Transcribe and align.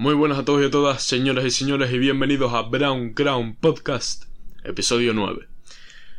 Muy 0.00 0.14
buenas 0.14 0.38
a 0.38 0.44
todos 0.44 0.62
y 0.62 0.66
a 0.66 0.70
todas, 0.70 1.02
señoras 1.02 1.44
y 1.44 1.50
señores, 1.50 1.92
y 1.92 1.98
bienvenidos 1.98 2.54
a 2.54 2.62
Brown 2.62 3.14
Crown 3.14 3.56
Podcast, 3.56 4.26
episodio 4.62 5.12
9. 5.12 5.48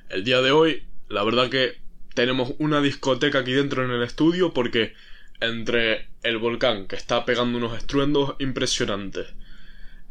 El 0.09 0.25
día 0.25 0.41
de 0.41 0.51
hoy, 0.51 0.83
la 1.07 1.23
verdad 1.23 1.49
que 1.49 1.77
tenemos 2.13 2.55
una 2.57 2.81
discoteca 2.81 3.39
aquí 3.39 3.53
dentro 3.53 3.85
en 3.85 3.91
el 3.91 4.03
estudio 4.03 4.53
porque 4.53 4.95
entre 5.39 6.09
el 6.23 6.39
volcán 6.39 6.87
que 6.87 6.97
está 6.97 7.23
pegando 7.23 7.57
unos 7.57 7.77
estruendos 7.77 8.35
impresionantes, 8.39 9.27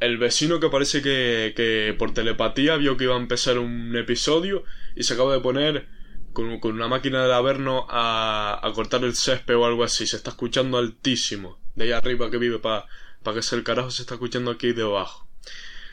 el 0.00 0.16
vecino 0.16 0.60
que 0.60 0.70
parece 0.70 1.02
que, 1.02 1.52
que 1.55 1.95
por 1.98 2.14
telepatía 2.14 2.78
vio 2.78 2.96
que 2.96 3.05
iba 3.05 3.16
a 3.16 3.20
empezar 3.20 3.59
un 3.59 3.95
episodio 3.98 4.64
y 4.96 5.02
se 5.02 5.12
acaba 5.12 5.34
de 5.34 5.41
poner 5.41 5.88
con, 6.32 6.59
una 6.62 6.88
máquina 6.88 7.27
de 7.27 7.34
averno 7.34 7.87
a, 7.91 8.66
a 8.66 8.73
cortar 8.73 9.05
el 9.05 9.14
césped 9.14 9.59
o 9.59 9.66
algo 9.66 9.84
así, 9.84 10.06
se 10.06 10.16
está 10.16 10.30
escuchando 10.30 10.78
altísimo, 10.78 11.60
de 11.74 11.84
ahí 11.84 11.92
arriba 11.92 12.30
que 12.30 12.38
vive 12.38 12.60
para 12.60 12.87
para 13.28 13.41
que 13.41 13.42
sea 13.42 13.59
el 13.59 13.64
carajo 13.64 13.91
se 13.91 14.00
está 14.00 14.14
escuchando 14.14 14.50
aquí 14.50 14.73
debajo. 14.73 15.28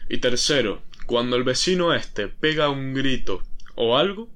Y 0.07 0.19
tercero, 0.19 0.81
cuando 1.05 1.35
el 1.35 1.43
vecino 1.43 1.93
este 1.93 2.29
pega 2.29 2.69
un 2.69 2.93
grito 2.93 3.43
o 3.75 3.97
algo, 3.97 4.29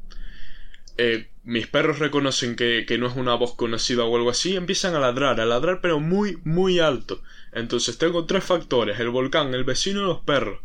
eh, 0.97 1.29
mis 1.45 1.67
perros 1.67 1.99
reconocen 1.99 2.57
que, 2.57 2.83
que, 2.85 2.97
no 2.97 3.07
es 3.07 3.15
una 3.15 3.35
voz 3.35 3.55
conocida 3.55 4.03
o 4.03 4.17
algo 4.17 4.29
así, 4.29 4.57
empiezan 4.57 4.95
a 4.95 4.99
ladrar, 4.99 5.39
a 5.39 5.45
ladrar 5.45 5.79
pero 5.79 6.01
muy, 6.01 6.39
muy 6.43 6.79
alto. 6.79 7.23
Entonces 7.53 7.97
tengo 7.97 8.25
tres 8.25 8.43
factores, 8.43 8.99
el 8.99 9.11
volcán, 9.11 9.53
el 9.53 9.63
vecino 9.63 10.01
y 10.01 10.05
los 10.05 10.19
perros. 10.19 10.59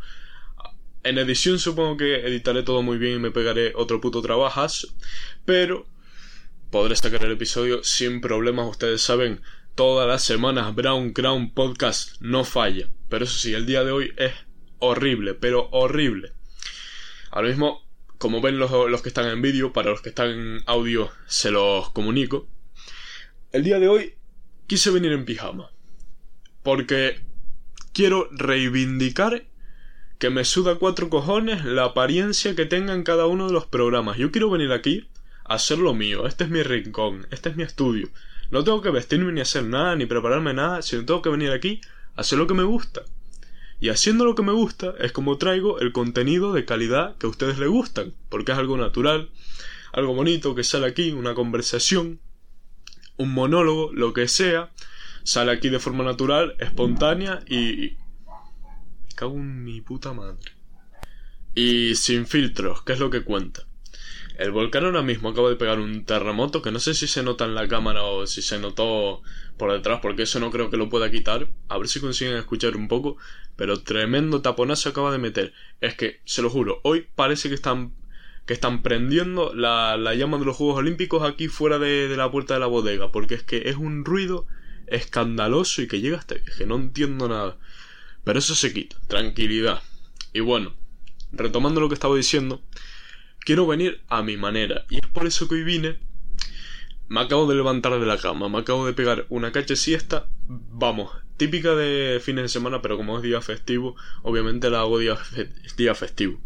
En 1.05 1.19
edición 1.19 1.61
supongo 1.61 1.99
que 1.99 2.17
editaré 2.17 2.65
todo 2.65 2.83
muy 2.83 2.99
bien 2.99 3.15
y 3.15 3.19
me 3.21 3.31
pegaré 3.31 3.75
otro 3.77 4.01
puto 4.01 4.23
trabajas, 4.23 4.89
pero 5.45 5.87
podré 6.73 6.97
sacar 6.97 7.25
el 7.25 7.31
episodio 7.31 7.85
sin 7.85 8.21
problemas, 8.21 8.69
ustedes 8.69 9.03
saben, 9.03 9.41
Todas 9.75 10.07
las 10.07 10.23
semanas 10.23 10.73
Brown 10.73 11.13
Crown 11.13 11.53
Podcast 11.53 12.21
no 12.21 12.45
falla. 12.45 12.89
Pero 13.09 13.25
eso 13.25 13.37
sí, 13.37 13.55
el 13.55 13.67
día 13.67 13.83
de 13.83 13.91
hoy 13.91 14.13
es 14.17 14.33
horrible, 14.79 15.35
pero 15.35 15.69
horrible. 15.73 16.31
Ahora 17.33 17.49
mismo, 17.49 17.83
como 18.19 18.41
ven 18.41 18.61
los, 18.61 18.71
los 18.71 19.03
que 19.03 19.09
están 19.09 19.27
en 19.27 19.43
vídeo, 19.43 19.73
para 19.73 19.91
los 19.91 20.01
que 20.01 20.11
están 20.11 20.31
en 20.31 20.63
audio 20.67 21.11
se 21.27 21.51
los 21.51 21.91
comunico. 21.91 22.47
El 23.51 23.65
día 23.65 23.81
de 23.81 23.89
hoy 23.89 24.15
quise 24.69 24.93
venir 24.93 25.11
en 25.11 25.25
pijama. 25.25 25.73
Porque 26.63 27.21
quiero 27.93 28.29
reivindicar 28.31 29.45
que 30.21 30.31
me 30.31 30.45
suda 30.45 30.77
cuatro 30.77 31.11
cojones 31.11 31.65
la 31.65 31.87
apariencia 31.87 32.55
que 32.55 32.65
tengan 32.65 33.03
cada 33.03 33.27
uno 33.27 33.49
de 33.49 33.53
los 33.53 33.67
programas. 33.67 34.19
Yo 34.19 34.31
quiero 34.31 34.51
venir 34.51 34.71
aquí 34.71 35.09
a 35.45 35.55
hacer 35.55 35.79
lo 35.79 35.95
mío. 35.95 36.29
Este 36.29 36.45
es 36.45 36.51
mi 36.51 36.63
rincón, 36.63 37.27
este 37.33 37.49
es 37.49 37.57
mi 37.57 37.65
estudio. 37.65 38.09
No 38.51 38.65
tengo 38.65 38.81
que 38.81 38.91
vestirme 38.91 39.33
ni 39.33 39.41
hacer 39.41 39.65
nada, 39.65 39.97
ni 39.97 40.07
prepararme 40.07 40.55
nada, 40.55 40.83
sino 40.83 41.05
tengo 41.05 41.23
que 41.23 41.31
venir 41.31 41.51
aquí 41.51 41.81
a 42.17 42.21
hacer 42.21 42.39
lo 42.39 42.47
que 42.47 42.55
me 42.55 42.63
gusta. 42.63 43.03
Y 43.81 43.89
haciendo 43.89 44.25
lo 44.25 44.35
que 44.35 44.43
me 44.43 44.53
gusta 44.53 44.95
es 45.01 45.13
como 45.13 45.37
traigo 45.39 45.81
el 45.81 45.93
contenido 45.93 46.53
de 46.53 46.65
calidad 46.65 47.17
que 47.17 47.27
a 47.27 47.31
ustedes 47.31 47.59
les 47.59 47.69
gustan, 47.69 48.15
porque 48.29 48.53
es 48.53 48.59
algo 48.59 48.77
natural, 48.77 49.31
algo 49.93 50.15
bonito 50.15 50.55
que 50.55 50.65
sale 50.65 50.87
aquí, 50.87 51.13
una 51.13 51.35
conversación, 51.35 52.21
un 53.17 53.33
monólogo, 53.33 53.93
lo 53.93 54.13
que 54.13 54.29
sea, 54.29 54.71
sale 55.23 55.53
aquí 55.53 55.69
de 55.69 55.81
forma 55.81 56.05
natural, 56.05 56.55
espontánea 56.59 57.41
y... 57.49 57.97
Me 59.07 59.15
cago 59.15 59.35
en 59.35 59.65
mi 59.65 59.81
puta 59.81 60.13
madre. 60.13 60.53
Y 61.55 61.95
sin 61.95 62.27
filtros, 62.27 62.83
¿qué 62.83 62.95
es 62.95 62.99
lo 62.99 63.11
que 63.11 63.23
cuenta? 63.23 63.67
El 64.35 64.51
volcán 64.51 64.85
ahora 64.85 65.03
mismo 65.03 65.29
acaba 65.29 65.49
de 65.49 65.57
pegar 65.57 65.79
un 65.79 66.05
terremoto 66.05 66.61
que 66.61 66.73
no 66.73 66.81
sé 66.81 66.95
si 66.95 67.07
se 67.07 67.23
nota 67.23 67.45
en 67.45 67.55
la 67.55 67.69
cámara 67.69 68.03
o 68.03 68.27
si 68.27 68.43
se 68.43 68.59
notó 68.59 69.23
por 69.57 69.73
detrás, 69.73 70.01
porque 70.03 70.23
eso 70.23 70.41
no 70.41 70.51
creo 70.51 70.71
que 70.71 70.77
lo 70.77 70.89
pueda 70.89 71.11
quitar. 71.11 71.47
A 71.69 71.79
ver 71.79 71.87
si 71.87 72.01
consiguen 72.01 72.37
escuchar 72.37 72.77
un 72.77 72.89
poco. 72.89 73.17
Pero 73.57 73.83
tremendo 73.83 74.43
taponazo 74.43 74.89
acaba 74.89 75.13
de 75.13 75.19
meter. 75.19 75.53
Es 75.81 75.95
que, 75.95 76.21
se 76.25 76.43
lo 76.43 76.51
juro, 76.51 76.81
hoy 76.83 77.07
parece 77.15 77.49
que 77.49 77.55
están 77.55 77.95
que 78.47 78.53
están 78.53 78.83
prendiendo 78.83 79.55
la, 79.55 79.97
la 79.97 80.15
llama 80.15 80.37
de 80.37 80.45
los 80.45 80.57
Juegos 80.57 80.77
Olímpicos 80.77 81.23
aquí 81.23 81.49
fuera 81.49 81.79
de, 81.79 82.09
de, 82.09 82.17
la 82.17 82.31
puerta 82.31 82.53
de 82.53 82.61
la 82.61 82.67
bodega, 82.67 83.11
porque 83.11 83.35
es 83.35 83.43
que 83.43 83.71
es 83.71 83.77
un 83.77 84.05
ruido 84.05 84.47
escandaloso 84.87 85.81
y 85.81 85.89
que 85.89 86.01
llega 86.01 86.19
hasta 86.19 86.37
que 86.39 86.67
no 86.67 86.77
entiendo 86.77 87.27
nada. 87.27 87.57
Pero 88.23 88.39
eso 88.39 88.55
se 88.55 88.75
quita, 88.75 88.97
tranquilidad. 89.07 89.83
Y 90.35 90.41
bueno, 90.41 90.75
retomando 91.33 91.81
lo 91.81 91.89
que 91.89 91.95
estaba 91.95 92.17
diciendo, 92.17 92.61
quiero 93.45 93.67
venir 93.67 94.01
a 94.09 94.23
mi 94.23 94.37
manera. 94.37 94.85
Y 94.91 94.97
es 94.97 95.07
por 95.13 95.27
eso 95.27 95.49
que 95.49 95.57
hoy 95.57 95.65
vine. 95.65 95.99
Me 97.09 97.21
acabo 97.21 97.47
de 97.47 97.55
levantar 97.55 97.99
de 98.01 98.07
la 98.07 98.19
cama, 98.19 98.49
me 98.49 98.59
acabo 98.59 98.87
de 98.87 98.95
pegar 98.95 99.27
una 99.29 99.53
cacha 99.53 99.77
siesta. 99.77 100.27
Vamos, 100.49 101.13
típica 101.37 101.75
de 101.75 102.21
fines 102.21 102.45
de 102.45 102.49
semana, 102.49 102.81
pero 102.81 102.97
como 102.97 103.17
es 103.19 103.23
día 103.23 103.43
festivo, 103.43 103.95
obviamente 104.23 104.71
la 104.71 104.81
hago 104.81 104.99
día, 104.99 105.19
día 105.77 105.95
festivo. 105.95 106.41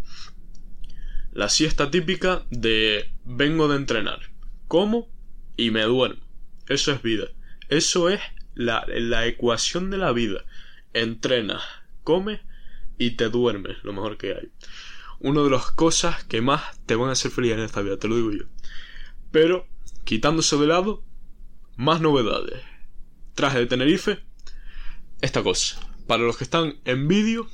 La 1.33 1.49
siesta 1.49 1.91
típica 1.91 2.45
de 2.51 3.11
vengo 3.25 3.69
de 3.69 3.77
entrenar, 3.77 4.19
como 4.67 5.09
y 5.57 5.71
me 5.71 5.83
duermo. 5.83 6.23
Eso 6.69 6.93
es 6.93 7.03
vida. 7.03 7.29
Eso 7.69 8.09
es 8.09 8.21
la, 8.55 8.85
la 8.89 9.27
ecuación 9.27 9.91
de 9.91 9.99
la 9.99 10.11
vida. 10.13 10.45
Entrenas, 10.93 11.63
comes 12.03 12.41
y 12.99 13.13
te 13.13 13.29
duermes, 13.29 13.77
lo 13.85 13.93
mejor 13.93 14.17
que 14.17 14.35
hay 14.35 14.51
una 15.21 15.43
de 15.43 15.51
las 15.51 15.71
cosas 15.71 16.25
que 16.25 16.41
más 16.41 16.79
te 16.87 16.95
van 16.95 17.09
a 17.09 17.13
hacer 17.13 17.31
feliz 17.31 17.53
en 17.53 17.61
esta 17.61 17.83
vida, 17.83 17.99
te 17.99 18.09
lo 18.09 18.17
digo 18.17 18.33
yo. 18.33 18.45
Pero, 19.31 19.67
quitándose 20.05 20.57
de 20.57 20.67
lado, 20.67 21.03
más 21.77 22.01
novedades. 22.01 22.63
Traje 23.35 23.59
de 23.59 23.67
Tenerife, 23.67 24.21
esta 25.21 25.43
cosa. 25.43 25.81
Para 26.07 26.23
los 26.23 26.37
que 26.37 26.45
están 26.45 26.79
en 26.85 27.09
vídeo, 27.09 27.49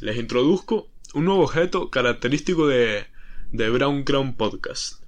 les 0.00 0.16
introduzco 0.18 0.90
un 1.14 1.24
nuevo 1.24 1.44
objeto 1.44 1.90
característico 1.90 2.66
de, 2.66 3.06
de 3.52 3.70
Brown 3.70 4.02
Crown 4.02 4.34
Podcast. 4.34 5.02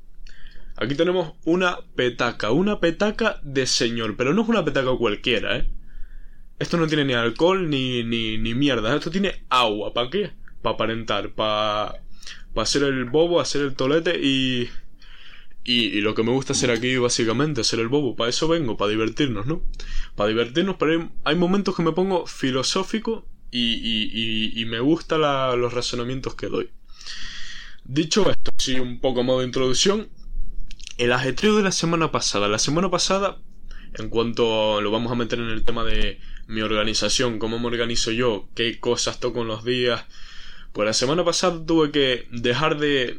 Aquí 0.77 0.95
tenemos 0.95 1.35
una 1.45 1.79
petaca, 1.95 2.51
una 2.53 2.81
petaca 2.81 3.41
de 3.43 3.67
señor, 3.67 4.17
pero 4.17 4.35
no 4.35 4.43
es 4.43 4.49
una 4.49 4.65
petaca 4.65 4.95
cualquiera, 4.97 5.57
¿eh? 5.57 5.71
Esto 6.59 6.77
no 6.77 6.87
tiene 6.87 7.05
ni 7.05 7.13
alcohol 7.13 7.69
ni, 7.69 8.03
ni, 8.05 8.39
ni 8.39 8.55
mierda, 8.55 8.95
esto 8.95 9.11
tiene 9.11 9.45
agua, 9.51 9.93
¿para 9.93 10.11
qué? 10.11 10.33
Para 10.63 10.75
aparentar, 10.75 11.31
para 11.31 12.03
pa 12.55 12.63
hacer 12.63 12.83
el 12.83 13.05
bobo, 13.05 13.41
hacer 13.41 13.63
el 13.63 13.75
tolete 13.75 14.19
y, 14.21 14.69
y, 15.65 16.01
lo 16.01 16.15
que 16.15 16.23
me 16.23 16.33
gusta 16.33 16.53
hacer 16.53 16.71
aquí 16.71 16.97
básicamente, 16.97 17.61
hacer 17.61 17.81
el 17.81 17.89
bobo. 17.89 18.17
Para 18.17 18.31
eso 18.31 18.49
vengo, 18.49 18.77
para 18.77 18.91
divertirnos, 18.91 19.47
¿no? 19.47 19.63
Para 20.15 20.29
divertirnos, 20.29 20.77
pero 20.79 21.11
hay, 21.25 21.37
momentos 21.37 21.77
que 21.77 21.83
me 21.83 21.93
pongo 21.93 22.27
filosófico 22.27 23.27
y, 23.51 24.61
y, 24.61 24.65
me 24.65 24.81
gustan 24.81 25.21
los 25.61 25.73
razonamientos 25.73 26.35
que 26.35 26.47
doy. 26.49 26.71
Dicho 27.85 28.29
esto, 28.31 28.51
sí, 28.59 28.81
un 28.81 29.01
poco 29.01 29.23
modo 29.23 29.41
de 29.41 29.47
introducción. 29.47 30.09
El 30.99 31.13
ajetreo 31.13 31.57
de 31.57 31.63
la 31.63 31.73
semana 31.73 32.11
pasada. 32.11 32.49
La 32.49 32.59
semana 32.59 32.91
pasada, 32.91 33.39
en 33.95 34.09
cuanto 34.09 34.81
lo 34.81 34.91
vamos 34.91 35.13
a 35.13 35.15
meter 35.15 35.39
en 35.39 35.51
el 35.51 35.65
tema 35.65 35.85
de 35.85 36.21
mi 36.49 36.63
organización, 36.63 37.39
cómo 37.39 37.59
me 37.59 37.67
organizo 37.67 38.11
yo, 38.13 38.49
qué 38.55 38.81
cosas 38.81 39.21
toco 39.21 39.43
en 39.43 39.49
los 39.49 39.65
días, 39.65 40.05
pues 40.77 40.85
la 40.85 40.93
semana 40.93 41.25
pasada 41.25 41.65
tuve 41.65 41.91
que 41.91 42.29
dejar 42.31 42.79
de 42.79 43.19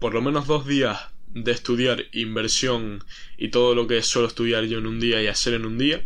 por 0.00 0.12
lo 0.12 0.20
menos 0.20 0.48
dos 0.48 0.66
días 0.66 0.98
de 1.28 1.52
estudiar 1.52 2.06
inversión 2.10 3.04
y 3.38 3.50
todo 3.50 3.76
lo 3.76 3.86
que 3.86 4.02
suelo 4.02 4.26
estudiar 4.26 4.64
yo 4.64 4.78
en 4.78 4.88
un 4.88 4.98
día 4.98 5.22
y 5.22 5.28
hacer 5.28 5.54
en 5.54 5.66
un 5.66 5.78
día 5.78 6.04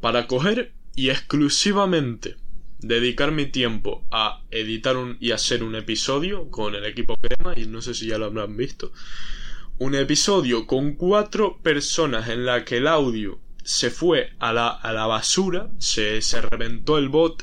para 0.00 0.28
coger 0.28 0.74
y 0.94 1.10
exclusivamente 1.10 2.36
dedicar 2.78 3.32
mi 3.32 3.46
tiempo 3.46 4.04
a 4.12 4.44
editar 4.52 4.96
un, 4.96 5.16
y 5.18 5.32
hacer 5.32 5.64
un 5.64 5.74
episodio 5.74 6.48
con 6.52 6.76
el 6.76 6.84
equipo 6.84 7.16
crema 7.16 7.54
y 7.56 7.66
no 7.66 7.82
sé 7.82 7.92
si 7.92 8.06
ya 8.06 8.16
lo 8.16 8.26
habrán 8.26 8.56
visto 8.56 8.92
un 9.78 9.96
episodio 9.96 10.68
con 10.68 10.92
cuatro 10.92 11.58
personas 11.64 12.28
en 12.28 12.46
la 12.46 12.64
que 12.64 12.76
el 12.76 12.86
audio 12.86 13.40
se 13.64 13.90
fue 13.90 14.34
a 14.38 14.52
la, 14.52 14.68
a 14.68 14.92
la 14.92 15.06
basura 15.06 15.68
se, 15.78 16.22
se 16.22 16.40
reventó 16.42 16.96
el 16.96 17.08
bot 17.08 17.42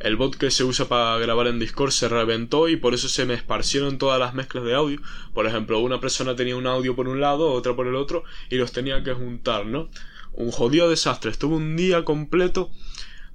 el 0.00 0.16
bot 0.16 0.36
que 0.36 0.50
se 0.50 0.64
usa 0.64 0.88
para 0.88 1.18
grabar 1.18 1.46
en 1.46 1.58
Discord 1.58 1.90
se 1.90 2.08
reventó 2.08 2.68
y 2.68 2.76
por 2.76 2.94
eso 2.94 3.08
se 3.08 3.24
me 3.24 3.34
esparcieron 3.34 3.98
todas 3.98 4.18
las 4.18 4.34
mezclas 4.34 4.64
de 4.64 4.74
audio. 4.74 5.00
Por 5.34 5.46
ejemplo, 5.46 5.80
una 5.80 6.00
persona 6.00 6.36
tenía 6.36 6.56
un 6.56 6.66
audio 6.66 6.94
por 6.94 7.08
un 7.08 7.20
lado, 7.20 7.52
otra 7.52 7.74
por 7.74 7.86
el 7.86 7.96
otro, 7.96 8.24
y 8.50 8.56
los 8.56 8.72
tenía 8.72 9.02
que 9.02 9.12
juntar, 9.12 9.66
¿no? 9.66 9.88
Un 10.32 10.50
jodido 10.50 10.90
desastre. 10.90 11.30
Estuve 11.30 11.56
un 11.56 11.76
día 11.76 12.04
completo 12.04 12.70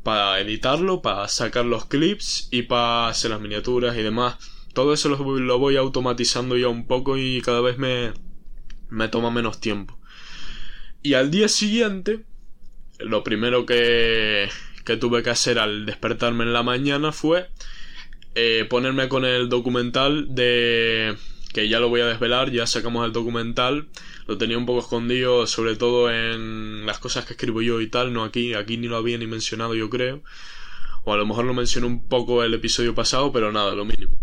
para 0.03 0.39
editarlo, 0.39 1.01
para 1.01 1.27
sacar 1.27 1.65
los 1.65 1.85
clips 1.85 2.47
y 2.51 2.63
para 2.63 3.07
hacer 3.07 3.31
las 3.31 3.41
miniaturas 3.41 3.97
y 3.97 4.03
demás. 4.03 4.37
Todo 4.73 4.93
eso 4.93 5.09
lo, 5.09 5.59
voy 5.59 5.75
automatizando 5.75 6.57
ya 6.57 6.67
un 6.67 6.87
poco 6.87 7.17
y 7.17 7.41
cada 7.41 7.61
vez 7.61 7.77
me, 7.77 8.13
me 8.89 9.07
toma 9.07 9.31
menos 9.31 9.59
tiempo. 9.59 9.99
Y 11.03 11.15
al 11.15 11.31
día 11.31 11.49
siguiente, 11.49 12.23
lo 12.99 13.23
primero 13.23 13.65
que, 13.65 14.47
que 14.85 14.97
tuve 14.97 15.23
que 15.23 15.29
hacer 15.29 15.59
al 15.59 15.85
despertarme 15.85 16.43
en 16.43 16.53
la 16.53 16.63
mañana 16.63 17.11
fue 17.11 17.49
eh, 18.35 18.65
ponerme 18.69 19.09
con 19.09 19.25
el 19.25 19.49
documental 19.49 20.33
de 20.33 21.17
que 21.53 21.67
ya 21.67 21.79
lo 21.79 21.89
voy 21.89 22.01
a 22.01 22.05
desvelar, 22.05 22.49
ya 22.51 22.65
sacamos 22.65 23.05
el 23.05 23.11
documental, 23.11 23.87
lo 24.27 24.37
tenía 24.37 24.57
un 24.57 24.65
poco 24.65 24.79
escondido, 24.79 25.45
sobre 25.47 25.75
todo 25.75 26.09
en 26.09 26.85
las 26.85 26.99
cosas 26.99 27.25
que 27.25 27.33
escribo 27.33 27.61
yo 27.61 27.81
y 27.81 27.87
tal, 27.87 28.13
no 28.13 28.23
aquí, 28.23 28.53
aquí 28.53 28.77
ni 28.77 28.87
lo 28.87 28.95
había 28.95 29.17
ni 29.17 29.27
mencionado 29.27 29.75
yo 29.75 29.89
creo. 29.89 30.23
O 31.03 31.13
a 31.13 31.17
lo 31.17 31.25
mejor 31.25 31.45
lo 31.45 31.53
mencioné 31.53 31.87
un 31.87 32.07
poco 32.07 32.43
el 32.43 32.53
episodio 32.53 32.95
pasado, 32.95 33.31
pero 33.33 33.51
nada, 33.51 33.75
lo 33.75 33.85
mínimo. 33.85 34.13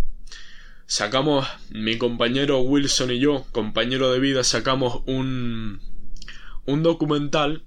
Sacamos, 0.87 1.47
mi 1.71 1.99
compañero 1.99 2.61
Wilson 2.61 3.11
y 3.11 3.19
yo, 3.19 3.45
compañero 3.53 4.11
de 4.11 4.21
vida, 4.21 4.43
sacamos 4.43 5.03
un, 5.07 5.81
un 6.65 6.83
documental 6.83 7.65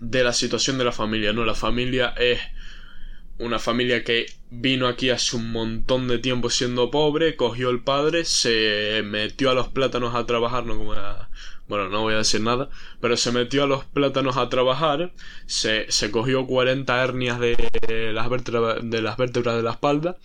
de 0.00 0.24
la 0.24 0.32
situación 0.32 0.78
de 0.78 0.84
la 0.84 0.92
familia, 0.92 1.32
¿no? 1.32 1.44
La 1.44 1.54
familia 1.54 2.14
es 2.16 2.40
una 3.38 3.58
familia 3.58 4.04
que 4.04 4.26
vino 4.50 4.86
aquí 4.86 5.10
hace 5.10 5.36
un 5.36 5.50
montón 5.50 6.06
de 6.06 6.18
tiempo 6.18 6.50
siendo 6.50 6.90
pobre, 6.90 7.36
cogió 7.36 7.70
el 7.70 7.82
padre, 7.82 8.24
se 8.24 9.02
metió 9.04 9.50
a 9.50 9.54
los 9.54 9.68
plátanos 9.68 10.14
a 10.14 10.26
trabajar, 10.26 10.66
no 10.66 10.76
como 10.76 10.94
bueno, 11.66 11.88
no 11.88 12.02
voy 12.02 12.14
a 12.14 12.18
decir 12.18 12.42
nada, 12.42 12.68
pero 13.00 13.16
se 13.16 13.32
metió 13.32 13.64
a 13.64 13.66
los 13.66 13.84
plátanos 13.86 14.36
a 14.36 14.50
trabajar, 14.50 15.12
se, 15.46 15.90
se 15.90 16.10
cogió 16.10 16.46
40 16.46 17.02
hernias 17.02 17.40
de 17.40 18.12
las, 18.12 18.28
vértebras, 18.28 18.78
de 18.82 19.00
las 19.00 19.16
vértebras 19.16 19.56
de 19.56 19.62
la 19.62 19.70
espalda 19.70 20.18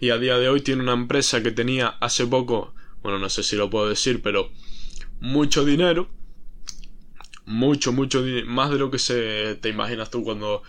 y 0.00 0.10
a 0.10 0.18
día 0.18 0.36
de 0.36 0.50
hoy 0.50 0.60
tiene 0.60 0.82
una 0.82 0.92
empresa 0.92 1.42
que 1.42 1.50
tenía 1.50 1.88
hace 1.88 2.26
poco, 2.26 2.74
bueno, 3.02 3.18
no 3.18 3.30
sé 3.30 3.42
si 3.42 3.56
lo 3.56 3.70
puedo 3.70 3.88
decir, 3.88 4.20
pero 4.22 4.50
mucho 5.18 5.64
dinero, 5.64 6.10
mucho, 7.46 7.92
mucho, 7.92 8.22
más 8.46 8.70
de 8.70 8.78
lo 8.78 8.90
que 8.90 8.98
se 8.98 9.56
te 9.60 9.68
imaginas 9.68 10.10
tú 10.10 10.22
cuando 10.22 10.62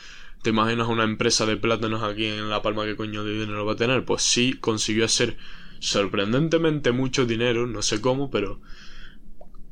¿Te 0.44 0.50
imaginas 0.50 0.90
una 0.90 1.06
empresa 1.06 1.46
de 1.46 1.56
plátanos 1.56 2.04
aquí 2.04 2.26
en 2.26 2.50
La 2.50 2.62
Palma 2.62 2.84
que 2.84 2.98
coño 2.98 3.24
de 3.24 3.32
dinero 3.32 3.66
va 3.66 3.74
a 3.74 3.78
tener? 3.78 4.04
Pues 4.04 4.24
sí, 4.24 4.52
consiguió 4.60 5.06
hacer 5.06 5.38
sorprendentemente 5.80 6.92
mucho 6.92 7.26
dinero, 7.26 7.66
no 7.66 7.82
sé 7.82 8.02
cómo, 8.02 8.30
pero 8.30 8.60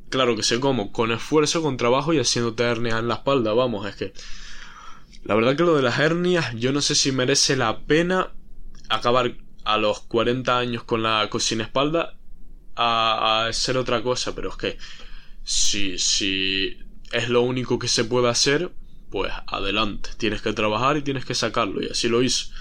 claro 0.08 0.34
que 0.34 0.42
sé 0.42 0.60
cómo, 0.60 0.90
con 0.90 1.12
esfuerzo, 1.12 1.60
con 1.60 1.76
trabajo 1.76 2.14
y 2.14 2.20
haciéndote 2.20 2.62
hernias 2.62 3.00
en 3.00 3.08
la 3.08 3.16
espalda, 3.16 3.52
vamos, 3.52 3.86
es 3.86 3.96
que 3.96 4.14
la 5.24 5.34
verdad 5.34 5.56
que 5.56 5.62
lo 5.62 5.76
de 5.76 5.82
las 5.82 5.98
hernias, 5.98 6.54
yo 6.54 6.72
no 6.72 6.80
sé 6.80 6.94
si 6.94 7.12
merece 7.12 7.54
la 7.54 7.80
pena 7.80 8.32
acabar 8.88 9.36
a 9.64 9.76
los 9.76 10.00
40 10.00 10.56
años 10.56 10.84
con 10.84 11.02
la 11.02 11.28
cocina 11.28 11.64
espalda 11.64 12.16
a, 12.76 13.44
a 13.44 13.52
ser 13.52 13.76
otra 13.76 14.02
cosa, 14.02 14.34
pero 14.34 14.48
es 14.48 14.56
que 14.56 14.78
si, 15.44 15.98
si 15.98 16.78
es 17.12 17.28
lo 17.28 17.42
único 17.42 17.78
que 17.78 17.88
se 17.88 18.04
puede 18.04 18.28
hacer, 18.28 18.72
pues 19.10 19.32
adelante, 19.46 20.10
tienes 20.16 20.42
que 20.42 20.52
trabajar 20.52 20.96
y 20.96 21.02
tienes 21.02 21.24
que 21.24 21.34
sacarlo, 21.34 21.82
y 21.82 21.88
así 21.88 22.08
lo 22.08 22.22
hizo. 22.22 22.52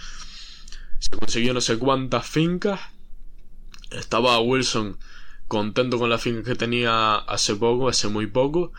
Se 1.00 1.10
consiguió 1.10 1.54
no 1.54 1.62
sé 1.62 1.80
cuántas 1.80 2.28
fincas. 2.28 2.80
Estaba 3.90 4.40
Wilson 4.40 4.98
contento 5.48 5.98
con 5.98 6.10
la 6.10 6.18
finca 6.18 6.44
que 6.44 6.56
tenía 6.56 7.16
hace 7.16 7.56
poco, 7.56 7.90
hace 7.90 8.08
muy 8.08 8.28
poco, 8.28 8.72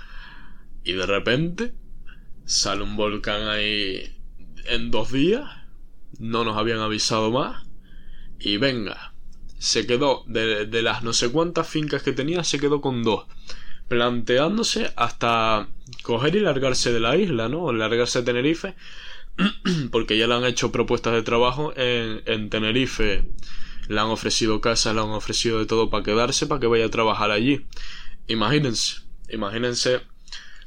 y 0.84 0.92
de 0.92 1.06
repente 1.06 1.74
sale 2.44 2.82
un 2.82 2.96
volcán 2.96 3.48
ahí 3.48 4.16
en 4.66 4.90
dos 4.90 5.12
días, 5.12 5.44
no 6.18 6.44
nos 6.44 6.56
habían 6.56 6.80
avisado 6.80 7.30
más, 7.30 7.66
y 8.38 8.56
venga, 8.56 9.14
se 9.58 9.86
quedó 9.86 10.24
de, 10.26 10.66
de 10.66 10.82
las 10.82 11.02
no 11.02 11.12
sé 11.12 11.30
cuántas 11.30 11.68
fincas 11.68 12.02
que 12.02 12.12
tenía, 12.12 12.44
se 12.44 12.58
quedó 12.58 12.80
con 12.80 13.02
dos 13.02 13.26
planteándose 13.92 14.90
hasta 14.96 15.68
coger 16.02 16.36
y 16.36 16.40
largarse 16.40 16.94
de 16.94 16.98
la 16.98 17.14
isla, 17.18 17.50
¿no? 17.50 17.70
Largarse 17.74 18.20
de 18.20 18.24
Tenerife, 18.24 18.74
porque 19.92 20.16
ya 20.16 20.26
le 20.26 20.32
han 20.32 20.46
hecho 20.46 20.72
propuestas 20.72 21.12
de 21.12 21.20
trabajo 21.20 21.74
en, 21.76 22.22
en 22.24 22.48
Tenerife. 22.48 23.22
Le 23.88 24.00
han 24.00 24.06
ofrecido 24.06 24.62
casa, 24.62 24.94
le 24.94 25.00
han 25.00 25.10
ofrecido 25.10 25.58
de 25.58 25.66
todo 25.66 25.90
para 25.90 26.02
quedarse, 26.02 26.46
para 26.46 26.58
que 26.58 26.68
vaya 26.68 26.86
a 26.86 26.90
trabajar 26.90 27.30
allí. 27.30 27.66
Imagínense, 28.28 29.02
imagínense, 29.28 30.00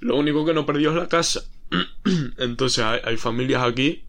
lo 0.02 0.18
único 0.18 0.46
que 0.46 0.54
no 0.54 0.68
perdió 0.68 0.92
es 0.92 0.96
la 0.96 1.08
casa. 1.08 1.46
Entonces 2.38 2.86
hay 2.86 3.18
familias 3.18 3.64
aquí 3.64 4.05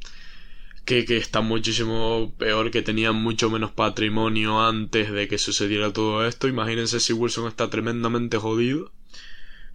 que, 0.86 1.04
que, 1.04 1.18
están 1.18 1.44
muchísimo 1.46 2.32
peor, 2.38 2.70
que 2.70 2.80
tenían 2.80 3.16
mucho 3.16 3.50
menos 3.50 3.72
patrimonio 3.72 4.60
antes 4.64 5.12
de 5.12 5.28
que 5.28 5.36
sucediera 5.36 5.92
todo 5.92 6.26
esto. 6.26 6.48
Imagínense 6.48 7.00
si 7.00 7.12
Wilson 7.12 7.48
está 7.48 7.68
tremendamente 7.68 8.38
jodido 8.38 8.92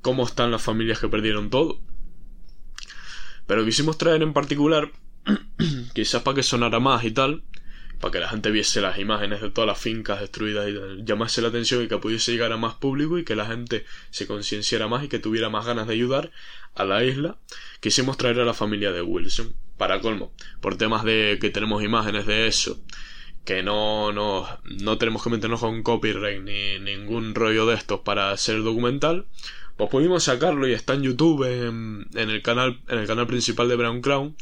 cómo 0.01 0.25
están 0.25 0.51
las 0.51 0.61
familias 0.61 0.99
que 0.99 1.09
perdieron 1.09 1.49
todo. 1.49 1.79
Pero 3.45 3.65
quisimos 3.65 3.97
traer 3.97 4.23
en 4.23 4.33
particular, 4.33 4.91
quizás 5.93 6.23
para 6.23 6.35
que 6.35 6.43
sonara 6.43 6.79
más 6.79 7.03
y 7.03 7.11
tal, 7.11 7.43
para 8.01 8.11
que 8.11 8.19
la 8.19 8.27
gente 8.27 8.51
viese 8.51 8.81
las 8.81 8.97
imágenes 8.97 9.41
de 9.41 9.51
todas 9.51 9.67
las 9.67 9.79
fincas 9.79 10.19
destruidas 10.19 10.67
y 10.67 11.03
llamase 11.03 11.41
la 11.41 11.49
atención 11.49 11.83
y 11.83 11.87
que 11.87 11.97
pudiese 11.97 12.31
llegar 12.31 12.51
a 12.51 12.57
más 12.57 12.75
público 12.75 13.17
y 13.17 13.23
que 13.23 13.35
la 13.35 13.45
gente 13.45 13.85
se 14.09 14.27
concienciara 14.27 14.87
más 14.87 15.03
y 15.03 15.07
que 15.07 15.19
tuviera 15.19 15.49
más 15.49 15.65
ganas 15.65 15.87
de 15.87 15.93
ayudar 15.93 16.31
a 16.75 16.83
la 16.83 17.03
isla, 17.03 17.37
quisimos 17.79 18.17
traer 18.17 18.39
a 18.39 18.45
la 18.45 18.53
familia 18.53 18.91
de 18.91 19.01
Wilson, 19.01 19.53
para 19.77 20.01
colmo, 20.01 20.33
por 20.61 20.77
temas 20.77 21.03
de 21.03 21.37
que 21.39 21.49
tenemos 21.49 21.83
imágenes 21.83 22.25
de 22.25 22.47
eso, 22.47 22.79
que 23.45 23.63
no, 23.63 24.11
no, 24.11 24.47
no 24.63 24.97
tenemos 24.97 25.23
que 25.23 25.29
meternos 25.29 25.59
con 25.59 25.83
copyright 25.83 26.41
ni 26.41 26.79
ningún 26.79 27.35
rollo 27.35 27.65
de 27.65 27.75
estos 27.75 28.01
para 28.01 28.31
hacer 28.31 28.63
documental, 28.63 29.27
pues 29.77 29.89
pudimos 29.89 30.23
sacarlo 30.23 30.67
y 30.67 30.73
está 30.73 30.93
en 30.93 31.03
YouTube, 31.03 31.43
en, 31.45 32.07
el 32.13 32.41
canal, 32.41 32.81
en 32.87 32.99
el 32.99 33.07
canal 33.07 33.27
principal 33.27 33.67
de 33.69 33.75
Brown 33.75 34.01
Crown. 34.01 34.35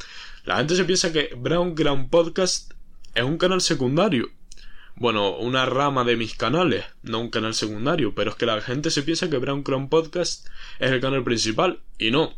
La 0.44 0.57
gente 0.57 0.75
se 0.75 0.83
piensa 0.83 1.13
que 1.13 1.33
Brown 1.38 1.75
Crown 1.75 2.09
Podcast 2.09 2.73
es 3.15 3.23
un 3.23 3.38
canal 3.38 3.61
secundario. 3.61 4.29
Bueno, 4.95 5.38
una 5.38 5.65
rama 5.65 6.03
de 6.03 6.17
mis 6.17 6.35
canales, 6.35 6.85
no 7.03 7.19
un 7.19 7.29
canal 7.29 7.53
secundario, 7.53 8.13
pero 8.13 8.31
es 8.31 8.35
que 8.35 8.45
la 8.45 8.59
gente 8.61 8.91
se 8.91 9.01
piensa 9.01 9.29
que 9.29 9.38
Brown 9.38 9.63
Crown 9.63 9.88
Podcast 9.88 10.47
es 10.79 10.91
el 10.91 11.00
canal 11.00 11.23
principal 11.23 11.79
y 11.97 12.11
no. 12.11 12.35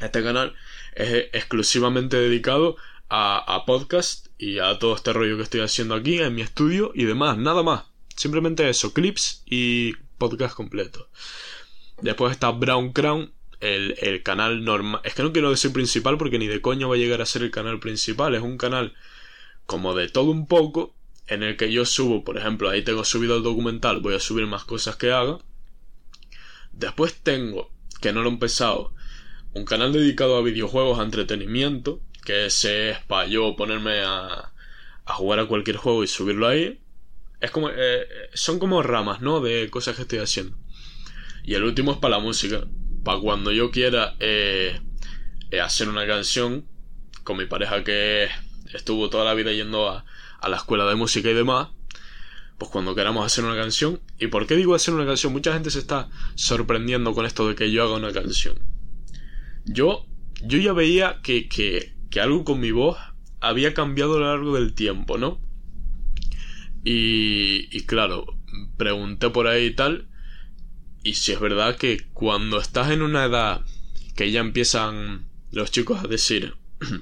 Este 0.00 0.22
canal 0.22 0.54
es 0.94 1.28
exclusivamente 1.32 2.16
dedicado 2.16 2.76
a, 3.10 3.64
podcast 3.66 4.28
y 4.38 4.58
a 4.58 4.78
todo 4.78 4.96
este 4.96 5.12
rollo 5.12 5.36
que 5.36 5.42
estoy 5.42 5.60
haciendo 5.60 5.94
aquí 5.94 6.18
en 6.18 6.34
mi 6.34 6.42
estudio 6.42 6.90
y 6.94 7.04
demás, 7.04 7.36
nada 7.36 7.62
más. 7.62 7.84
Simplemente 8.16 8.68
eso, 8.68 8.92
clips 8.92 9.42
y 9.46 9.92
podcast 10.18 10.56
completo. 10.56 11.10
Después 12.00 12.32
está 12.32 12.50
Brown 12.50 12.92
Crown, 12.92 13.32
el, 13.60 13.94
el 14.00 14.22
canal 14.22 14.64
normal. 14.64 15.00
Es 15.04 15.14
que 15.14 15.22
no 15.22 15.32
quiero 15.32 15.50
decir 15.50 15.72
principal 15.72 16.18
porque 16.18 16.38
ni 16.38 16.46
de 16.46 16.60
coño 16.60 16.88
va 16.88 16.94
a 16.94 16.98
llegar 16.98 17.20
a 17.22 17.26
ser 17.26 17.42
el 17.42 17.50
canal 17.50 17.78
principal. 17.78 18.34
Es 18.34 18.42
un 18.42 18.58
canal 18.58 18.94
como 19.66 19.94
de 19.94 20.08
todo 20.08 20.30
un 20.30 20.46
poco 20.46 20.94
en 21.26 21.42
el 21.42 21.56
que 21.56 21.72
yo 21.72 21.84
subo, 21.86 22.24
por 22.24 22.36
ejemplo, 22.36 22.68
ahí 22.68 22.82
tengo 22.82 23.04
subido 23.04 23.36
el 23.36 23.42
documental, 23.42 24.00
voy 24.00 24.14
a 24.14 24.20
subir 24.20 24.46
más 24.46 24.64
cosas 24.64 24.96
que 24.96 25.10
haga. 25.10 25.38
Después 26.72 27.14
tengo, 27.22 27.70
que 28.00 28.12
no 28.12 28.22
lo 28.22 28.28
he 28.28 28.32
empezado, 28.32 28.92
un 29.54 29.64
canal 29.64 29.92
dedicado 29.92 30.36
a 30.36 30.42
videojuegos, 30.42 30.98
a 30.98 31.04
entretenimiento, 31.04 32.00
que 32.24 32.46
ese 32.46 32.90
es 32.90 32.98
para 33.00 33.28
yo 33.28 33.54
ponerme 33.56 34.00
a, 34.00 34.52
a 35.04 35.14
jugar 35.14 35.38
a 35.38 35.46
cualquier 35.46 35.76
juego 35.76 36.02
y 36.04 36.08
subirlo 36.08 36.48
ahí. 36.48 36.80
Es 37.40 37.50
como, 37.50 37.70
eh, 37.70 38.06
son 38.32 38.58
como 38.58 38.82
ramas, 38.82 39.20
¿no? 39.20 39.40
De 39.40 39.70
cosas 39.70 39.96
que 39.96 40.02
estoy 40.02 40.18
haciendo. 40.18 40.56
Y 41.44 41.54
el 41.54 41.64
último 41.64 41.92
es 41.92 41.98
para 41.98 42.16
la 42.16 42.22
música. 42.22 42.66
Para 43.04 43.20
cuando 43.20 43.52
yo 43.52 43.70
quiera 43.70 44.16
eh, 44.18 44.80
eh, 45.50 45.60
hacer 45.60 45.88
una 45.88 46.06
canción 46.06 46.66
con 47.22 47.36
mi 47.36 47.46
pareja 47.46 47.84
que 47.84 48.28
estuvo 48.74 49.08
toda 49.08 49.24
la 49.24 49.34
vida 49.34 49.52
yendo 49.52 49.88
a, 49.88 50.04
a 50.40 50.48
la 50.48 50.56
escuela 50.56 50.84
de 50.86 50.94
música 50.94 51.30
y 51.30 51.34
demás. 51.34 51.68
Pues 52.58 52.70
cuando 52.70 52.94
queramos 52.94 53.24
hacer 53.24 53.44
una 53.44 53.56
canción. 53.56 54.00
¿Y 54.18 54.28
por 54.28 54.46
qué 54.46 54.56
digo 54.56 54.74
hacer 54.74 54.94
una 54.94 55.06
canción? 55.06 55.32
Mucha 55.32 55.52
gente 55.52 55.70
se 55.70 55.78
está 55.78 56.08
sorprendiendo 56.34 57.14
con 57.14 57.26
esto 57.26 57.48
de 57.48 57.54
que 57.54 57.70
yo 57.72 57.84
haga 57.84 57.96
una 57.96 58.12
canción. 58.12 58.58
Yo, 59.64 60.06
yo 60.42 60.58
ya 60.58 60.72
veía 60.72 61.20
que, 61.22 61.48
que, 61.48 61.94
que 62.10 62.20
algo 62.20 62.44
con 62.44 62.60
mi 62.60 62.70
voz 62.70 62.98
había 63.40 63.74
cambiado 63.74 64.16
a 64.16 64.18
lo 64.20 64.26
largo 64.26 64.54
del 64.54 64.74
tiempo, 64.74 65.18
¿no? 65.18 65.40
Y, 66.84 67.68
y 67.76 67.86
claro, 67.86 68.26
pregunté 68.76 69.30
por 69.30 69.46
ahí 69.46 69.66
y 69.66 69.74
tal. 69.74 70.08
Y 71.02 71.14
si 71.14 71.32
es 71.32 71.40
verdad 71.40 71.76
que 71.76 72.06
cuando 72.12 72.60
estás 72.60 72.90
en 72.90 73.02
una 73.02 73.24
edad 73.24 73.62
que 74.14 74.30
ya 74.30 74.40
empiezan 74.40 75.26
los 75.50 75.70
chicos 75.70 76.02
a 76.02 76.06
decir 76.06 76.54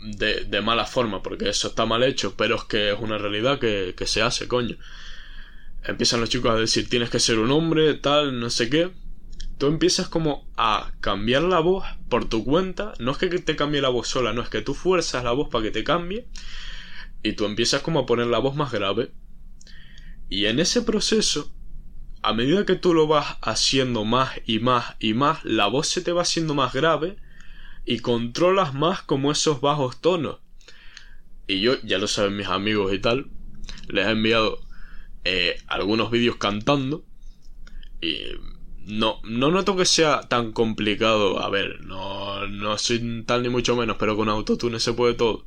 de, 0.00 0.44
de 0.44 0.60
mala 0.60 0.86
forma, 0.86 1.22
porque 1.22 1.48
eso 1.48 1.68
está 1.68 1.86
mal 1.86 2.02
hecho, 2.02 2.34
pero 2.36 2.56
es 2.56 2.64
que 2.64 2.92
es 2.92 2.98
una 2.98 3.18
realidad 3.18 3.58
que, 3.58 3.94
que 3.96 4.06
se 4.06 4.22
hace, 4.22 4.48
coño. 4.48 4.76
Empiezan 5.84 6.20
los 6.20 6.28
chicos 6.28 6.50
a 6.50 6.56
decir 6.56 6.88
tienes 6.88 7.10
que 7.10 7.20
ser 7.20 7.38
un 7.38 7.50
hombre, 7.50 7.94
tal, 7.94 8.40
no 8.40 8.50
sé 8.50 8.68
qué. 8.68 8.90
Tú 9.58 9.66
empiezas 9.66 10.08
como 10.08 10.48
a 10.56 10.92
cambiar 11.00 11.42
la 11.42 11.60
voz 11.60 11.84
por 12.08 12.28
tu 12.28 12.44
cuenta. 12.44 12.94
No 12.98 13.12
es 13.12 13.18
que 13.18 13.28
te 13.28 13.56
cambie 13.56 13.80
la 13.80 13.88
voz 13.88 14.08
sola, 14.08 14.32
no 14.32 14.42
es 14.42 14.48
que 14.48 14.62
tú 14.62 14.74
fuerzas 14.74 15.24
la 15.24 15.32
voz 15.32 15.48
para 15.48 15.64
que 15.64 15.70
te 15.70 15.84
cambie. 15.84 16.28
Y 17.22 17.32
tú 17.32 17.44
empiezas 17.44 17.82
como 17.82 18.00
a 18.00 18.06
poner 18.06 18.26
la 18.26 18.38
voz 18.38 18.54
más 18.54 18.70
grave. 18.70 19.12
Y 20.28 20.44
en 20.44 20.60
ese 20.60 20.82
proceso 20.82 21.52
a 22.22 22.32
medida 22.32 22.66
que 22.66 22.74
tú 22.74 22.94
lo 22.94 23.06
vas 23.06 23.36
haciendo 23.42 24.04
más 24.04 24.32
y 24.44 24.58
más 24.58 24.96
y 24.98 25.14
más, 25.14 25.44
la 25.44 25.66
voz 25.66 25.88
se 25.88 26.02
te 26.02 26.12
va 26.12 26.22
haciendo 26.22 26.54
más 26.54 26.72
grave 26.72 27.16
y 27.88 28.00
controlas 28.00 28.74
más 28.74 29.00
como 29.00 29.32
esos 29.32 29.62
bajos 29.62 29.98
tonos. 30.02 30.40
Y 31.46 31.62
yo, 31.62 31.80
ya 31.82 31.96
lo 31.96 32.06
saben 32.06 32.36
mis 32.36 32.46
amigos 32.46 32.92
y 32.92 32.98
tal, 32.98 33.30
les 33.88 34.06
he 34.06 34.10
enviado 34.10 34.60
eh, 35.24 35.56
algunos 35.66 36.10
vídeos 36.10 36.36
cantando 36.36 37.02
y 38.02 38.14
no, 38.84 39.20
no 39.24 39.50
noto 39.50 39.74
que 39.74 39.86
sea 39.86 40.20
tan 40.28 40.52
complicado. 40.52 41.40
A 41.40 41.48
ver, 41.48 41.82
no, 41.82 42.46
no 42.46 42.76
soy 42.76 43.24
tal 43.24 43.42
ni 43.42 43.48
mucho 43.48 43.74
menos, 43.74 43.96
pero 43.98 44.16
con 44.16 44.28
autotune 44.28 44.80
se 44.80 44.92
puede 44.92 45.14
todo. 45.14 45.46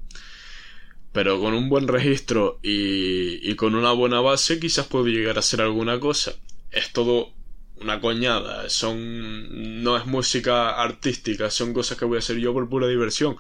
Pero 1.11 1.39
con 1.39 1.53
un 1.53 1.69
buen 1.69 1.87
registro 1.87 2.59
y, 2.63 3.47
y 3.47 3.55
con 3.55 3.75
una 3.75 3.91
buena 3.91 4.19
base 4.19 4.59
quizás 4.59 4.87
puedo 4.87 5.05
llegar 5.05 5.35
a 5.35 5.41
hacer 5.41 5.61
alguna 5.61 5.99
cosa. 5.99 6.33
Es 6.71 6.91
todo 6.91 7.33
una 7.81 7.99
coñada, 7.99 8.69
son 8.69 9.83
no 9.83 9.97
es 9.97 10.05
música 10.05 10.81
artística, 10.81 11.49
son 11.49 11.73
cosas 11.73 11.97
que 11.97 12.05
voy 12.05 12.17
a 12.17 12.19
hacer 12.19 12.37
yo 12.37 12.53
por 12.53 12.69
pura 12.69 12.87
diversión. 12.87 13.37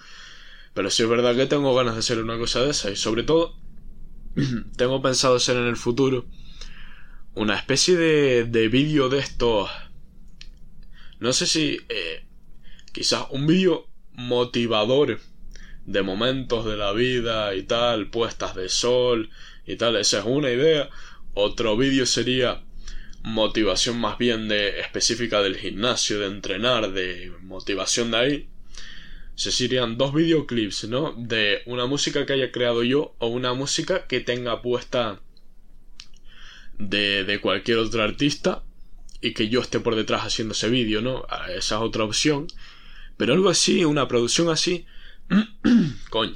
Pero 0.73 0.89
sí 0.89 1.03
es 1.03 1.09
verdad 1.09 1.35
que 1.35 1.45
tengo 1.47 1.75
ganas 1.75 1.95
de 1.95 1.99
hacer 1.99 2.19
una 2.19 2.37
cosa 2.37 2.61
de 2.61 2.71
esa 2.71 2.89
y 2.91 2.95
sobre 2.95 3.23
todo 3.23 3.55
tengo 4.77 5.01
pensado 5.01 5.35
hacer 5.35 5.57
en 5.57 5.67
el 5.67 5.77
futuro 5.77 6.25
una 7.35 7.55
especie 7.55 7.95
de, 7.95 8.45
de 8.45 8.67
vídeo 8.67 9.09
de 9.09 9.19
estos 9.19 9.69
no 11.21 11.33
sé 11.33 11.45
si 11.45 11.79
eh, 11.87 12.25
quizás 12.91 13.27
un 13.29 13.45
vídeo 13.45 13.87
motivador 14.13 15.19
de 15.85 16.01
momentos 16.01 16.65
de 16.65 16.75
la 16.75 16.93
vida 16.93 17.53
y 17.53 17.61
tal, 17.61 18.09
puestas 18.09 18.55
de 18.55 18.69
sol 18.69 19.29
y 19.67 19.75
tal, 19.75 19.97
esa 19.97 20.19
es 20.19 20.25
una 20.25 20.49
idea. 20.49 20.89
Otro 21.35 21.77
vídeo 21.77 22.07
sería 22.07 22.63
motivación 23.23 23.99
más 23.99 24.17
bien 24.17 24.47
de 24.47 24.79
específica 24.79 25.41
del 25.41 25.57
gimnasio, 25.57 26.19
de 26.19 26.27
entrenar, 26.27 26.91
de 26.91 27.31
motivación 27.41 28.11
de 28.11 28.17
ahí. 28.17 28.49
Se 29.35 29.51
serían 29.51 29.97
dos 29.97 30.13
videoclips, 30.13 30.85
¿no? 30.85 31.13
De 31.13 31.61
una 31.65 31.85
música 31.85 32.25
que 32.25 32.33
haya 32.33 32.51
creado 32.51 32.83
yo 32.83 33.15
o 33.19 33.27
una 33.27 33.53
música 33.53 34.07
que 34.07 34.19
tenga 34.19 34.61
puesta 34.61 35.21
de, 36.77 37.23
de 37.23 37.39
cualquier 37.39 37.77
otro 37.77 38.03
artista 38.03 38.63
y 39.21 39.33
que 39.33 39.49
yo 39.49 39.61
esté 39.61 39.79
por 39.79 39.95
detrás 39.95 40.23
haciendo 40.23 40.53
ese 40.53 40.69
vídeo, 40.69 41.01
¿no? 41.01 41.25
Ah, 41.29 41.47
esa 41.49 41.75
es 41.75 41.81
otra 41.81 42.03
opción. 42.03 42.47
Pero 43.17 43.33
algo 43.33 43.49
así, 43.49 43.85
una 43.85 44.07
producción 44.07 44.49
así, 44.49 44.85
coño, 46.09 46.35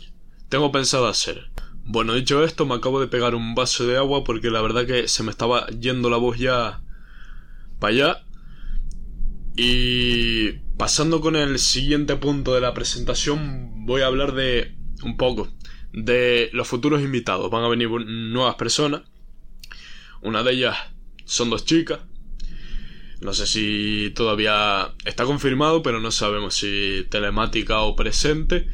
tengo 0.50 0.72
pensado 0.72 1.08
hacer. 1.08 1.50
Bueno, 1.86 2.14
dicho 2.14 2.44
esto, 2.44 2.66
me 2.66 2.74
acabo 2.74 3.00
de 3.00 3.08
pegar 3.08 3.36
un 3.36 3.54
vaso 3.54 3.86
de 3.86 3.96
agua 3.96 4.24
porque 4.24 4.50
la 4.50 4.62
verdad 4.62 4.88
que 4.88 5.08
se 5.08 5.22
me 5.24 5.32
estaba 5.32 5.68
yendo 5.68 6.10
la 6.10 6.18
voz 6.18 6.38
ya 6.38 6.82
para 7.80 7.94
allá. 7.94 8.26
Y 9.56 10.54
pasando 10.78 11.22
con 11.22 11.36
el 11.36 11.60
siguiente 11.60 12.16
punto 12.16 12.54
de 12.56 12.62
la 12.62 12.74
presentación, 12.74 13.86
voy 13.86 14.02
a 14.02 14.08
hablar 14.08 14.34
de 14.34 14.76
un 15.04 15.16
poco 15.16 15.48
de 15.94 16.50
los 16.54 16.68
futuros 16.68 17.02
invitados. 17.02 17.52
Van 17.52 17.64
a 17.64 17.70
venir 17.70 17.88
nuevas 17.90 18.56
personas. 18.56 19.04
Una 20.22 20.42
de 20.44 20.54
ellas 20.54 20.76
son 21.26 21.52
dos 21.52 21.66
chicas, 21.66 22.00
no 23.22 23.34
sé 23.34 23.48
si 23.48 24.12
todavía 24.16 24.94
está 25.06 25.26
confirmado, 25.26 25.82
pero 25.82 26.00
no 26.00 26.12
sabemos 26.12 26.56
si 26.56 27.06
telemática 27.10 27.80
o 27.82 27.96
presente. 27.96 28.68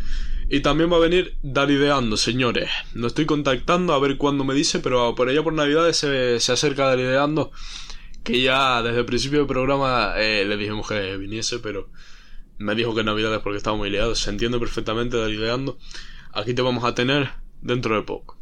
Y 0.54 0.60
también 0.60 0.92
va 0.92 0.98
a 0.98 1.00
venir 1.00 1.38
Darideando, 1.44 2.18
señores. 2.18 2.70
No 2.94 3.08
estoy 3.08 3.26
contactando 3.26 3.94
a 3.94 4.00
ver 4.00 4.18
cuándo 4.18 4.44
me 4.44 4.54
dice, 4.54 4.80
pero 4.80 5.16
por 5.16 5.30
allá 5.30 5.42
por 5.42 5.54
Navidades 5.54 5.96
se, 5.96 6.42
se 6.42 6.52
acerca 6.52 6.88
Darideando. 6.88 7.52
Que 8.22 8.42
ya 8.42 8.82
desde 8.84 9.00
el 9.00 9.06
principio 9.06 9.40
del 9.40 9.48
programa 9.48 10.14
eh, 10.18 10.44
le 10.44 10.58
dijimos 10.58 10.90
que 10.90 11.16
viniese, 11.16 11.60
pero 11.60 11.90
me 12.58 12.76
dijo 12.76 12.94
que 12.94 13.02
Navidades 13.02 13.40
porque 13.40 13.60
estaba 13.60 13.78
muy 13.78 13.90
liado. 13.90 14.14
Se 14.14 14.30
entiende 14.30 14.60
perfectamente 14.60 15.16
Darideando. 15.16 15.78
Aquí 16.34 16.54
te 16.54 16.62
vamos 16.62 16.84
a 16.84 16.94
tener 16.96 17.30
dentro 17.62 17.96
de 17.96 18.02
poco. 18.02 18.38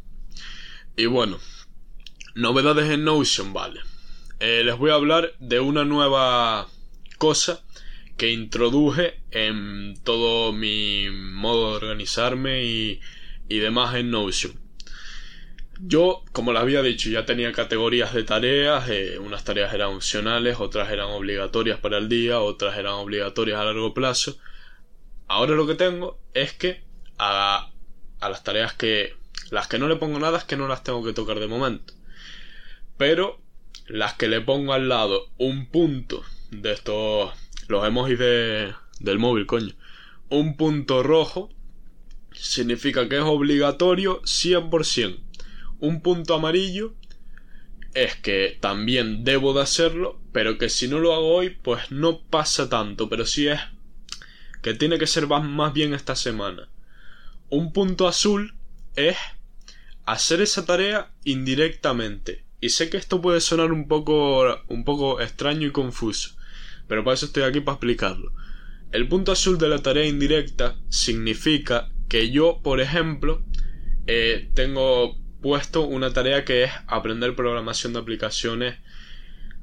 Y 0.97 1.05
bueno, 1.05 1.37
novedades 2.33 2.89
en 2.89 3.03
Notion, 3.03 3.53
vale. 3.53 3.81
Eh, 4.39 4.63
les 4.65 4.75
voy 4.79 4.89
a 4.89 4.95
hablar 4.95 5.33
de 5.37 5.59
una 5.59 5.85
nueva 5.85 6.69
cosa 7.19 7.61
que 8.19 8.31
introduje 8.31 9.21
en 9.31 9.95
todo 10.03 10.51
mi 10.51 11.09
modo 11.09 11.71
de 11.71 11.77
organizarme 11.77 12.63
y, 12.65 12.99
demás 13.47 13.95
en 13.95 14.11
Notion. 14.11 14.59
Yo, 15.79 16.23
como 16.33 16.51
les 16.51 16.61
había 16.61 16.83
dicho, 16.83 17.09
ya 17.09 17.25
tenía 17.25 17.53
categorías 17.53 18.13
de 18.13 18.23
tareas, 18.23 18.89
eh, 18.89 19.17
unas 19.19 19.45
tareas 19.45 19.73
eran 19.73 19.95
opcionales, 19.95 20.59
otras 20.59 20.91
eran 20.91 21.07
obligatorias 21.07 21.79
para 21.79 21.97
el 21.97 22.09
día, 22.09 22.41
otras 22.41 22.77
eran 22.77 22.93
obligatorias 22.93 23.57
a 23.57 23.63
largo 23.63 23.93
plazo. 23.93 24.37
Ahora 25.27 25.55
lo 25.55 25.65
que 25.65 25.75
tengo 25.75 26.19
es 26.33 26.51
que 26.51 26.83
a, 27.17 27.71
a 28.19 28.29
las 28.29 28.43
tareas 28.43 28.73
que 28.73 29.15
las 29.49 29.67
que 29.67 29.79
no 29.79 29.87
le 29.87 29.95
pongo 29.95 30.19
nada 30.19 30.37
es 30.37 30.43
que 30.43 30.57
no 30.57 30.67
las 30.67 30.83
tengo 30.83 31.03
que 31.03 31.13
tocar 31.13 31.39
de 31.39 31.47
momento. 31.47 31.93
Pero 32.97 33.39
las 33.87 34.13
que 34.13 34.27
le 34.27 34.41
pongo 34.41 34.73
al 34.73 34.89
lado 34.89 35.29
un 35.37 35.67
punto 35.67 36.23
de 36.51 36.73
estos, 36.73 37.31
los 37.69 37.87
emojis 37.87 38.19
de, 38.19 38.73
del 38.99 39.19
móvil, 39.19 39.45
coño, 39.45 39.73
un 40.29 40.57
punto 40.57 41.03
rojo, 41.03 41.49
significa 42.33 43.07
que 43.07 43.17
es 43.17 43.23
obligatorio 43.23 44.21
100%. 44.23 45.19
Un 45.79 46.01
punto 46.01 46.33
amarillo 46.33 46.93
es 47.93 48.15
que 48.15 48.57
también 48.59 49.23
debo 49.23 49.53
de 49.53 49.61
hacerlo, 49.61 50.19
pero 50.33 50.57
que 50.57 50.69
si 50.69 50.87
no 50.87 50.99
lo 50.99 51.13
hago 51.13 51.33
hoy, 51.33 51.51
pues 51.61 51.91
no 51.91 52.19
pasa 52.19 52.69
tanto, 52.69 53.07
pero 53.07 53.25
sí 53.25 53.47
es 53.47 53.59
que 54.61 54.73
tiene 54.73 54.97
que 54.97 55.07
ser 55.07 55.27
más 55.27 55.73
bien 55.73 55.93
esta 55.93 56.15
semana. 56.15 56.69
Un 57.49 57.71
punto 57.71 58.07
azul 58.07 58.55
es 58.95 59.15
hacer 60.05 60.41
esa 60.41 60.65
tarea 60.65 61.11
indirectamente 61.23 62.43
y 62.61 62.69
sé 62.69 62.89
que 62.89 62.97
esto 62.97 63.21
puede 63.21 63.41
sonar 63.41 63.71
un 63.71 63.87
poco, 63.87 64.59
un 64.67 64.83
poco 64.83 65.21
extraño 65.21 65.67
y 65.67 65.71
confuso, 65.71 66.35
pero 66.89 67.05
para 67.05 67.13
eso 67.13 67.27
estoy 67.27 67.43
aquí 67.43 67.61
para 67.61 67.75
explicarlo. 67.75 68.33
El 68.91 69.07
punto 69.07 69.31
azul 69.31 69.57
de 69.57 69.69
la 69.69 69.81
tarea 69.81 70.05
indirecta 70.05 70.75
significa 70.89 71.89
que 72.09 72.31
yo, 72.31 72.59
por 72.61 72.81
ejemplo, 72.81 73.43
eh, 74.07 74.49
tengo 74.55 75.15
puesto 75.41 75.83
una 75.83 76.11
tarea 76.11 76.43
que 76.43 76.63
es 76.63 76.71
aprender 76.87 77.35
programación 77.35 77.93
de 77.93 77.99
aplicaciones, 77.99 78.79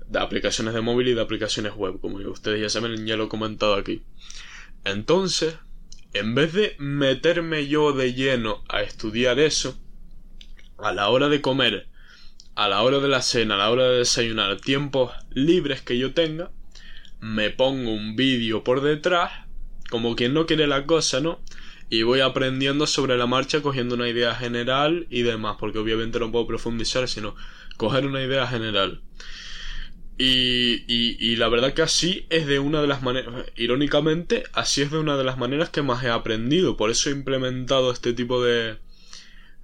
de 0.06 0.18
aplicaciones 0.20 0.72
de 0.72 0.80
móvil 0.80 1.08
y 1.08 1.14
de 1.14 1.20
aplicaciones 1.20 1.74
web, 1.74 2.00
como 2.00 2.18
ustedes 2.18 2.60
ya 2.60 2.70
saben, 2.70 3.04
ya 3.04 3.16
lo 3.16 3.24
he 3.24 3.28
comentado 3.28 3.74
aquí. 3.74 4.04
Entonces, 4.84 5.56
en 6.12 6.36
vez 6.36 6.52
de 6.52 6.76
meterme 6.78 7.66
yo 7.66 7.92
de 7.92 8.14
lleno 8.14 8.62
a 8.68 8.82
estudiar 8.82 9.40
eso, 9.40 9.76
a 10.78 10.92
la 10.92 11.08
hora 11.08 11.28
de 11.28 11.40
comer 11.40 11.88
a 12.56 12.68
la 12.68 12.82
hora 12.82 13.00
de 13.00 13.08
la 13.08 13.20
cena, 13.20 13.54
a 13.54 13.58
la 13.58 13.70
hora 13.70 13.84
de 13.84 13.98
desayunar, 13.98 14.58
tiempos 14.60 15.12
libres 15.30 15.82
que 15.82 15.98
yo 15.98 16.14
tenga, 16.14 16.50
me 17.26 17.50
pongo 17.50 17.92
un 17.92 18.14
vídeo 18.14 18.62
por 18.62 18.82
detrás, 18.82 19.32
como 19.90 20.14
quien 20.14 20.32
no 20.32 20.46
quiere 20.46 20.66
la 20.66 20.86
cosa, 20.86 21.20
¿no? 21.20 21.40
Y 21.90 22.02
voy 22.02 22.20
aprendiendo 22.20 22.86
sobre 22.86 23.16
la 23.16 23.26
marcha, 23.26 23.62
cogiendo 23.62 23.94
una 23.96 24.08
idea 24.08 24.34
general 24.34 25.06
y 25.10 25.22
demás, 25.22 25.56
porque 25.58 25.78
obviamente 25.78 26.20
no 26.20 26.30
puedo 26.30 26.46
profundizar, 26.46 27.08
sino 27.08 27.34
coger 27.76 28.06
una 28.06 28.22
idea 28.22 28.46
general. 28.46 29.02
Y, 30.18 30.84
y, 30.86 31.16
y, 31.18 31.36
la 31.36 31.48
verdad 31.48 31.74
que 31.74 31.82
así 31.82 32.26
es 32.30 32.46
de 32.46 32.58
una 32.58 32.80
de 32.80 32.86
las 32.86 33.02
maneras, 33.02 33.46
irónicamente, 33.56 34.44
así 34.52 34.82
es 34.82 34.90
de 34.90 34.98
una 34.98 35.16
de 35.16 35.24
las 35.24 35.36
maneras 35.36 35.68
que 35.68 35.82
más 35.82 36.02
he 36.04 36.08
aprendido. 36.08 36.76
Por 36.76 36.90
eso 36.90 37.10
he 37.10 37.12
implementado 37.12 37.92
este 37.92 38.14
tipo 38.14 38.42
de, 38.42 38.78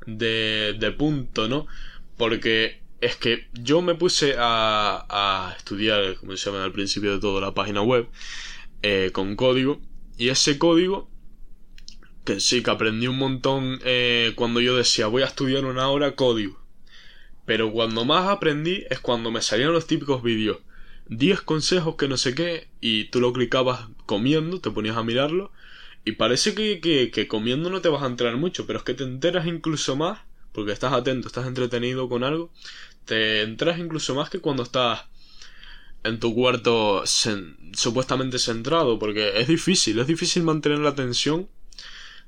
de, 0.07 0.77
de 0.79 0.93
punto, 0.93 1.49
¿no? 1.49 1.67
Porque 2.19 2.82
es 3.03 3.17
que 3.17 3.49
yo 3.53 3.83
me 3.83 3.97
puse 3.97 4.37
a, 4.39 5.05
a 5.09 5.55
estudiar, 5.57 6.15
como 6.17 6.37
se 6.37 6.51
llama 6.51 6.63
al 6.63 6.73
principio 6.73 7.13
de 7.13 7.19
todo, 7.19 7.41
la 7.41 7.53
página 7.53 7.83
web, 7.83 8.09
eh, 8.83 9.11
con 9.13 9.35
código, 9.35 9.81
y 10.17 10.29
ese 10.29 10.57
código, 10.57 11.11
que 12.25 12.39
sí, 12.39 12.63
que 12.63 12.71
aprendí 12.71 13.09
un 13.09 13.19
montón 13.19 13.81
eh, 13.85 14.33
cuando 14.37 14.61
yo 14.61 14.77
decía, 14.77 15.09
voy 15.09 15.23
a 15.23 15.27
estudiar 15.27 15.65
una 15.65 15.89
hora 15.89 16.15
código. 16.15 16.65
Pero 17.45 17.73
cuando 17.73 18.05
más 18.05 18.29
aprendí 18.29 18.85
es 18.89 19.01
cuando 19.01 19.33
me 19.33 19.43
salían 19.43 19.73
los 19.73 19.89
típicos 19.89 20.23
vídeos. 20.23 20.59
10 21.09 21.43
consejos 21.43 21.97
que 21.97 22.07
no 22.07 22.17
sé 22.17 22.37
qué, 22.37 22.69
y 22.81 23.07
tú 23.07 23.21
lo 23.21 23.33
clicabas 23.33 23.89
comiendo, 24.07 24.61
te 24.61 24.71
ponías 24.71 24.97
a 24.97 25.03
mirarlo, 25.03 25.51
y 26.05 26.13
parece 26.13 26.55
que, 26.55 26.81
que, 26.81 27.11
que 27.11 27.27
comiendo 27.27 27.69
no 27.69 27.81
te 27.81 27.89
vas 27.89 28.05
a 28.05 28.07
enterar 28.07 28.37
mucho, 28.37 28.65
pero 28.65 28.79
es 28.79 28.85
que 28.85 28.95
te 28.95 29.03
enteras 29.03 29.49
incluso 29.49 29.97
más, 29.97 30.21
porque 30.53 30.73
estás 30.73 30.93
atento, 30.93 31.27
estás 31.27 31.47
entretenido 31.47 32.09
con 32.09 32.23
algo, 32.25 32.53
te 33.05 33.43
entras 33.43 33.79
incluso 33.79 34.15
más 34.15 34.31
que 34.31 34.41
cuando 34.41 34.63
estás 34.63 35.05
en 36.05 36.19
tu 36.19 36.35
cuarto 36.35 37.05
supuestamente 37.75 38.39
centrado, 38.39 38.99
porque 38.99 39.41
es 39.41 39.49
difícil, 39.49 39.99
es 39.99 40.07
difícil 40.07 40.43
mantener 40.43 40.79
la 40.79 40.91
atención. 40.91 41.49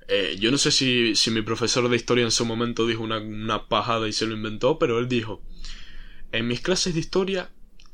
Eh, 0.07 0.37
yo 0.39 0.51
no 0.51 0.59
sé 0.59 0.71
si, 0.71 1.17
si, 1.17 1.31
mi 1.31 1.43
profesor 1.43 1.89
de 1.89 1.97
historia 1.97 2.25
en 2.25 2.31
su 2.31 2.45
momento 2.45 2.87
dijo 2.87 3.03
una, 3.03 3.19
una 3.19 3.69
pajada 3.69 4.07
y 4.07 4.13
se 4.13 4.27
lo 4.27 4.35
inventó, 4.35 4.79
pero 4.79 4.99
él 4.99 5.09
dijo, 5.09 5.43
en 6.31 6.47
mis 6.47 6.61
clases 6.61 6.95
de 6.95 7.01
historia, 7.01 7.51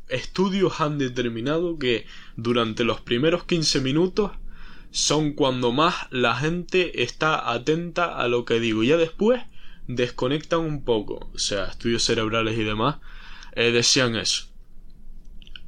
estudios 0.09 0.81
han 0.81 0.99
determinado 0.99 1.79
que 1.79 2.07
durante 2.37 2.85
los 2.85 3.01
primeros 3.01 3.45
15 3.45 3.81
minutos 3.81 4.33
son 4.91 5.33
cuando 5.35 5.73
más 5.73 5.95
la 6.11 6.35
gente 6.35 7.03
está 7.03 7.53
atenta 7.53 8.17
a 8.17 8.29
lo 8.29 8.45
que 8.45 8.61
digo. 8.61 8.83
Ya 8.83 8.97
después 8.97 9.43
desconectan 9.97 10.61
un 10.61 10.85
poco, 10.85 11.31
o 11.35 11.39
sea, 11.39 11.67
estudios 11.67 12.05
cerebrales 12.05 12.59
y 12.59 12.65
demás, 12.65 12.97
eh, 13.55 13.71
decían 13.73 14.17
eso. 14.17 14.47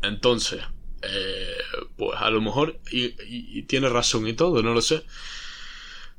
Entonces, 0.02 0.62
eh, 1.02 1.56
pues 1.96 2.18
a 2.20 2.30
lo 2.30 2.40
mejor, 2.40 2.80
y, 2.90 3.62
tiene 3.62 3.88
razón 3.88 4.26
y 4.26 4.32
todo, 4.34 4.62
no 4.62 4.74
lo 4.74 4.80
sé. 4.80 5.04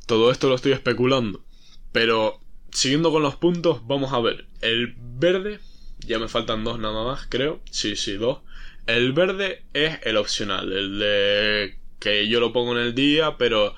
Todo 0.05 0.31
esto 0.31 0.49
lo 0.49 0.55
estoy 0.55 0.73
especulando. 0.73 1.43
Pero, 1.91 2.41
siguiendo 2.71 3.11
con 3.11 3.23
los 3.23 3.35
puntos, 3.35 3.85
vamos 3.87 4.13
a 4.13 4.19
ver. 4.19 4.47
El 4.61 4.95
verde, 4.97 5.59
ya 5.99 6.19
me 6.19 6.27
faltan 6.27 6.63
dos 6.63 6.79
nada 6.79 7.03
más, 7.03 7.27
creo. 7.29 7.61
Sí, 7.71 7.95
sí, 7.95 8.13
dos. 8.13 8.39
El 8.87 9.13
verde 9.13 9.63
es 9.73 9.99
el 10.03 10.17
opcional, 10.17 10.73
el 10.73 10.99
de 10.99 11.79
que 11.99 12.27
yo 12.27 12.41
lo 12.41 12.51
pongo 12.51 12.73
en 12.77 12.85
el 12.85 12.95
día, 12.95 13.37
pero 13.37 13.75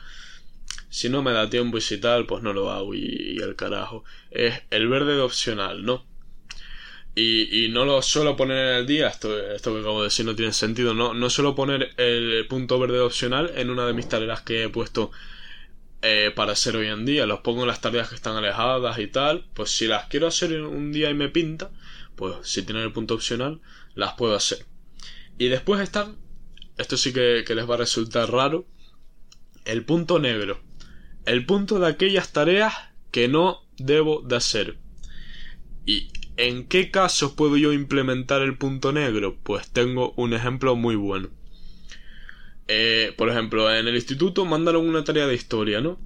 si 0.96 1.10
no 1.10 1.22
me 1.22 1.34
da 1.34 1.50
tiempo 1.50 1.78
y 1.78 1.82
si 1.82 1.98
tal, 1.98 2.25
pues 2.25 2.42
no 2.42 2.54
lo 2.54 2.72
hago 2.72 2.96
y, 2.96 3.38
el 3.44 3.58
carajo. 3.58 4.06
Es 4.32 4.62
el 4.70 4.88
verde 4.88 5.16
de 5.16 5.20
opcional, 5.20 5.84
¿no? 5.84 6.06
Y, 7.14 7.68
no 7.70 7.84
lo 7.84 8.02
suelo 8.02 8.38
poner 8.38 8.58
en 8.58 8.75
el 8.78 8.88
día, 8.88 9.10
esto, 9.10 9.38
esto 9.52 9.74
que 9.74 9.82
acabo 9.82 10.00
de 10.00 10.06
decir 10.06 10.25
no 10.25 10.36
tiene 10.36 10.54
sentido, 10.54 10.94
no, 10.94 11.14
no 11.14 11.30
suelo 11.30 11.54
poner 11.54 11.90
el 11.98 12.48
punto 12.48 12.80
verde 12.80 13.02
opcional 13.02 13.52
en 13.58 13.72
una 13.72 13.86
de 13.86 13.92
mis 13.92 14.08
tareas 14.08 14.42
que 14.42 14.64
he 14.64 14.70
puesto 14.70 15.12
eh, 16.02 16.32
para 16.34 16.54
hacer 16.54 16.78
hoy 16.78 16.88
en 16.88 17.06
día. 17.06 17.25
Los 17.25 17.42
pongo 17.42 17.64
en 17.64 17.68
las 17.68 17.82
tareas 17.82 18.08
que 18.08 18.16
están 18.16 18.38
alejadas 18.38 18.98
y 18.98 19.08
tal. 19.08 19.46
Pues 19.54 19.72
si 19.72 19.88
las 19.88 20.08
quiero 20.08 20.28
hacer 20.28 20.62
un 20.62 20.94
día 20.94 21.10
y 21.10 21.14
me 21.14 21.28
pinta, 21.28 21.72
pues 22.16 22.36
si 22.44 22.64
tienen 22.64 22.84
el 22.84 22.94
punto 22.94 23.16
opcional, 23.16 23.60
las 23.96 24.14
puedo 24.14 24.34
hacer. 24.34 24.66
Y 25.38 25.50
después 25.50 25.82
están, 25.82 26.16
esto 26.78 26.96
sí 26.96 27.12
que 27.12 27.44
les 27.54 27.70
va 27.70 27.75
a 27.75 27.80
resultar 27.80 28.32
raro, 28.32 28.66
el 29.66 29.84
punto 29.84 30.20
negro. 30.20 30.65
El 31.25 31.46
punto 31.46 31.79
de 31.79 31.88
aquellas 31.88 32.32
tareas 32.32 32.74
que 33.12 33.27
no 33.27 33.63
debo 33.77 34.22
de 34.22 34.36
hacer. 34.36 34.77
Y 35.86 36.10
¿En 36.38 36.67
qué 36.67 36.91
casos 36.91 37.32
puedo 37.32 37.55
yo 37.55 37.72
implementar 37.72 38.41
el 38.41 38.58
punto 38.58 38.91
negro? 38.91 39.38
Pues 39.41 39.70
tengo 39.72 40.13
un 40.17 40.34
ejemplo 40.34 40.75
muy 40.75 40.96
bueno. 40.96 41.29
Eh, 42.67 43.13
por 43.17 43.29
ejemplo, 43.29 43.74
en 43.74 43.88
el 43.88 43.96
instituto 43.96 44.44
mandaron 44.44 44.88
una 44.88 45.03
tarea 45.05 45.27
de 45.27 45.36
historia, 45.36 45.79
¿no? 45.79 45.98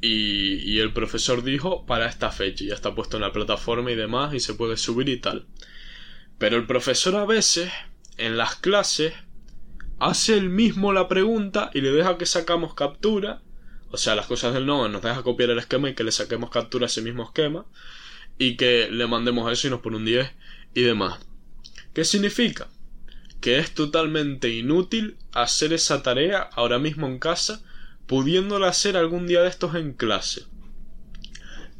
Y, 0.00 0.54
y, 0.68 0.80
el 0.80 0.92
profesor 0.92 1.44
dijo 1.44 1.84
para 1.84 2.08
esta 2.08 2.30
fecha, 2.30 2.64
ya 2.64 2.74
está 2.74 2.94
puesto 2.94 3.18
en 3.18 3.20
la 3.20 3.32
plataforma 3.32 3.92
y 3.92 3.96
demás, 3.96 4.34
y 4.34 4.40
se 4.40 4.54
puede 4.54 4.76
subir 4.76 5.08
y 5.10 5.18
tal. 5.18 5.46
Pero 6.38 6.56
el 6.56 6.66
profesor 6.66 7.16
a 7.16 7.26
veces, 7.26 7.70
en 8.16 8.38
las 8.38 8.56
clases, 8.56 9.12
hace 9.98 10.38
él 10.38 10.48
mismo 10.48 10.92
la 10.92 11.06
pregunta 11.06 11.70
y 11.74 11.82
le 11.82 11.92
deja 11.92 12.18
que 12.18 12.26
sacamos 12.26 12.74
captura. 12.74 13.42
O 13.90 13.96
sea, 13.96 14.14
las 14.14 14.26
cosas 14.26 14.54
del 14.54 14.66
no 14.66 14.88
nos 14.88 15.02
deja 15.02 15.22
copiar 15.22 15.50
el 15.50 15.58
esquema 15.58 15.90
y 15.90 15.94
que 15.94 16.04
le 16.04 16.12
saquemos 16.12 16.50
captura 16.50 16.86
a 16.86 16.86
ese 16.86 17.02
mismo 17.02 17.24
esquema 17.24 17.66
y 18.38 18.56
que 18.56 18.88
le 18.90 19.06
mandemos 19.06 19.50
eso 19.52 19.66
y 19.66 19.70
nos 19.70 19.80
pone 19.80 19.96
un 19.96 20.04
10 20.04 20.30
y 20.74 20.82
demás. 20.82 21.18
¿Qué 21.92 22.04
significa? 22.04 22.68
Que 23.40 23.58
es 23.58 23.74
totalmente 23.74 24.48
inútil 24.48 25.16
hacer 25.32 25.72
esa 25.72 26.02
tarea 26.02 26.48
ahora 26.52 26.78
mismo 26.78 27.06
en 27.08 27.18
casa, 27.18 27.62
pudiéndola 28.06 28.68
hacer 28.68 28.96
algún 28.96 29.26
día 29.26 29.42
de 29.42 29.48
estos 29.48 29.74
en 29.74 29.92
clase. 29.92 30.44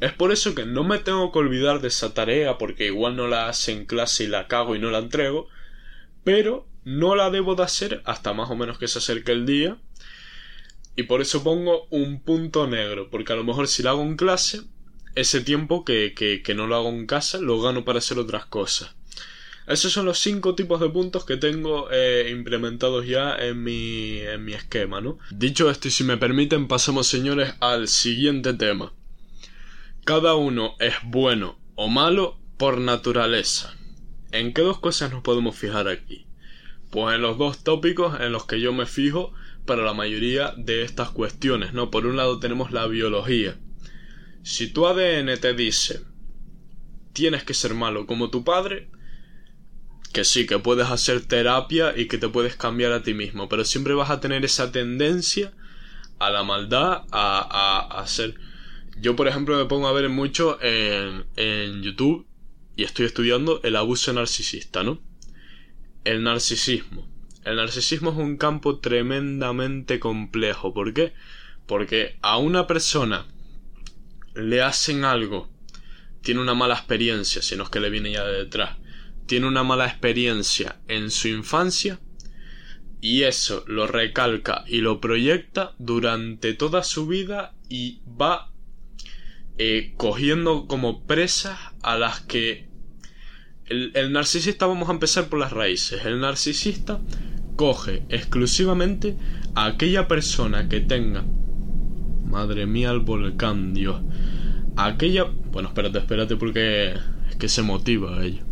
Es 0.00 0.12
por 0.12 0.32
eso 0.32 0.54
que 0.54 0.66
no 0.66 0.82
me 0.82 0.98
tengo 0.98 1.30
que 1.30 1.38
olvidar 1.38 1.80
de 1.80 1.88
esa 1.88 2.12
tarea 2.12 2.58
porque 2.58 2.86
igual 2.86 3.16
no 3.16 3.28
la 3.28 3.48
hace 3.48 3.72
en 3.72 3.84
clase 3.84 4.24
y 4.24 4.28
la 4.28 4.48
cago 4.48 4.74
y 4.74 4.78
no 4.78 4.90
la 4.90 4.98
entrego, 4.98 5.48
pero 6.24 6.66
no 6.84 7.14
la 7.14 7.30
debo 7.30 7.54
de 7.54 7.62
hacer 7.62 8.02
hasta 8.04 8.32
más 8.32 8.50
o 8.50 8.56
menos 8.56 8.78
que 8.78 8.88
se 8.88 8.98
acerque 8.98 9.32
el 9.32 9.46
día 9.46 9.78
y 11.00 11.02
por 11.04 11.22
eso 11.22 11.42
pongo 11.42 11.86
un 11.88 12.20
punto 12.20 12.66
negro, 12.66 13.08
porque 13.10 13.32
a 13.32 13.36
lo 13.36 13.42
mejor 13.42 13.68
si 13.68 13.82
la 13.82 13.90
hago 13.90 14.02
en 14.02 14.16
clase 14.16 14.60
ese 15.14 15.40
tiempo 15.40 15.82
que, 15.82 16.12
que, 16.14 16.54
no 16.54 16.66
lo 16.66 16.76
hago 16.76 16.90
en 16.90 17.06
casa 17.06 17.38
lo 17.38 17.60
gano 17.62 17.86
para 17.86 18.00
hacer 18.00 18.18
otras 18.18 18.44
cosas. 18.44 18.94
Esos 19.66 19.92
son 19.92 20.04
los 20.04 20.18
cinco 20.18 20.54
tipos 20.54 20.78
de 20.78 20.90
puntos 20.90 21.24
que 21.24 21.38
tengo 21.38 21.88
eh, 21.90 22.28
implementados 22.30 23.06
ya 23.06 23.34
en 23.34 23.62
mi, 23.62 24.18
en 24.18 24.44
mi 24.44 24.52
esquema, 24.52 25.00
¿no? 25.00 25.18
Dicho 25.30 25.70
esto, 25.70 25.88
y 25.88 25.90
si 25.90 26.04
me 26.04 26.18
permiten, 26.18 26.68
pasamos, 26.68 27.06
señores, 27.06 27.54
al 27.60 27.88
siguiente 27.88 28.52
tema. 28.52 28.92
Cada 30.04 30.34
uno 30.34 30.74
es 30.80 30.96
bueno 31.02 31.58
o 31.76 31.88
malo 31.88 32.36
por 32.58 32.76
naturaleza. 32.76 33.74
¿En 34.32 34.52
qué 34.52 34.60
dos 34.60 34.80
cosas 34.80 35.12
nos 35.12 35.22
podemos 35.22 35.56
fijar 35.56 35.88
aquí? 35.88 36.26
Pues 36.90 37.14
en 37.14 37.22
los 37.22 37.38
dos 37.38 37.64
tópicos 37.64 38.20
en 38.20 38.32
los 38.32 38.44
que 38.44 38.60
yo 38.60 38.74
me 38.74 38.84
fijo 38.84 39.32
para 39.70 39.84
la 39.84 39.94
mayoría 39.94 40.52
de 40.56 40.82
estas 40.82 41.10
cuestiones, 41.10 41.74
¿no? 41.74 41.92
Por 41.92 42.04
un 42.04 42.16
lado 42.16 42.40
tenemos 42.40 42.72
la 42.72 42.88
biología, 42.88 43.56
si 44.42 44.66
tu 44.66 44.84
ADN 44.84 45.38
te 45.38 45.54
dice 45.54 46.00
tienes 47.12 47.44
que 47.44 47.54
ser 47.54 47.74
malo 47.74 48.04
como 48.04 48.30
tu 48.30 48.42
padre, 48.42 48.88
que 50.12 50.24
sí, 50.24 50.44
que 50.44 50.58
puedes 50.58 50.88
hacer 50.88 51.24
terapia 51.24 51.96
y 51.96 52.08
que 52.08 52.18
te 52.18 52.28
puedes 52.28 52.56
cambiar 52.56 52.90
a 52.90 53.04
ti 53.04 53.14
mismo, 53.14 53.48
pero 53.48 53.64
siempre 53.64 53.94
vas 53.94 54.10
a 54.10 54.18
tener 54.18 54.44
esa 54.44 54.72
tendencia 54.72 55.52
a 56.18 56.30
la 56.30 56.42
maldad, 56.42 57.04
a, 57.12 57.86
a, 57.92 58.00
hacer... 58.00 58.34
Yo, 59.00 59.14
por 59.14 59.28
ejemplo, 59.28 59.56
me 59.56 59.66
pongo 59.66 59.86
a 59.86 59.92
ver 59.92 60.08
mucho 60.08 60.58
en, 60.60 61.26
en 61.36 61.84
YouTube 61.84 62.26
y 62.74 62.82
estoy 62.82 63.06
estudiando 63.06 63.60
el 63.62 63.76
abuso 63.76 64.12
narcisista, 64.12 64.82
¿no? 64.82 65.00
El 66.02 66.24
narcisismo. 66.24 67.09
El 67.44 67.56
narcisismo 67.56 68.10
es 68.10 68.16
un 68.16 68.36
campo 68.36 68.78
tremendamente 68.78 69.98
complejo. 69.98 70.74
¿Por 70.74 70.92
qué? 70.92 71.14
Porque 71.66 72.16
a 72.20 72.36
una 72.36 72.66
persona 72.66 73.26
le 74.34 74.62
hacen 74.62 75.04
algo, 75.04 75.50
tiene 76.22 76.40
una 76.40 76.54
mala 76.54 76.74
experiencia, 76.74 77.42
si 77.42 77.56
no 77.56 77.64
es 77.64 77.70
que 77.70 77.80
le 77.80 77.90
viene 77.90 78.12
ya 78.12 78.24
de 78.24 78.38
detrás, 78.38 78.76
tiene 79.26 79.46
una 79.46 79.62
mala 79.62 79.86
experiencia 79.86 80.80
en 80.88 81.10
su 81.10 81.28
infancia 81.28 82.00
y 83.00 83.22
eso 83.22 83.64
lo 83.66 83.86
recalca 83.86 84.64
y 84.66 84.80
lo 84.80 85.00
proyecta 85.00 85.74
durante 85.78 86.52
toda 86.52 86.82
su 86.82 87.06
vida 87.06 87.54
y 87.68 88.00
va 88.20 88.52
eh, 89.56 89.94
cogiendo 89.96 90.66
como 90.66 91.04
presas 91.06 91.58
a 91.82 91.96
las 91.96 92.20
que 92.20 92.68
el, 93.66 93.92
el 93.94 94.12
narcisista 94.12 94.66
vamos 94.66 94.88
a 94.88 94.92
empezar 94.92 95.28
por 95.28 95.38
las 95.38 95.52
raíces 95.52 96.04
el 96.04 96.20
narcisista 96.20 97.00
coge 97.60 98.04
exclusivamente 98.08 99.16
a 99.54 99.66
aquella 99.66 100.08
persona 100.08 100.66
que 100.70 100.80
tenga 100.80 101.24
Madre 102.24 102.64
mía, 102.64 102.90
el 102.90 103.00
volcán, 103.00 103.74
Dios. 103.74 104.00
Aquella... 104.76 105.24
Bueno, 105.52 105.68
espérate, 105.68 105.98
espérate 105.98 106.36
porque 106.36 106.94
es 107.28 107.36
que 107.36 107.48
se 107.48 107.60
motiva 107.60 108.24
ello. 108.24 108.44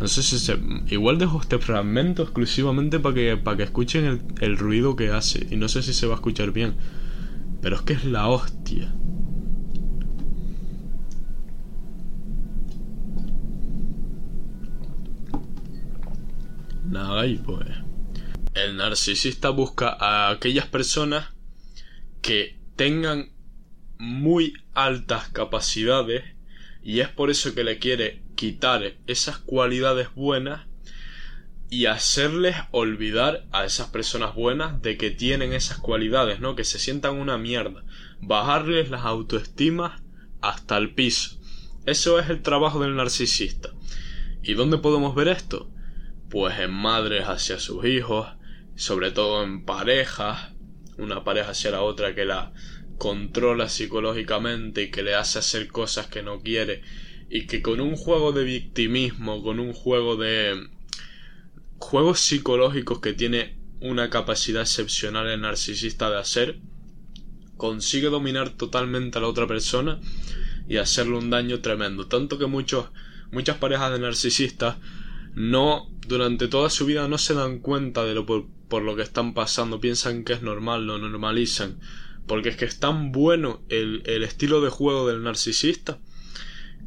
No 0.00 0.08
sé 0.08 0.22
si 0.22 0.38
se... 0.38 0.56
Igual 0.88 1.18
dejo 1.18 1.38
este 1.38 1.58
fragmento 1.58 2.22
exclusivamente 2.22 2.98
para 2.98 3.14
que, 3.14 3.36
para 3.36 3.58
que 3.58 3.64
escuchen 3.64 4.06
el, 4.06 4.22
el 4.40 4.56
ruido 4.56 4.96
que 4.96 5.10
hace. 5.10 5.46
Y 5.50 5.56
no 5.56 5.68
sé 5.68 5.82
si 5.82 5.92
se 5.92 6.06
va 6.06 6.14
a 6.14 6.16
escuchar 6.16 6.50
bien. 6.50 6.76
Pero 7.60 7.76
es 7.76 7.82
que 7.82 7.92
es 7.92 8.06
la 8.06 8.26
hostia. 8.26 8.90
Nada, 16.92 17.24
pues... 17.42 17.68
El 18.52 18.76
narcisista 18.76 19.48
busca 19.48 19.96
a 19.98 20.28
aquellas 20.28 20.66
personas 20.66 21.30
que 22.20 22.58
tengan 22.76 23.32
muy 23.96 24.52
altas 24.74 25.30
capacidades 25.30 26.22
y 26.82 27.00
es 27.00 27.08
por 27.08 27.30
eso 27.30 27.54
que 27.54 27.64
le 27.64 27.78
quiere 27.78 28.22
quitar 28.34 28.92
esas 29.06 29.38
cualidades 29.38 30.08
buenas 30.14 30.66
y 31.70 31.86
hacerles 31.86 32.56
olvidar 32.72 33.46
a 33.52 33.64
esas 33.64 33.88
personas 33.88 34.34
buenas 34.34 34.82
de 34.82 34.98
que 34.98 35.10
tienen 35.10 35.54
esas 35.54 35.78
cualidades, 35.78 36.40
¿no? 36.40 36.56
Que 36.56 36.64
se 36.64 36.78
sientan 36.78 37.14
una 37.14 37.38
mierda. 37.38 37.84
Bajarles 38.20 38.90
las 38.90 39.06
autoestimas 39.06 40.02
hasta 40.42 40.76
el 40.76 40.92
piso. 40.92 41.40
Eso 41.86 42.18
es 42.18 42.28
el 42.28 42.42
trabajo 42.42 42.80
del 42.80 42.96
narcisista. 42.96 43.70
¿Y 44.42 44.52
dónde 44.52 44.76
podemos 44.76 45.14
ver 45.14 45.28
esto? 45.28 45.70
Pues 46.32 46.58
en 46.58 46.72
madres 46.72 47.26
hacia 47.26 47.58
sus 47.58 47.84
hijos, 47.84 48.26
sobre 48.74 49.10
todo 49.10 49.44
en 49.44 49.66
parejas, 49.66 50.52
una 50.96 51.24
pareja 51.24 51.50
hacia 51.50 51.72
la 51.72 51.82
otra 51.82 52.14
que 52.14 52.24
la 52.24 52.54
controla 52.96 53.68
psicológicamente 53.68 54.84
y 54.84 54.90
que 54.90 55.02
le 55.02 55.14
hace 55.14 55.40
hacer 55.40 55.68
cosas 55.68 56.06
que 56.06 56.22
no 56.22 56.40
quiere 56.40 56.80
y 57.28 57.46
que 57.46 57.60
con 57.60 57.80
un 57.80 57.96
juego 57.96 58.32
de 58.32 58.44
victimismo, 58.44 59.42
con 59.42 59.60
un 59.60 59.74
juego 59.74 60.16
de 60.16 60.70
juegos 61.76 62.20
psicológicos 62.20 63.00
que 63.00 63.12
tiene 63.12 63.58
una 63.80 64.08
capacidad 64.08 64.62
excepcional 64.62 65.26
el 65.26 65.42
narcisista 65.42 66.10
de 66.10 66.18
hacer, 66.18 66.60
consigue 67.58 68.08
dominar 68.08 68.56
totalmente 68.56 69.18
a 69.18 69.20
la 69.20 69.28
otra 69.28 69.46
persona 69.46 70.00
y 70.66 70.78
hacerle 70.78 71.18
un 71.18 71.28
daño 71.28 71.60
tremendo. 71.60 72.06
Tanto 72.06 72.38
que 72.38 72.46
muchos, 72.46 72.88
muchas 73.30 73.58
parejas 73.58 73.92
de 73.92 73.98
narcisistas 73.98 74.76
no, 75.34 75.91
durante 76.06 76.48
toda 76.48 76.70
su 76.70 76.86
vida 76.86 77.08
no 77.08 77.18
se 77.18 77.34
dan 77.34 77.58
cuenta 77.58 78.04
de 78.04 78.14
lo 78.14 78.26
por, 78.26 78.82
lo 78.82 78.96
que 78.96 79.02
están 79.02 79.34
pasando, 79.34 79.80
piensan 79.80 80.24
que 80.24 80.32
es 80.32 80.42
normal, 80.42 80.86
lo 80.86 80.98
normalizan. 80.98 81.78
Porque 82.26 82.50
es 82.50 82.56
que 82.56 82.64
es 82.64 82.78
tan 82.78 83.12
bueno 83.12 83.62
el, 83.68 84.02
el 84.06 84.22
estilo 84.22 84.60
de 84.60 84.70
juego 84.70 85.08
del 85.08 85.22
narcisista 85.22 85.98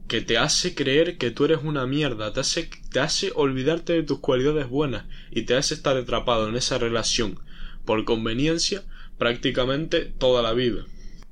que 0.08 0.21
te 0.21 0.38
hace 0.38 0.75
creer 0.75 1.17
que 1.17 1.32
tú 1.32 1.45
eres 1.45 1.60
una 1.63 1.88
mierda, 1.88 2.32
te 2.32 2.39
hace, 2.39 2.69
te 2.91 2.99
hace 2.99 3.32
olvidarte 3.36 3.93
de 3.93 4.04
tus 4.04 4.19
cualidades 4.19 4.69
buenas 4.69 5.06
y 5.32 5.43
te 5.43 5.56
hace 5.56 5.73
estar 5.73 5.97
atrapado 5.97 6.47
en 6.47 6.56
esa 6.56 6.78
relación 6.78 7.39
por 7.86 8.04
conveniencia 8.06 8.84
prácticamente 9.17 10.01
toda 10.06 10.41
la 10.41 10.54
vida. 10.54 10.86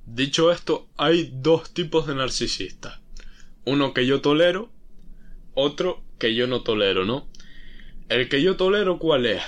Dicho 0.05 0.51
esto, 0.51 0.87
hay 0.97 1.31
dos 1.33 1.73
tipos 1.73 2.07
de 2.07 2.15
narcisistas. 2.15 2.99
Uno 3.65 3.93
que 3.93 4.05
yo 4.05 4.21
tolero, 4.21 4.69
otro 5.53 6.03
que 6.17 6.35
yo 6.35 6.47
no 6.47 6.61
tolero, 6.61 7.05
¿no? 7.05 7.27
El 8.09 8.29
que 8.29 8.41
yo 8.41 8.57
tolero, 8.57 8.99
¿cuál 8.99 9.25
es? 9.25 9.41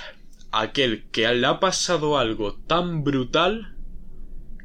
Aquel 0.50 1.04
que 1.10 1.32
le 1.34 1.46
ha 1.46 1.60
pasado 1.60 2.18
algo 2.18 2.54
tan 2.66 3.04
brutal 3.04 3.76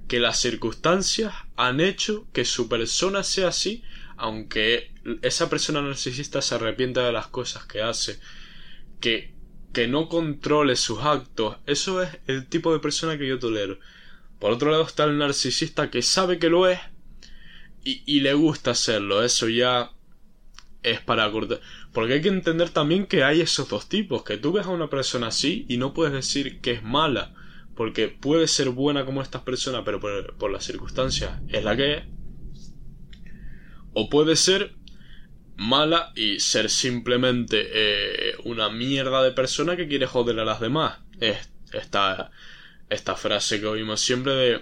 que 0.08 0.20
las 0.20 0.40
circunstancias 0.40 1.34
han 1.56 1.80
hecho 1.80 2.28
que 2.34 2.46
su 2.46 2.68
persona 2.68 3.24
sea 3.24 3.50
así 3.50 3.84
aunque 4.22 4.92
esa 5.24 5.50
persona 5.50 5.82
narcisista 5.82 6.44
se 6.44 6.54
arrepienta 6.54 7.04
de 7.04 7.12
las 7.12 7.26
cosas 7.26 7.66
que 7.66 7.82
hace, 7.82 8.20
que, 9.00 9.34
que 9.74 9.88
no 9.88 10.10
controle 10.10 10.76
sus 10.76 11.00
actos, 11.00 11.58
eso 11.66 12.04
es 12.04 12.20
el 12.28 12.46
tipo 12.46 12.72
de 12.72 12.78
persona 12.78 13.18
que 13.18 13.28
yo 13.28 13.40
tolero. 13.40 13.80
Por 14.40 14.52
otro 14.52 14.70
lado 14.70 14.84
está 14.84 15.06
el 15.06 15.18
narcisista 15.18 15.90
que 15.90 16.04
sabe 16.04 16.38
que 16.38 16.52
lo 16.52 16.68
es 16.68 16.80
y, 17.84 18.04
y 18.06 18.20
le 18.20 18.36
gusta 18.36 18.72
hacerlo, 18.72 19.24
eso 19.24 19.50
ya 19.50 19.92
es 20.84 21.02
para 21.02 21.32
cortar. 21.32 21.60
Porque 21.94 22.14
hay 22.14 22.22
que 22.22 22.30
entender 22.30 22.70
también 22.70 23.06
que 23.06 23.24
hay 23.24 23.42
esos 23.42 23.68
dos 23.68 23.90
tipos, 23.90 24.24
que 24.24 24.38
tú 24.38 24.54
ves 24.54 24.66
a 24.66 24.70
una 24.70 24.90
persona 24.90 25.28
así 25.28 25.66
y 25.68 25.78
no 25.78 25.94
puedes 25.94 26.14
decir 26.14 26.62
que 26.62 26.72
es 26.72 26.84
mala, 26.84 27.34
porque 27.76 28.08
puede 28.08 28.48
ser 28.48 28.70
buena 28.70 29.06
como 29.06 29.22
estas 29.22 29.42
personas, 29.42 29.82
pero 29.84 30.00
por, 30.00 30.36
por 30.38 30.52
las 30.52 30.64
circunstancias 30.64 31.40
es 31.50 31.64
la 31.64 31.76
que 31.76 31.94
es 31.94 32.04
o 33.94 34.10
puede 34.10 34.36
ser 34.36 34.74
mala 35.58 36.12
y 36.16 36.40
ser 36.40 36.70
simplemente 36.70 37.70
eh, 37.72 38.36
una 38.46 38.70
mierda 38.70 39.22
de 39.22 39.32
persona 39.32 39.76
que 39.76 39.88
quiere 39.88 40.08
joder 40.08 40.40
a 40.40 40.46
las 40.46 40.60
demás. 40.60 41.00
Es 41.20 41.50
esta, 41.74 42.32
esta 42.90 43.16
frase 43.16 43.60
que 43.60 43.68
oímos 43.68 44.02
siempre 44.02 44.34
de 44.34 44.62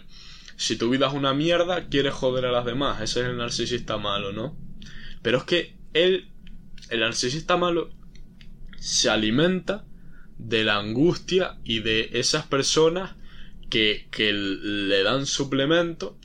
si 0.56 0.78
tu 0.78 0.90
vida 0.90 1.08
es 1.08 1.14
una 1.14 1.34
mierda, 1.34 1.88
quieres 1.88 2.14
joder 2.14 2.46
a 2.46 2.52
las 2.52 2.66
demás. 2.66 3.02
Ese 3.02 3.22
es 3.22 3.28
el 3.28 3.38
narcisista 3.38 3.98
malo, 3.98 4.34
¿no? 4.34 4.58
Pero 5.22 5.38
es 5.38 5.44
que 5.44 5.78
él, 5.94 6.32
el 6.90 7.02
narcisista 7.02 7.58
malo, 7.58 7.92
se 8.80 9.10
alimenta 9.10 9.86
de 10.38 10.64
la 10.64 10.78
angustia 10.78 11.58
y 11.64 11.80
de 11.80 12.10
esas 12.14 12.46
personas 12.46 13.16
que, 13.70 14.08
que 14.12 14.32
le 14.34 15.04
dan 15.04 15.26
suplemento 15.26 16.18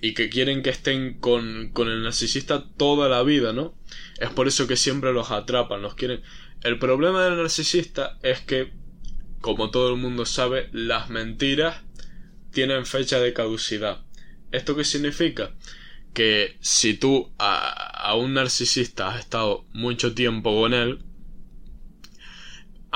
y 0.00 0.12
que 0.12 0.28
quieren 0.28 0.62
que 0.62 0.70
estén 0.70 1.18
con, 1.18 1.70
con 1.72 1.88
el 1.88 2.02
narcisista 2.02 2.68
toda 2.76 3.08
la 3.08 3.22
vida, 3.22 3.52
¿no? 3.52 3.74
Es 4.18 4.28
por 4.28 4.48
eso 4.48 4.66
que 4.66 4.76
siempre 4.76 5.12
los 5.12 5.30
atrapan, 5.30 5.82
los 5.82 5.94
quieren. 5.94 6.20
El 6.62 6.78
problema 6.78 7.24
del 7.24 7.36
narcisista 7.36 8.18
es 8.22 8.40
que, 8.40 8.72
como 9.40 9.70
todo 9.70 9.90
el 9.94 10.00
mundo 10.00 10.26
sabe, 10.26 10.68
las 10.72 11.08
mentiras 11.08 11.82
tienen 12.52 12.86
fecha 12.86 13.18
de 13.20 13.32
caducidad. 13.32 14.04
¿Esto 14.52 14.76
qué 14.76 14.84
significa? 14.84 15.52
Que 16.14 16.56
si 16.60 16.94
tú 16.94 17.32
a, 17.38 17.68
a 18.08 18.14
un 18.14 18.34
narcisista 18.34 19.08
has 19.08 19.20
estado 19.20 19.66
mucho 19.72 20.14
tiempo 20.14 20.54
con 20.58 20.72
él, 20.72 21.00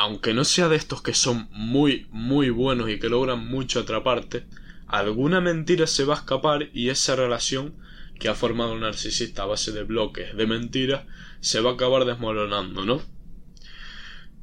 aunque 0.00 0.32
no 0.32 0.44
sea 0.44 0.68
de 0.68 0.76
estos 0.76 1.02
que 1.02 1.12
son 1.12 1.48
muy, 1.50 2.06
muy 2.10 2.50
buenos 2.50 2.88
y 2.88 3.00
que 3.00 3.08
logran 3.08 3.44
mucho 3.48 3.80
atraparte, 3.80 4.46
alguna 4.86 5.40
mentira 5.40 5.88
se 5.88 6.04
va 6.04 6.14
a 6.14 6.18
escapar 6.18 6.70
y 6.72 6.88
esa 6.90 7.16
relación 7.16 7.74
que 8.18 8.28
ha 8.28 8.34
formado 8.34 8.74
un 8.74 8.80
narcisista 8.80 9.42
a 9.42 9.46
base 9.46 9.72
de 9.72 9.82
bloques 9.82 10.36
de 10.36 10.46
mentiras 10.46 11.04
se 11.40 11.60
va 11.60 11.70
a 11.70 11.74
acabar 11.74 12.04
desmoronando, 12.04 12.84
¿no? 12.84 13.02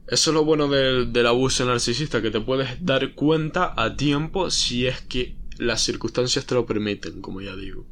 Eso 0.08 0.30
es 0.30 0.34
lo 0.34 0.46
bueno 0.46 0.68
del, 0.68 1.14
del, 1.14 1.26
abuso 1.26 1.66
narcisista, 1.66 2.22
que 2.22 2.32
te 2.32 2.40
puedes 2.40 2.86
dar 2.86 3.16
cuenta 3.16 3.74
a 3.76 3.96
tiempo 3.96 4.52
si 4.52 4.86
es 4.86 5.02
que 5.02 5.36
las 5.58 5.82
circunstancias 5.82 6.46
te 6.46 6.54
lo 6.54 6.66
permiten, 6.66 7.22
como 7.22 7.42
ya 7.42 7.56
digo. 7.56 7.88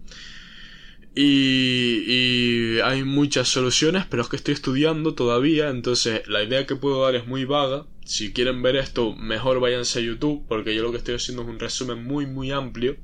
Y, 1.15 2.04
y 2.08 2.80
hay 2.82 3.04
muchas 3.04 3.47
soluciones, 3.47 4.06
pero 4.10 4.23
es 4.23 4.30
que 4.30 4.36
estoy 4.36 4.56
estudiando 4.56 5.13
todavía, 5.13 5.69
entonces 5.69 6.28
la 6.28 6.43
idea 6.43 6.65
que 6.65 6.76
puedo 6.76 7.04
dar 7.04 7.15
es 7.15 7.28
muy 7.28 7.45
vaga. 7.45 7.86
Si 8.04 8.34
quieren 8.34 8.62
ver 8.62 8.76
esto, 8.76 9.15
mejor 9.15 9.60
váyanse 9.60 9.99
a 9.99 10.02
YouTube, 10.02 10.45
porque 10.47 10.76
yo 10.76 10.82
lo 10.82 10.91
que 10.91 10.97
estoy 10.97 11.15
haciendo 11.15 11.43
es 11.43 11.49
un 11.49 11.60
resumen 11.60 12.04
muy, 12.04 12.26
muy 12.26 12.52
amplio 12.52 12.97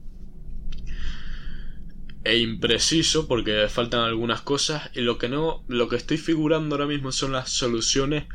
e 2.24 2.38
impreciso 2.38 3.28
porque 3.28 3.68
faltan 3.70 4.02
algunas 4.02 4.42
cosas 4.42 4.90
y 4.94 5.02
lo 5.02 5.18
que 5.18 5.30
no 5.30 5.64
lo 5.68 5.88
que 5.88 5.96
estoy 5.96 6.18
figurando 6.18 6.76
ahora 6.76 6.86
mismo 6.86 7.12
son 7.12 7.32
las 7.32 7.50
soluciones 7.50 8.26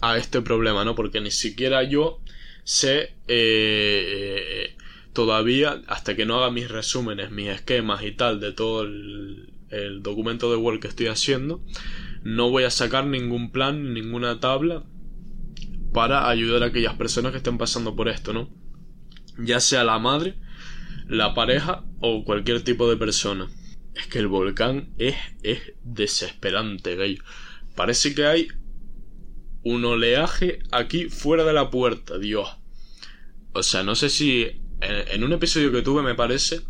a 0.00 0.18
este 0.18 0.42
problema 0.42 0.84
no 0.84 0.94
porque 0.94 1.20
ni 1.20 1.30
siquiera 1.30 1.82
yo 1.84 2.20
sé 2.64 3.14
eh, 3.28 4.76
todavía, 5.18 5.82
hasta 5.88 6.14
que 6.14 6.26
no 6.26 6.36
haga 6.36 6.52
mis 6.52 6.68
resúmenes, 6.68 7.32
mis 7.32 7.48
esquemas 7.48 8.04
y 8.04 8.12
tal 8.12 8.38
de 8.38 8.52
todo 8.52 8.82
el, 8.82 9.52
documento 10.00 10.48
de 10.48 10.56
Word 10.56 10.78
que 10.78 10.86
estoy 10.86 11.08
haciendo, 11.08 11.60
no 12.22 12.50
voy 12.50 12.62
a 12.62 12.70
sacar 12.70 13.04
ningún 13.04 13.50
plan, 13.50 13.94
ninguna 13.94 14.38
tabla 14.38 14.84
para 15.92 16.28
ayudar 16.28 16.62
a 16.62 16.66
aquellas 16.66 16.94
personas 16.94 17.32
que 17.32 17.38
estén 17.38 17.58
pasando 17.58 17.96
por 17.96 18.08
esto, 18.08 18.32
¿no? 18.32 18.48
Ya 19.40 19.58
sea 19.58 19.82
la 19.82 19.98
madre, 19.98 20.36
la 21.08 21.34
pareja 21.34 21.84
o 21.98 22.22
cualquier 22.22 22.62
tipo 22.62 22.88
de 22.88 22.96
persona. 22.96 23.48
Es 23.96 24.06
que 24.06 24.20
el 24.20 24.28
volcán 24.28 24.94
es, 24.98 25.16
es 25.42 25.58
desesperante, 25.82 26.94
gay. 26.94 27.18
Parece 27.74 28.14
que 28.14 28.24
hay 28.24 28.48
un 29.64 29.84
oleaje 29.84 30.60
aquí 30.70 31.08
fuera 31.08 31.42
de 31.42 31.54
la 31.54 31.70
puerta, 31.70 32.18
Dios. 32.18 32.48
O 33.52 33.64
sea, 33.64 33.82
no 33.82 33.96
sé 33.96 34.10
si 34.10 34.62
en, 34.80 35.24
un 35.24 35.32
episodio 35.32 35.72
que 35.72 35.82
tuve, 35.82 36.02
me 36.02 36.14
parece, 36.14 36.60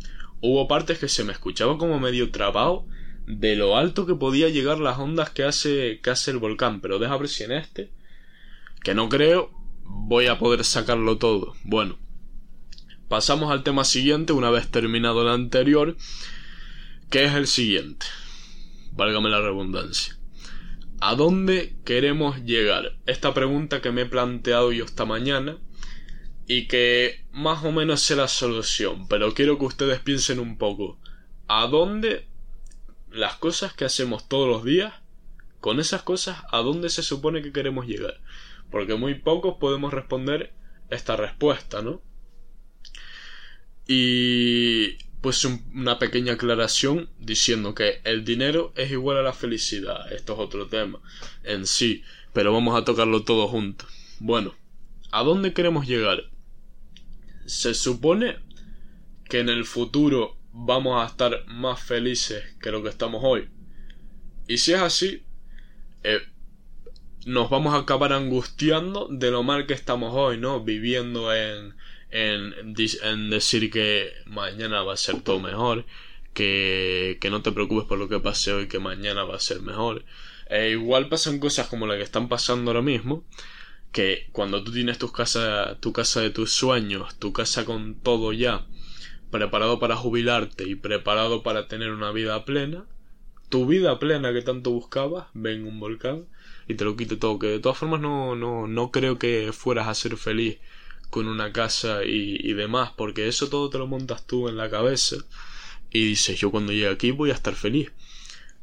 hubo 0.41 0.69
partes 0.69 0.99
que 0.99 1.09
se 1.09 1.25
me 1.25 1.33
escuchaba 1.33 1.79
como 1.79 2.01
medio 2.01 2.31
trabado 2.31 2.87
de 3.27 3.57
lo 3.57 3.77
alto 3.77 4.07
que 4.07 4.15
podía 4.15 4.49
llegar 4.49 4.79
las 4.79 4.99
ondas 4.99 5.31
que 5.31 5.45
hace, 5.45 6.01
que 6.03 6.11
hace 6.11 6.31
el 6.31 6.39
volcán. 6.39 6.81
Pero 6.81 6.99
deja 6.99 7.17
ver 7.17 7.29
si 7.29 7.45
en 7.45 7.53
este, 7.53 7.91
que 8.83 8.95
no 8.95 9.09
creo, 9.09 9.51
voy 9.85 10.27
a 10.27 10.39
poder 10.39 10.65
sacarlo 10.65 11.19
todo. 11.19 11.55
Bueno, 11.65 11.99
pasamos 13.09 13.51
al 13.51 13.63
tema 13.63 13.85
siguiente 13.85 14.33
una 14.33 14.51
vez 14.51 14.69
terminado 14.71 15.23
el 15.23 15.29
anterior, 15.29 15.97
que 17.11 17.25
es 17.25 17.35
el 17.35 17.47
siguiente. 17.47 18.07
Válgame 18.93 19.29
la 19.29 19.41
redundancia. 19.41 20.17
¿A 21.01 21.15
dónde 21.15 21.77
queremos 21.85 22.43
llegar? 22.45 22.97
Esta 23.07 23.33
pregunta 23.33 23.81
que 23.81 23.93
me 23.93 24.03
he 24.03 24.07
planteado 24.07 24.73
yo 24.73 24.85
esta 24.85 25.05
mañana 25.05 25.59
y 26.49 26.67
que 26.67 27.27
más 27.31 27.63
o 27.63 27.71
menos 27.71 28.01
sé 28.01 28.17
la 28.17 28.27
solución, 28.27 29.07
pero 29.07 29.35
quiero 29.35 29.59
que 29.59 29.67
ustedes 29.67 30.01
piensen 30.01 30.41
un 30.41 30.57
poco. 30.57 30.99
¿A 31.47 31.67
dónde 31.67 32.27
las 33.11 33.37
cosas 33.37 33.75
que 33.75 33.85
hacemos 33.85 34.29
todos 34.29 34.49
los 34.49 34.65
días, 34.65 34.95
con 35.61 35.79
esas 35.79 36.03
cosas, 36.03 36.39
a 36.51 36.59
dónde 36.59 36.89
se 36.89 37.03
supone 37.03 37.43
que 37.43 37.53
queremos 37.53 37.87
llegar? 37.87 38.19
Porque 38.71 38.95
muy 38.95 39.15
pocos 39.15 39.59
podemos 39.61 39.93
responder 39.93 40.55
esta 40.89 41.17
respuesta, 41.17 41.83
¿no? 41.83 42.01
Y 43.87 44.97
pues 45.21 45.45
una 45.45 45.99
pequeña 45.99 46.35
aclaración 46.35 47.11
diciendo 47.19 47.75
que 47.75 48.01
el 48.05 48.25
dinero 48.25 48.73
es 48.75 48.91
igual 48.91 49.19
a 49.19 49.23
la 49.23 49.35
felicidad. 49.35 50.11
Esto 50.13 50.33
es 50.33 50.39
otro 50.39 50.67
tema 50.67 50.99
en 51.45 51.67
sí, 51.67 52.03
pero 52.33 52.55
vamos 52.55 52.75
a 52.75 52.85
tocarlo 52.87 53.23
todo 53.25 53.49
junto. 53.49 53.85
Bueno, 54.19 54.55
¿a 55.11 55.23
dónde 55.23 55.53
queremos 55.53 55.87
llegar? 55.87 56.31
Se 57.49 57.75
supone 57.75 58.37
que 59.29 59.41
en 59.41 59.49
el 59.49 59.65
futuro 59.65 60.37
vamos 60.53 61.03
a 61.03 61.07
estar 61.07 61.45
más 61.47 61.83
felices 61.83 62.45
que 62.61 62.71
lo 62.71 62.83
que 62.83 62.89
estamos 62.89 63.23
hoy. 63.25 63.49
Y 64.47 64.59
si 64.59 64.73
es 64.73 64.81
así, 64.81 65.23
eh, 66.05 66.21
nos 67.27 67.51
vamos 67.51 67.75
a 67.75 67.79
acabar 67.79 68.13
angustiando 68.13 69.09
de 69.11 69.31
lo 69.31 69.43
mal 69.43 69.67
que 69.67 69.75
estamos 69.75 70.15
hoy, 70.15 70.39
¿no? 70.39 70.63
Viviendo 70.63 71.35
en, 71.35 71.75
en, 72.11 73.31
decir 73.31 73.71
que 73.71 74.13
mañana 74.27 74.83
va 74.83 74.95
a 74.95 74.97
ser 74.97 75.21
todo 75.23 75.41
mejor, 75.41 75.85
que, 76.33 77.19
que 77.21 77.31
no 77.31 77.43
te 77.43 77.53
preocupes 77.53 77.87
por 77.87 77.99
lo 77.99 78.09
que 78.09 78.21
pase 78.21 78.53
hoy, 78.53 78.69
que 78.69 78.79
mañana 78.79 79.25
va 79.25 79.37
a 79.37 79.41
ser 79.41 79.61
mejor. 79.61 80.05
E 80.49 80.71
igual 80.71 81.09
pasan 81.09 81.39
cosas 81.39 81.69
como 81.69 81.87
las 81.87 81.99
que 81.99 82.05
están 82.05 82.29
pasando 82.29 82.71
ahora 82.71 82.83
mismo, 82.83 83.25
que 83.93 84.29
cuando 84.33 84.63
tú 84.63 84.73
tienes 84.73 84.99
tu 84.99 85.11
casa, 85.11 85.79
tu 85.81 85.93
casa 85.93 86.21
de 86.21 86.31
tus 86.31 86.53
sueños, 86.53 87.19
tu 87.19 87.33
casa 87.33 87.65
con 87.65 87.97
todo 88.01 88.33
ya, 88.33 88.67
preparado 89.31 89.79
para 89.79 89.97
jubilarte 89.97 90.69
y 90.69 90.75
preparado 90.75 91.43
para 91.43 91.69
tener 91.69 91.91
una 91.91 92.13
vida 92.13 92.45
plena, 92.45 92.87
tu 93.49 93.67
vida 93.67 93.99
plena 93.99 94.33
que 94.33 94.43
tanto 94.43 94.71
buscabas, 94.71 95.27
ven 95.35 95.67
un 95.67 95.81
volcán 95.81 96.27
y 96.67 96.75
te 96.75 96.85
lo 96.85 96.97
quite 96.97 97.17
todo. 97.17 97.39
Que 97.39 97.47
de 97.49 97.61
todas 97.61 97.79
formas 97.79 98.01
no, 98.01 98.37
no, 98.37 98.67
no 98.67 98.91
creo 98.91 99.19
que 99.19 99.53
fueras 99.53 99.89
a 99.89 99.95
ser 99.95 100.17
feliz 100.17 100.59
con 101.11 101.27
una 101.27 101.53
casa 101.53 102.05
y, 102.05 102.37
y 102.41 102.53
demás, 102.53 102.93
porque 102.97 103.29
eso 103.29 103.49
todo 103.49 103.71
te 103.71 103.79
lo 103.79 103.87
montas 103.87 104.27
tú 104.27 104.49
en 104.49 104.57
la 104.59 104.69
cabeza 104.69 105.17
y 105.91 106.05
dices 106.09 106.39
yo 106.39 106.51
cuando 106.51 106.73
llegue 106.73 106.89
aquí 106.89 107.11
voy 107.11 107.31
a 107.31 107.35
estar 107.35 107.55
feliz. 107.55 107.91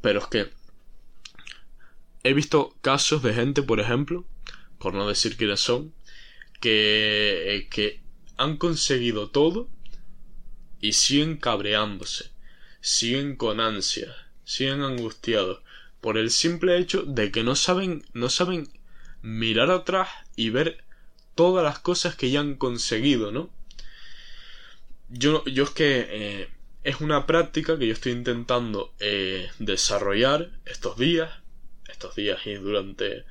Pero 0.01 0.19
es 0.19 0.27
que 0.27 0.51
he 2.23 2.33
visto 2.33 2.75
casos 2.81 3.23
de 3.23 3.33
gente, 3.33 3.63
por 3.63 3.79
ejemplo, 3.79 4.25
por 4.79 4.93
no 4.93 5.07
decir 5.07 5.37
quiénes 5.37 5.59
son, 5.59 5.93
que, 6.59 7.55
eh, 7.55 7.67
que 7.69 8.01
han 8.37 8.57
conseguido 8.57 9.29
todo 9.29 9.69
y 10.79 10.93
siguen 10.93 11.37
cabreándose, 11.37 12.31
siguen 12.81 13.35
con 13.35 13.59
ansia, 13.59 14.15
siguen 14.43 14.81
angustiados 14.81 15.61
por 16.01 16.17
el 16.17 16.29
simple 16.29 16.77
hecho 16.77 17.03
de 17.03 17.31
que 17.31 17.43
no 17.43 17.55
saben, 17.55 18.05
no 18.13 18.29
saben 18.29 18.69
mirar 19.21 19.71
atrás 19.71 20.09
y 20.35 20.51
ver 20.51 20.83
todas 21.33 21.63
las 21.63 21.79
cosas 21.79 22.15
que 22.15 22.29
ya 22.29 22.41
han 22.41 22.55
conseguido, 22.55 23.31
¿no? 23.31 23.49
Yo, 25.09 25.43
yo 25.45 25.63
es 25.63 25.69
que 25.71 26.07
eh, 26.09 26.49
es 26.83 27.01
una 27.01 27.25
práctica 27.25 27.77
que 27.79 27.87
yo 27.87 27.93
estoy 27.93 28.11
intentando 28.11 28.93
eh, 28.99 29.49
desarrollar 29.57 30.51
estos 30.65 30.97
días, 30.97 31.31
estos 31.87 32.15
días 32.15 32.45
y 32.45 32.53
durante, 32.53 33.25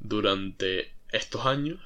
durante 0.00 0.92
estos 1.10 1.46
años, 1.46 1.78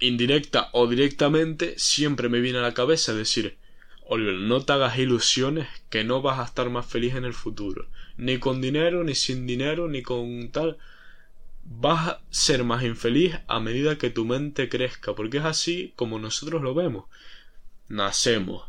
indirecta 0.00 0.70
o 0.72 0.86
directamente, 0.86 1.78
siempre 1.78 2.28
me 2.28 2.40
viene 2.40 2.58
a 2.58 2.62
la 2.62 2.74
cabeza 2.74 3.14
decir, 3.14 3.58
Oliver, 4.12 4.34
no 4.34 4.64
te 4.64 4.72
hagas 4.72 4.98
ilusiones 4.98 5.68
que 5.88 6.02
no 6.02 6.20
vas 6.20 6.40
a 6.40 6.44
estar 6.44 6.68
más 6.68 6.84
feliz 6.84 7.14
en 7.14 7.24
el 7.24 7.34
futuro. 7.34 7.86
Ni 8.16 8.38
con 8.38 8.60
dinero, 8.60 9.04
ni 9.04 9.14
sin 9.14 9.46
dinero, 9.46 9.88
ni 9.88 10.02
con 10.02 10.50
tal. 10.50 10.78
Vas 11.62 12.08
a 12.08 12.22
ser 12.30 12.64
más 12.64 12.82
infeliz 12.82 13.38
a 13.46 13.60
medida 13.60 13.98
que 13.98 14.10
tu 14.10 14.24
mente 14.24 14.68
crezca, 14.68 15.14
porque 15.14 15.38
es 15.38 15.44
así 15.44 15.92
como 15.94 16.18
nosotros 16.18 16.60
lo 16.60 16.74
vemos. 16.74 17.04
Nacemos. 17.88 18.64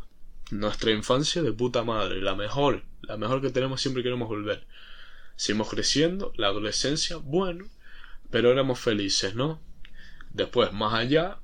Nuestra 0.52 0.92
infancia 0.92 1.42
de 1.42 1.52
puta 1.52 1.82
madre, 1.82 2.22
la 2.22 2.36
mejor, 2.36 2.84
la 3.00 3.16
mejor 3.16 3.40
que 3.40 3.50
tenemos 3.50 3.80
siempre 3.80 4.04
queremos 4.04 4.28
volver. 4.28 4.64
Seguimos 5.34 5.70
creciendo, 5.70 6.32
la 6.36 6.48
adolescencia, 6.48 7.16
bueno, 7.16 7.64
pero 8.32 8.50
éramos 8.50 8.80
felices, 8.80 9.36
¿no? 9.36 9.60
Después, 10.30 10.72
más 10.72 10.94
allá, 10.94 11.38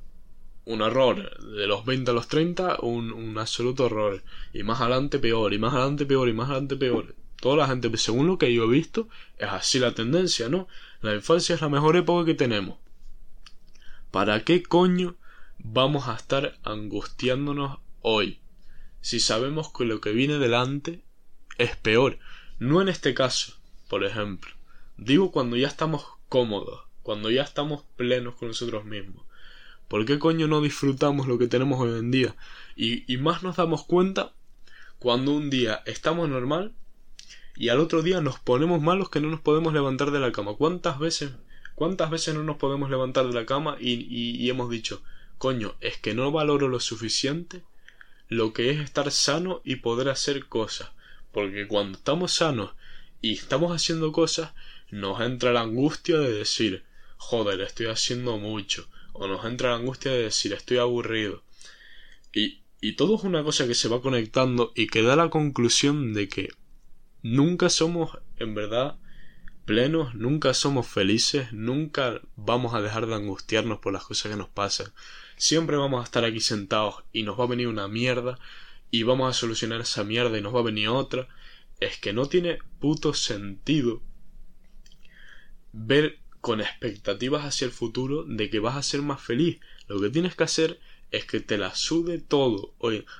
un 0.64 0.80
error. 0.80 1.38
De 1.38 1.66
los 1.66 1.84
20 1.84 2.10
a 2.10 2.14
los 2.14 2.28
30, 2.28 2.78
un, 2.80 3.12
un 3.12 3.38
absoluto 3.38 3.86
error. 3.86 4.24
Y 4.54 4.62
más 4.62 4.80
adelante 4.80 5.18
peor, 5.18 5.52
y 5.52 5.58
más 5.58 5.74
adelante 5.74 6.06
peor, 6.06 6.28
y 6.28 6.32
más 6.32 6.48
adelante 6.48 6.76
peor. 6.76 7.14
Toda 7.40 7.58
la 7.58 7.68
gente, 7.68 7.94
según 7.98 8.26
lo 8.26 8.38
que 8.38 8.52
yo 8.52 8.64
he 8.64 8.68
visto, 8.68 9.08
es 9.36 9.48
así 9.50 9.78
la 9.78 9.94
tendencia, 9.94 10.48
¿no? 10.48 10.66
La 11.02 11.14
infancia 11.14 11.54
es 11.54 11.60
la 11.60 11.68
mejor 11.68 11.96
época 11.96 12.24
que 12.24 12.34
tenemos. 12.34 12.78
¿Para 14.10 14.42
qué 14.42 14.62
coño 14.62 15.16
vamos 15.58 16.08
a 16.08 16.14
estar 16.14 16.58
angustiándonos 16.64 17.78
hoy? 18.00 18.40
Si 19.02 19.20
sabemos 19.20 19.70
que 19.70 19.84
lo 19.84 20.00
que 20.00 20.12
viene 20.12 20.38
delante 20.38 21.04
es 21.58 21.76
peor. 21.76 22.18
No 22.58 22.80
en 22.80 22.88
este 22.88 23.12
caso, 23.12 23.52
por 23.88 24.04
ejemplo. 24.04 24.50
Digo 24.96 25.30
cuando 25.30 25.56
ya 25.56 25.68
estamos 25.68 26.17
cómodos, 26.28 26.82
cuando 27.02 27.30
ya 27.30 27.42
estamos 27.42 27.84
plenos 27.96 28.34
con 28.34 28.48
nosotros 28.48 28.84
mismos. 28.84 29.24
¿Por 29.88 30.04
qué 30.04 30.18
coño 30.18 30.46
no 30.46 30.60
disfrutamos 30.60 31.26
lo 31.26 31.38
que 31.38 31.48
tenemos 31.48 31.80
hoy 31.80 31.98
en 31.98 32.10
día? 32.10 32.36
Y, 32.76 33.16
más 33.16 33.42
nos 33.42 33.56
damos 33.56 33.84
cuenta 33.84 34.32
cuando 34.98 35.32
un 35.32 35.48
día 35.48 35.82
estamos 35.86 36.28
normal 36.28 36.74
y 37.56 37.70
al 37.70 37.80
otro 37.80 38.02
día 38.02 38.20
nos 38.20 38.38
ponemos 38.38 38.82
malos 38.82 39.08
que 39.08 39.20
no 39.20 39.28
nos 39.30 39.40
podemos 39.40 39.72
levantar 39.72 40.10
de 40.10 40.20
la 40.20 40.30
cama. 40.30 40.54
¿Cuántas 40.54 40.98
veces, 40.98 41.32
cuántas 41.74 42.10
veces 42.10 42.34
no 42.34 42.42
nos 42.44 42.58
podemos 42.58 42.90
levantar 42.90 43.26
de 43.26 43.32
la 43.32 43.46
cama 43.46 43.78
y, 43.80 43.92
y, 43.92 44.36
y 44.36 44.50
hemos 44.50 44.68
dicho, 44.68 45.02
coño, 45.38 45.74
es 45.80 45.96
que 45.96 46.14
no 46.14 46.30
valoro 46.30 46.68
lo 46.68 46.80
suficiente 46.80 47.62
lo 48.28 48.52
que 48.52 48.70
es 48.70 48.80
estar 48.80 49.10
sano 49.10 49.62
y 49.64 49.76
poder 49.76 50.10
hacer 50.10 50.46
cosas? 50.46 50.90
Porque 51.32 51.66
cuando 51.66 51.96
estamos 51.96 52.32
sanos 52.32 52.72
y 53.22 53.32
estamos 53.32 53.72
haciendo 53.72 54.12
cosas, 54.12 54.52
nos 54.90 55.20
entra 55.20 55.52
la 55.52 55.62
angustia 55.62 56.18
de 56.18 56.32
decir, 56.32 56.84
joder, 57.16 57.60
estoy 57.60 57.86
haciendo 57.86 58.38
mucho 58.38 58.88
o 59.12 59.26
nos 59.26 59.44
entra 59.44 59.70
la 59.70 59.76
angustia 59.76 60.12
de 60.12 60.22
decir 60.24 60.52
estoy 60.52 60.78
aburrido. 60.78 61.42
Y, 62.32 62.62
y 62.80 62.92
todo 62.92 63.16
es 63.16 63.24
una 63.24 63.42
cosa 63.42 63.66
que 63.66 63.74
se 63.74 63.88
va 63.88 64.00
conectando 64.00 64.72
y 64.74 64.86
que 64.86 65.02
da 65.02 65.16
la 65.16 65.30
conclusión 65.30 66.14
de 66.14 66.28
que 66.28 66.48
nunca 67.22 67.68
somos 67.68 68.18
en 68.36 68.54
verdad 68.54 68.98
plenos, 69.68 70.14
nunca 70.14 70.54
somos 70.54 70.86
felices, 70.86 71.52
nunca 71.52 72.22
vamos 72.36 72.72
a 72.72 72.80
dejar 72.80 73.06
de 73.06 73.14
angustiarnos 73.14 73.80
por 73.80 73.92
las 73.92 74.04
cosas 74.04 74.32
que 74.32 74.38
nos 74.38 74.48
pasan. 74.48 74.94
Siempre 75.36 75.76
vamos 75.76 76.00
a 76.00 76.04
estar 76.04 76.24
aquí 76.24 76.40
sentados 76.40 77.04
y 77.12 77.22
nos 77.22 77.38
va 77.38 77.44
a 77.44 77.48
venir 77.48 77.68
una 77.68 77.86
mierda 77.86 78.38
y 78.90 79.02
vamos 79.02 79.28
a 79.28 79.38
solucionar 79.38 79.82
esa 79.82 80.04
mierda 80.04 80.38
y 80.38 80.40
nos 80.40 80.54
va 80.54 80.60
a 80.60 80.62
venir 80.62 80.88
otra. 80.88 81.28
Es 81.80 81.98
que 81.98 82.14
no 82.14 82.26
tiene 82.26 82.60
puto 82.80 83.12
sentido 83.12 84.00
ver 85.72 86.18
con 86.40 86.60
expectativas 86.60 87.44
hacia 87.44 87.66
el 87.66 87.72
futuro 87.72 88.24
de 88.24 88.48
que 88.50 88.60
vas 88.60 88.76
a 88.76 88.82
ser 88.82 89.02
más 89.02 89.20
feliz. 89.20 89.58
Lo 89.86 90.00
que 90.00 90.10
tienes 90.10 90.34
que 90.34 90.44
hacer 90.44 90.80
es 91.10 91.24
que 91.24 91.40
te 91.40 91.56
la 91.56 91.74
sude 91.74 92.18
todo, 92.18 92.74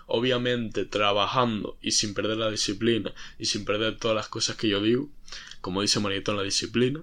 obviamente 0.06 0.84
trabajando 0.84 1.78
y 1.80 1.92
sin 1.92 2.14
perder 2.14 2.36
la 2.36 2.50
disciplina 2.50 3.14
y 3.38 3.46
sin 3.46 3.64
perder 3.64 3.96
todas 3.98 4.14
las 4.14 4.28
cosas 4.28 4.56
que 4.56 4.68
yo 4.68 4.82
digo, 4.82 5.08
como 5.60 5.82
dice 5.82 6.00
Maritón 6.00 6.36
la 6.36 6.42
disciplina, 6.42 7.02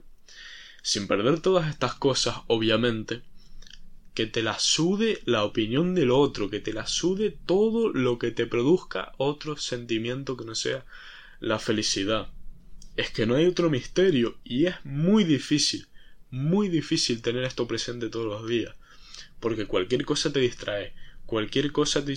sin 0.83 1.07
perder 1.07 1.39
todas 1.39 1.69
estas 1.69 1.95
cosas, 1.95 2.37
obviamente, 2.47 3.23
que 4.13 4.27
te 4.27 4.43
la 4.43 4.59
sude 4.59 5.21
la 5.25 5.43
opinión 5.43 5.95
del 5.95 6.11
otro, 6.11 6.49
que 6.49 6.59
te 6.59 6.71
la 6.71 6.87
sude 6.87 7.31
todo 7.31 7.89
lo 7.89 8.19
que 8.19 8.31
te 8.31 8.45
produzca 8.45 9.13
otro 9.17 9.57
sentimiento 9.57 10.37
que 10.37 10.45
no 10.45 10.55
sea 10.55 10.85
la 11.39 11.59
felicidad. 11.59 12.29
Es 12.95 13.11
que 13.11 13.25
no 13.25 13.35
hay 13.35 13.45
otro 13.45 13.69
misterio 13.69 14.37
y 14.43 14.65
es 14.67 14.75
muy 14.83 15.23
difícil 15.23 15.87
muy 16.35 16.67
difícil 16.67 17.21
tener 17.21 17.43
esto 17.45 17.65
presente 17.65 18.09
todos 18.09 18.25
los 18.25 18.47
días. 18.47 18.75
Porque 19.39 19.67
cualquier 19.67 20.05
cosa 20.05 20.31
te 20.31 20.41
distrae, 20.41 20.93
cualquier 21.25 21.71
cosa 21.71 22.03
te... 22.03 22.15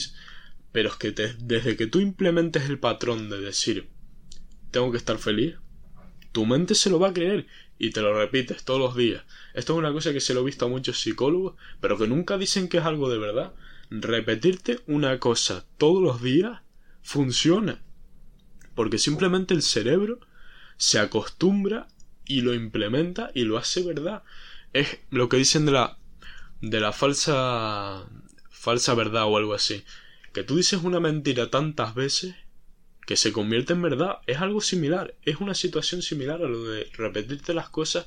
Pero 0.72 0.90
es 0.90 0.96
que 0.96 1.12
desde 1.12 1.76
que 1.76 1.86
tú 1.86 2.00
implementes 2.00 2.68
el 2.68 2.78
patrón 2.78 3.30
de 3.30 3.40
decir, 3.40 3.88
tengo 4.70 4.90
que 4.90 4.98
estar 4.98 5.18
feliz, 5.18 5.56
tu 6.32 6.46
mente 6.46 6.74
se 6.74 6.90
lo 6.90 6.98
va 6.98 7.08
a 7.08 7.12
creer 7.12 7.46
y 7.78 7.90
te 7.90 8.02
lo 8.02 8.12
repites 8.12 8.64
todos 8.64 8.80
los 8.80 8.96
días. 8.96 9.24
Esto 9.54 9.72
es 9.72 9.78
una 9.78 9.92
cosa 9.92 10.12
que 10.12 10.20
se 10.20 10.34
lo 10.34 10.40
he 10.40 10.44
visto 10.44 10.66
a 10.66 10.68
muchos 10.68 11.00
psicólogos, 11.00 11.54
pero 11.80 11.96
que 11.96 12.08
nunca 12.08 12.36
dicen 12.38 12.68
que 12.68 12.78
es 12.78 12.84
algo 12.84 13.08
de 13.08 13.18
verdad. 13.18 13.54
Repetirte 13.90 14.80
una 14.86 15.18
cosa 15.18 15.64
todos 15.78 16.02
los 16.02 16.22
días 16.22 16.60
funciona. 17.02 17.82
Porque 18.74 18.98
simplemente 18.98 19.54
el 19.54 19.62
cerebro 19.62 20.20
se 20.78 20.98
acostumbra 20.98 21.88
y 22.24 22.40
lo 22.40 22.54
implementa 22.54 23.30
y 23.34 23.42
lo 23.42 23.58
hace 23.58 23.82
verdad. 23.82 24.22
Es 24.72 24.98
lo 25.10 25.28
que 25.28 25.36
dicen 25.36 25.66
de 25.66 25.72
la 25.72 25.98
de 26.60 26.80
la 26.80 26.92
falsa 26.92 28.06
falsa 28.50 28.94
verdad 28.94 29.24
o 29.26 29.36
algo 29.36 29.54
así. 29.54 29.84
Que 30.32 30.44
tú 30.44 30.56
dices 30.56 30.82
una 30.82 31.00
mentira 31.00 31.50
tantas 31.50 31.94
veces 31.94 32.34
que 33.06 33.16
se 33.16 33.32
convierte 33.32 33.72
en 33.72 33.82
verdad. 33.82 34.18
Es 34.26 34.38
algo 34.38 34.60
similar, 34.60 35.14
es 35.22 35.36
una 35.36 35.54
situación 35.54 36.02
similar 36.02 36.42
a 36.42 36.48
lo 36.48 36.64
de 36.64 36.90
repetirte 36.94 37.54
las 37.54 37.70
cosas 37.70 38.06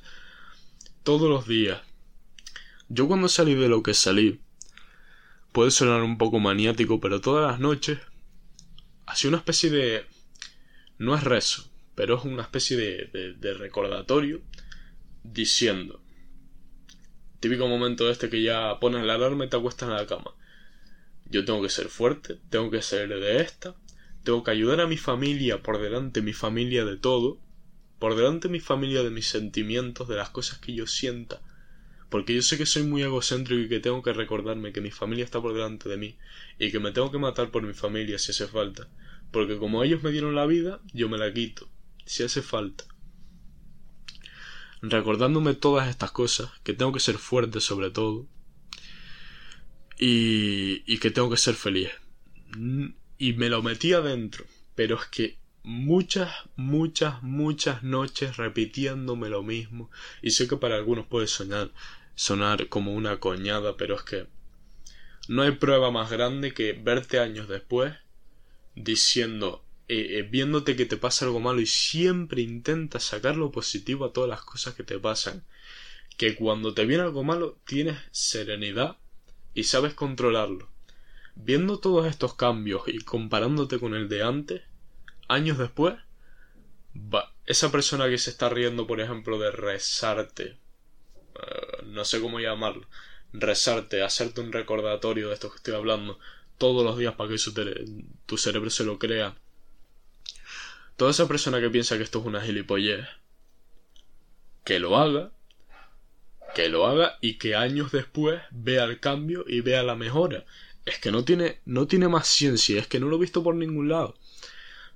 todos 1.03 1.29
los 1.29 1.47
días. 1.47 1.81
Yo 2.89 3.07
cuando 3.07 3.27
salí 3.27 3.55
de 3.55 3.69
lo 3.69 3.83
que 3.83 3.93
salí, 3.93 4.41
puede 5.51 5.71
sonar 5.71 6.03
un 6.03 6.17
poco 6.17 6.39
maniático, 6.39 6.99
pero 6.99 7.21
todas 7.21 7.49
las 7.49 7.59
noches 7.59 7.99
hacía 9.05 9.29
una 9.29 9.37
especie 9.37 9.69
de... 9.69 10.05
no 10.97 11.15
es 11.15 11.23
rezo, 11.23 11.70
pero 12.01 12.17
es 12.17 12.25
una 12.25 12.41
especie 12.41 12.77
de, 12.77 13.53
recordatorio 13.59 14.41
diciendo 15.23 16.01
típico 17.39 17.67
momento 17.67 18.09
este 18.09 18.27
que 18.27 18.41
ya 18.41 18.79
pones 18.79 19.05
la 19.05 19.13
alarma 19.13 19.45
y 19.45 19.49
te 19.49 19.57
acuestas 19.57 19.87
en 19.87 19.95
la 19.95 20.07
cama. 20.07 20.31
Yo 21.29 21.45
tengo 21.45 21.61
que 21.61 21.69
ser 21.69 21.89
fuerte 21.89 22.39
tengo 22.49 22.71
que 22.71 22.81
ser 22.81 23.07
de 23.07 23.41
esta 23.41 23.75
tengo 24.23 24.43
que 24.43 24.49
ayudar 24.49 24.81
a 24.81 24.87
mi 24.87 24.97
familia 24.97 25.61
por 25.61 25.79
delante 25.79 26.23
mi 26.23 26.33
familia 26.33 26.85
de 26.85 26.97
todo 26.97 27.37
por 27.99 28.15
delante 28.15 28.49
mi 28.49 28.59
familia 28.59 29.03
de 29.03 29.11
mis 29.11 29.27
sentimientos 29.27 30.07
de 30.07 30.15
las 30.15 30.31
cosas 30.31 30.57
que 30.57 30.73
yo 30.73 30.87
sienta. 30.87 31.39
Porque 32.09 32.33
yo 32.33 32.41
sé 32.41 32.57
que 32.57 32.65
soy 32.65 32.81
muy 32.81 33.03
egocéntrico 33.03 33.61
y 33.61 33.69
que 33.69 33.79
tengo 33.79 34.01
que 34.01 34.11
recordarme 34.11 34.73
que 34.73 34.81
mi 34.81 34.89
familia 34.89 35.23
está 35.23 35.39
por 35.39 35.53
delante 35.53 35.87
de 35.87 35.97
mí 35.97 36.17
y 36.57 36.71
que 36.71 36.79
me 36.79 36.93
tengo 36.93 37.11
que 37.11 37.19
matar 37.19 37.51
por 37.51 37.61
mi 37.61 37.75
familia 37.75 38.17
si 38.17 38.31
hace 38.31 38.47
falta. 38.47 38.87
Porque 39.29 39.59
como 39.59 39.83
ellos 39.83 40.01
me 40.01 40.09
dieron 40.09 40.33
la 40.33 40.47
vida 40.47 40.79
yo 40.93 41.07
me 41.07 41.19
la 41.19 41.31
quito 41.31 41.69
si 42.05 42.23
hace 42.23 42.41
falta. 42.41 42.85
Recordándome 44.81 45.53
todas 45.53 45.89
estas 45.89 46.11
cosas, 46.11 46.51
que 46.63 46.73
tengo 46.73 46.91
que 46.91 46.99
ser 46.99 47.17
fuerte 47.17 47.59
sobre 47.61 47.91
todo, 47.91 48.27
y, 49.99 50.83
y 50.91 50.97
que 50.97 51.11
tengo 51.11 51.29
que 51.29 51.37
ser 51.37 51.55
feliz. 51.55 51.89
Y 53.17 53.33
me 53.33 53.49
lo 53.49 53.61
metí 53.61 53.93
adentro, 53.93 54.45
pero 54.75 54.95
es 54.95 55.05
que 55.05 55.37
muchas, 55.63 56.31
muchas, 56.55 57.21
muchas 57.21 57.83
noches 57.83 58.37
repitiéndome 58.37 59.29
lo 59.29 59.43
mismo, 59.43 59.91
y 60.21 60.31
sé 60.31 60.47
que 60.47 60.57
para 60.57 60.75
algunos 60.75 61.05
puede 61.05 61.27
sonar, 61.27 61.71
sonar 62.15 62.67
como 62.67 62.93
una 62.93 63.19
coñada, 63.19 63.77
pero 63.77 63.95
es 63.95 64.01
que 64.03 64.27
no 65.27 65.43
hay 65.43 65.51
prueba 65.51 65.91
más 65.91 66.09
grande 66.09 66.53
que 66.53 66.73
verte 66.73 67.19
años 67.19 67.47
después 67.47 67.95
diciendo 68.75 69.63
eh, 69.91 70.19
eh, 70.19 70.21
viéndote 70.21 70.77
que 70.77 70.85
te 70.85 70.95
pasa 70.95 71.25
algo 71.25 71.41
malo 71.41 71.59
y 71.59 71.65
siempre 71.65 72.41
intentas 72.41 73.03
sacar 73.03 73.35
lo 73.35 73.51
positivo 73.51 74.05
a 74.05 74.13
todas 74.13 74.29
las 74.29 74.41
cosas 74.41 74.73
que 74.73 74.83
te 74.83 74.97
pasan. 74.97 75.43
Que 76.15 76.37
cuando 76.37 76.73
te 76.73 76.85
viene 76.85 77.03
algo 77.03 77.25
malo 77.25 77.57
tienes 77.65 77.97
serenidad 78.11 78.95
y 79.53 79.65
sabes 79.65 79.93
controlarlo. 79.93 80.69
Viendo 81.35 81.79
todos 81.79 82.07
estos 82.07 82.35
cambios 82.35 82.83
y 82.87 82.99
comparándote 82.99 83.79
con 83.79 83.93
el 83.93 84.07
de 84.07 84.23
antes, 84.23 84.61
años 85.27 85.57
después, 85.57 85.95
esa 87.45 87.69
persona 87.69 88.07
que 88.07 88.17
se 88.17 88.29
está 88.29 88.47
riendo, 88.47 88.87
por 88.87 89.01
ejemplo, 89.01 89.39
de 89.39 89.51
rezarte, 89.51 90.57
eh, 91.35 91.83
no 91.87 92.05
sé 92.05 92.21
cómo 92.21 92.39
llamarlo, 92.39 92.87
rezarte, 93.33 94.03
hacerte 94.03 94.39
un 94.39 94.53
recordatorio 94.53 95.27
de 95.27 95.33
esto 95.33 95.49
que 95.49 95.57
estoy 95.57 95.73
hablando 95.73 96.17
todos 96.57 96.85
los 96.85 96.97
días 96.97 97.15
para 97.15 97.29
que 97.29 97.37
tu 98.25 98.37
cerebro 98.37 98.69
se 98.69 98.85
lo 98.85 98.97
crea. 98.97 99.35
Toda 101.01 101.09
esa 101.09 101.27
persona 101.27 101.59
que 101.59 101.71
piensa 101.71 101.97
que 101.97 102.03
esto 102.03 102.19
es 102.19 102.27
una 102.27 102.41
gilipollez, 102.41 103.07
que 104.63 104.77
lo 104.77 104.97
haga, 104.97 105.31
que 106.53 106.69
lo 106.69 106.85
haga 106.85 107.17
y 107.21 107.39
que 107.39 107.55
años 107.55 107.91
después 107.91 108.39
vea 108.51 108.83
el 108.83 108.99
cambio 108.99 109.43
y 109.47 109.61
vea 109.61 109.81
la 109.81 109.95
mejora. 109.95 110.45
Es 110.85 110.99
que 110.99 111.11
no 111.11 111.25
tiene, 111.25 111.59
no 111.65 111.87
tiene 111.87 112.07
más 112.07 112.27
ciencia, 112.27 112.79
es 112.79 112.85
que 112.85 112.99
no 112.99 113.07
lo 113.07 113.15
he 113.15 113.19
visto 113.19 113.41
por 113.41 113.55
ningún 113.55 113.89
lado. 113.89 114.13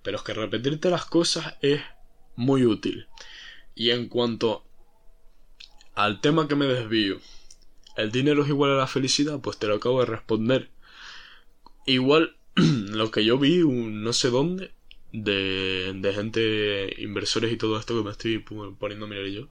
Pero 0.04 0.18
es 0.18 0.24
que 0.24 0.36
repetirte 0.36 0.92
las 0.92 1.06
cosas 1.06 1.56
es 1.62 1.82
muy 2.36 2.66
útil. 2.66 3.08
Y 3.74 3.90
en 3.90 4.08
cuanto 4.08 4.64
al 5.96 6.22
tema 6.22 6.48
que 6.48 6.54
me 6.54 6.68
desvío, 6.68 7.20
¿el 7.98 8.12
dinero 8.12 8.44
es 8.44 8.50
igual 8.50 8.70
a 8.70 8.78
la 8.78 8.86
felicidad? 8.86 9.40
Pues 9.40 9.58
te 9.58 9.66
lo 9.66 9.78
acabo 9.78 10.02
de 10.02 10.06
responder. 10.06 10.70
Igual, 11.88 12.38
lo 12.54 13.10
que 13.10 13.26
yo 13.26 13.40
vi, 13.40 13.64
no 13.66 14.14
sé 14.14 14.30
dónde, 14.30 14.75
de, 15.24 16.12
gente, 16.14 16.96
inversores 17.02 17.52
y 17.52 17.58
todo 17.58 17.80
esto 17.80 17.98
que 17.98 18.04
me 18.04 18.12
estoy 18.12 18.40
poniendo 18.40 19.06
a 19.06 19.10
mirar 19.10 19.28
yo, 19.28 19.48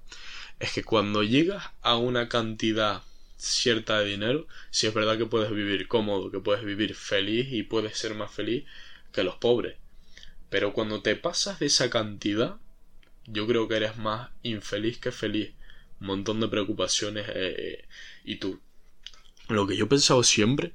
es 0.60 0.72
que 0.72 0.84
cuando 0.84 1.22
llegas 1.22 1.70
a 1.82 1.96
una 1.96 2.28
cantidad 2.28 3.02
cierta 3.36 4.00
de 4.00 4.06
dinero, 4.06 4.46
si 4.70 4.86
es 4.86 4.94
verdad 4.94 5.18
que 5.18 5.26
puedes 5.26 5.50
vivir 5.50 5.88
cómodo, 5.88 6.30
que 6.30 6.40
puedes 6.40 6.64
vivir 6.64 6.94
feliz 6.94 7.48
y 7.52 7.62
puedes 7.62 7.98
ser 7.98 8.14
más 8.14 8.32
feliz 8.32 8.64
que 9.12 9.24
los 9.24 9.36
pobres. 9.36 9.76
Pero 10.50 10.72
cuando 10.72 11.02
te 11.02 11.16
pasas 11.16 11.58
de 11.58 11.66
esa 11.66 11.90
cantidad, 11.90 12.56
yo 13.26 13.46
creo 13.46 13.68
que 13.68 13.76
eres 13.76 13.96
más 13.96 14.30
infeliz 14.42 14.98
que 14.98 15.12
feliz. 15.12 15.52
Un 16.00 16.08
montón 16.08 16.40
de 16.40 16.48
preocupaciones. 16.48 17.28
Eh, 17.28 17.54
eh, 17.58 17.84
y 18.24 18.36
tú. 18.36 18.60
Lo 19.48 19.66
que 19.66 19.76
yo 19.76 19.86
he 19.86 19.88
pensado 19.88 20.22
siempre, 20.22 20.72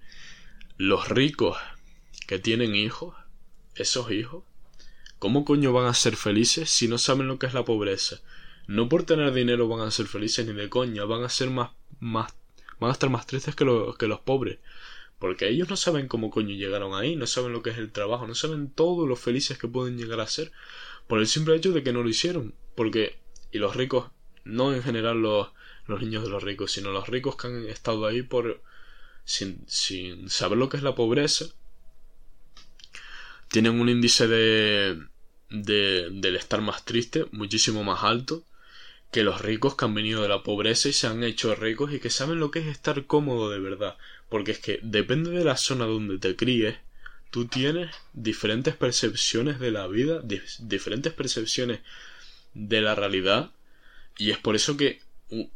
los 0.78 1.10
ricos 1.10 1.58
que 2.28 2.40
tienen 2.40 2.76
hijos, 2.76 3.16
esos 3.76 4.12
hijos, 4.12 4.44
¿cómo 5.20 5.46
coño 5.46 5.74
van 5.74 5.86
a 5.86 5.94
ser 5.94 6.16
felices 6.16 6.70
si 6.70 6.88
no 6.88 6.98
saben 6.98 7.28
lo 7.28 7.38
que 7.38 7.46
es 7.46 7.54
la 7.54 7.66
pobreza? 7.66 8.22
No 8.68 8.90
por 8.90 9.04
tener 9.04 9.34
dinero 9.34 9.68
van 9.68 9.88
a 9.88 9.92
ser 9.92 10.08
felices 10.08 10.46
ni 10.46 10.54
de 10.54 10.70
coña, 10.70 11.06
van 11.06 11.24
a 11.24 11.30
ser 11.30 11.50
más, 11.50 11.72
más, 12.00 12.34
van 12.80 12.90
a 12.90 12.94
estar 12.94 13.10
más 13.10 13.28
tristes 13.28 13.56
que, 13.56 13.66
los 13.66 13.98
que 13.98 14.08
los 14.08 14.20
pobres. 14.20 14.60
Porque 15.20 15.50
ellos 15.50 15.70
no 15.70 15.76
saben 15.76 16.08
cómo 16.08 16.30
coño 16.30 16.56
llegaron 16.56 16.94
ahí, 16.96 17.16
no 17.16 17.28
saben 17.28 17.52
lo 17.52 17.62
que 17.62 17.72
es 17.72 17.78
el 17.78 17.92
trabajo, 17.92 18.26
no 18.26 18.36
saben 18.36 18.72
todo 18.72 19.06
lo 19.06 19.18
felices 19.18 19.58
que 19.58 19.68
pueden 19.68 19.98
llegar 19.98 20.22
a 20.22 20.28
ser 20.28 20.52
por 21.08 21.20
el 21.20 21.28
simple 21.28 21.56
hecho 21.56 21.74
de 21.74 21.84
que 21.84 21.92
no 21.92 22.04
lo 22.04 22.10
hicieron. 22.10 22.56
Porque, 22.76 23.20
y 23.52 23.58
los 23.58 23.76
ricos, 23.76 24.12
no 24.46 24.74
en 24.74 24.82
general 24.82 25.22
los, 25.22 25.50
los 25.88 26.02
niños 26.02 26.24
de 26.24 26.30
los 26.30 26.44
ricos, 26.44 26.72
sino 26.72 26.92
los 26.92 27.08
ricos 27.10 27.36
que 27.36 27.48
han 27.48 27.68
estado 27.68 28.06
ahí 28.06 28.22
por 28.22 28.62
sin, 29.26 29.64
sin 29.68 30.30
saber 30.30 30.58
lo 30.58 30.70
que 30.70 30.78
es 30.78 30.84
la 30.84 30.96
pobreza, 30.96 31.46
tienen 33.50 33.80
un 33.80 33.90
índice 33.90 34.28
de, 34.28 35.00
de, 35.50 36.10
del 36.12 36.36
estar 36.36 36.62
más 36.62 36.86
triste 36.86 37.26
muchísimo 37.32 37.84
más 37.84 38.04
alto 38.04 38.44
que 39.12 39.24
los 39.24 39.42
ricos 39.42 39.76
que 39.76 39.86
han 39.86 39.96
venido 39.96 40.22
de 40.22 40.30
la 40.30 40.44
pobreza 40.44 40.88
y 40.90 40.94
se 40.94 41.08
han 41.08 41.24
hecho 41.24 41.56
ricos 41.56 41.92
y 41.94 42.00
que 42.00 42.10
saben 42.10 42.40
lo 42.40 42.52
que 42.52 42.60
es 42.60 42.68
estar 42.68 43.06
cómodo 43.06 43.50
de 43.50 43.60
verdad. 43.60 43.98
Porque 44.30 44.52
es 44.52 44.60
que 44.60 44.80
depende 44.84 45.32
de 45.32 45.44
la 45.44 45.58
zona 45.58 45.86
donde 45.86 46.20
te 46.20 46.36
críes, 46.36 46.78
tú 47.32 47.48
tienes 47.48 47.90
diferentes 48.14 48.76
percepciones 48.76 49.60
de 49.60 49.72
la 49.72 49.88
vida, 49.88 50.22
diferentes 50.60 51.12
percepciones 51.14 51.80
de 52.54 52.82
la 52.82 52.94
realidad, 52.94 53.52
y 54.18 54.32
es 54.32 54.38
por 54.38 54.56
eso 54.56 54.78
que 54.78 55.02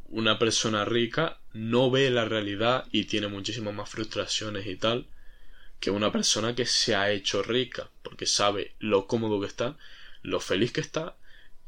una 0.10 0.40
persona 0.40 0.86
rica 0.86 1.40
no 1.54 1.92
ve 1.92 2.10
la 2.10 2.26
realidad 2.26 2.86
y 2.92 3.06
tiene 3.06 3.28
muchísimas 3.28 3.74
más 3.74 3.90
frustraciones 3.90 4.66
y 4.68 4.76
tal 4.76 5.08
que 5.84 5.92
una 5.92 6.14
persona 6.14 6.56
que 6.56 6.66
se 6.66 6.96
ha 6.96 7.12
hecho 7.12 7.44
rica, 7.44 7.90
porque 8.04 8.26
sabe 8.26 8.74
lo 8.80 9.06
cómodo 9.06 9.42
que 9.42 9.48
está, 9.48 9.76
lo 10.22 10.40
feliz 10.40 10.72
que 10.72 10.80
está 10.80 11.18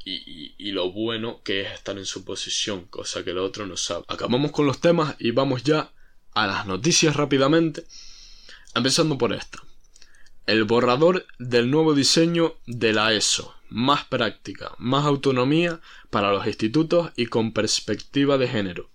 y, 0.05 0.71
lo 0.71 0.89
bueno 0.93 1.41
que 1.43 1.63
es 1.63 1.73
estar 1.73 1.97
en 1.97 2.05
su 2.05 2.23
posición, 2.23 2.85
cosa 2.85 3.25
que 3.25 3.31
el 3.31 3.39
otro 3.39 3.67
no 3.67 3.75
sabe. 3.75 4.05
Acabamos 4.07 4.51
con 4.51 4.67
los 4.67 4.79
temas 4.79 5.17
y 5.19 5.31
vamos 5.31 5.63
ya 5.63 5.91
a 6.33 6.47
las 6.47 6.65
noticias 6.65 7.13
rápidamente, 7.17 7.83
empezando 8.73 9.17
por 9.17 9.33
esta. 9.33 9.61
El 10.45 10.63
borrador 10.63 11.27
del 11.37 11.69
nuevo 11.69 11.93
diseño 11.93 12.55
de 12.67 12.93
la 12.93 13.11
ESO, 13.11 13.53
más 13.67 14.05
práctica, 14.05 14.71
más 14.77 15.03
autonomía 15.03 15.81
para 16.09 16.31
los 16.31 16.47
institutos 16.47 17.11
y 17.17 17.25
con 17.25 17.51
perspectiva 17.51 18.37
de 18.37 18.47
género. 18.47 18.89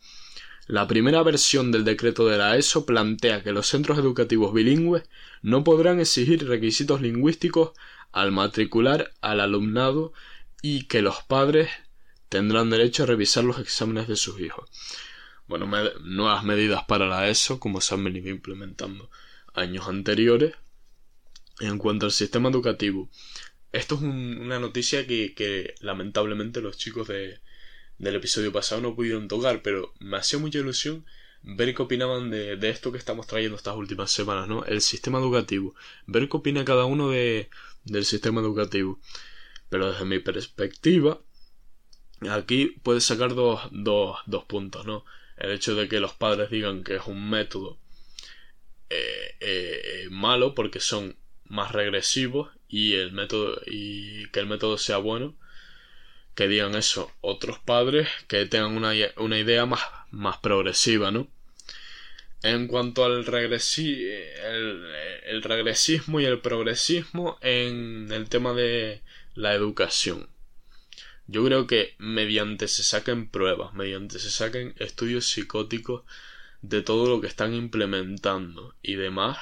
La 0.70 0.86
primera 0.86 1.24
versión 1.24 1.72
del 1.72 1.82
decreto 1.82 2.28
de 2.28 2.38
la 2.38 2.56
ESO 2.56 2.86
plantea 2.86 3.42
que 3.42 3.50
los 3.50 3.66
centros 3.66 3.98
educativos 3.98 4.54
bilingües 4.54 5.02
no 5.42 5.64
podrán 5.64 5.98
exigir 5.98 6.46
requisitos 6.46 7.00
lingüísticos 7.00 7.72
al 8.12 8.30
matricular 8.30 9.10
al 9.20 9.40
alumnado 9.40 10.12
y 10.62 10.84
que 10.84 11.02
los 11.02 11.24
padres 11.24 11.70
tendrán 12.28 12.70
derecho 12.70 13.02
a 13.02 13.06
revisar 13.06 13.42
los 13.42 13.58
exámenes 13.58 14.06
de 14.06 14.14
sus 14.14 14.38
hijos. 14.38 14.70
Bueno, 15.48 15.66
nuevas 16.02 16.44
medidas 16.44 16.84
para 16.84 17.08
la 17.08 17.28
ESO, 17.28 17.58
como 17.58 17.80
se 17.80 17.96
han 17.96 18.04
venido 18.04 18.28
implementando 18.28 19.10
años 19.54 19.88
anteriores. 19.88 20.54
En 21.58 21.78
cuanto 21.78 22.06
al 22.06 22.12
sistema 22.12 22.48
educativo, 22.48 23.10
esto 23.72 23.96
es 23.96 24.02
una 24.02 24.60
noticia 24.60 25.04
que, 25.04 25.74
lamentablemente 25.80 26.60
los 26.60 26.78
chicos 26.78 27.08
de, 27.08 27.40
del 28.00 28.16
episodio 28.16 28.50
pasado 28.50 28.80
no 28.80 28.96
pudieron 28.96 29.28
tocar, 29.28 29.60
pero 29.62 29.92
me 30.00 30.16
hacía 30.16 30.38
mucha 30.38 30.58
ilusión 30.58 31.04
ver 31.42 31.74
qué 31.74 31.82
opinaban 31.82 32.30
de, 32.30 32.56
de, 32.56 32.70
esto 32.70 32.90
que 32.92 32.98
estamos 32.98 33.26
trayendo 33.26 33.56
estas 33.56 33.76
últimas 33.76 34.10
semanas, 34.10 34.48
¿no? 34.48 34.64
El 34.64 34.80
sistema 34.80 35.18
educativo. 35.18 35.74
Ver 36.06 36.28
qué 36.30 36.36
opina 36.38 36.64
cada 36.64 36.86
uno 36.86 37.10
de, 37.10 37.50
del 37.84 38.06
sistema 38.06 38.40
educativo. 38.40 38.98
Pero 39.68 39.92
desde 39.92 40.06
mi 40.06 40.18
perspectiva, 40.18 41.20
aquí 42.30 42.78
puedes 42.82 43.04
sacar 43.04 43.34
dos, 43.34 43.60
dos, 43.70 44.18
dos 44.24 44.44
puntos, 44.44 44.86
¿no? 44.86 45.04
El 45.36 45.52
hecho 45.52 45.74
de 45.74 45.86
que 45.86 46.00
los 46.00 46.14
padres 46.14 46.50
digan 46.50 46.82
que 46.82 46.96
es 46.96 47.06
un 47.06 47.28
método 47.28 47.78
eh, 48.88 49.36
eh, 49.40 50.08
malo 50.10 50.54
porque 50.54 50.80
son 50.80 51.16
más 51.44 51.72
regresivos 51.72 52.50
y 52.66 52.94
el 52.94 53.12
método 53.12 53.60
y 53.66 54.26
que 54.30 54.40
el 54.40 54.46
método 54.46 54.78
sea 54.78 54.96
bueno 54.96 55.36
que 56.34 56.48
digan 56.48 56.74
eso 56.74 57.12
otros 57.20 57.58
padres 57.58 58.08
que 58.28 58.46
tengan 58.46 58.76
una, 58.76 58.92
una 59.16 59.38
idea 59.38 59.66
más, 59.66 59.80
más 60.10 60.38
progresiva 60.38 61.10
no 61.10 61.28
en 62.42 62.68
cuanto 62.68 63.04
al 63.04 63.26
regresi 63.26 64.04
el, 64.04 64.84
el 65.24 65.42
regresismo 65.42 66.20
y 66.20 66.24
el 66.24 66.40
progresismo 66.40 67.38
en 67.42 68.10
el 68.12 68.30
tema 68.30 68.54
de 68.54 69.02
la 69.34 69.52
educación. 69.52 70.28
Yo 71.26 71.44
creo 71.44 71.66
que 71.66 71.94
mediante 71.98 72.66
se 72.66 72.82
saquen 72.82 73.28
pruebas 73.28 73.74
mediante 73.74 74.18
se 74.18 74.30
saquen 74.30 74.74
estudios 74.78 75.26
psicóticos 75.26 76.02
de 76.62 76.82
todo 76.82 77.08
lo 77.08 77.20
que 77.20 77.26
están 77.26 77.54
implementando 77.54 78.74
y 78.82 78.94
demás 78.94 79.38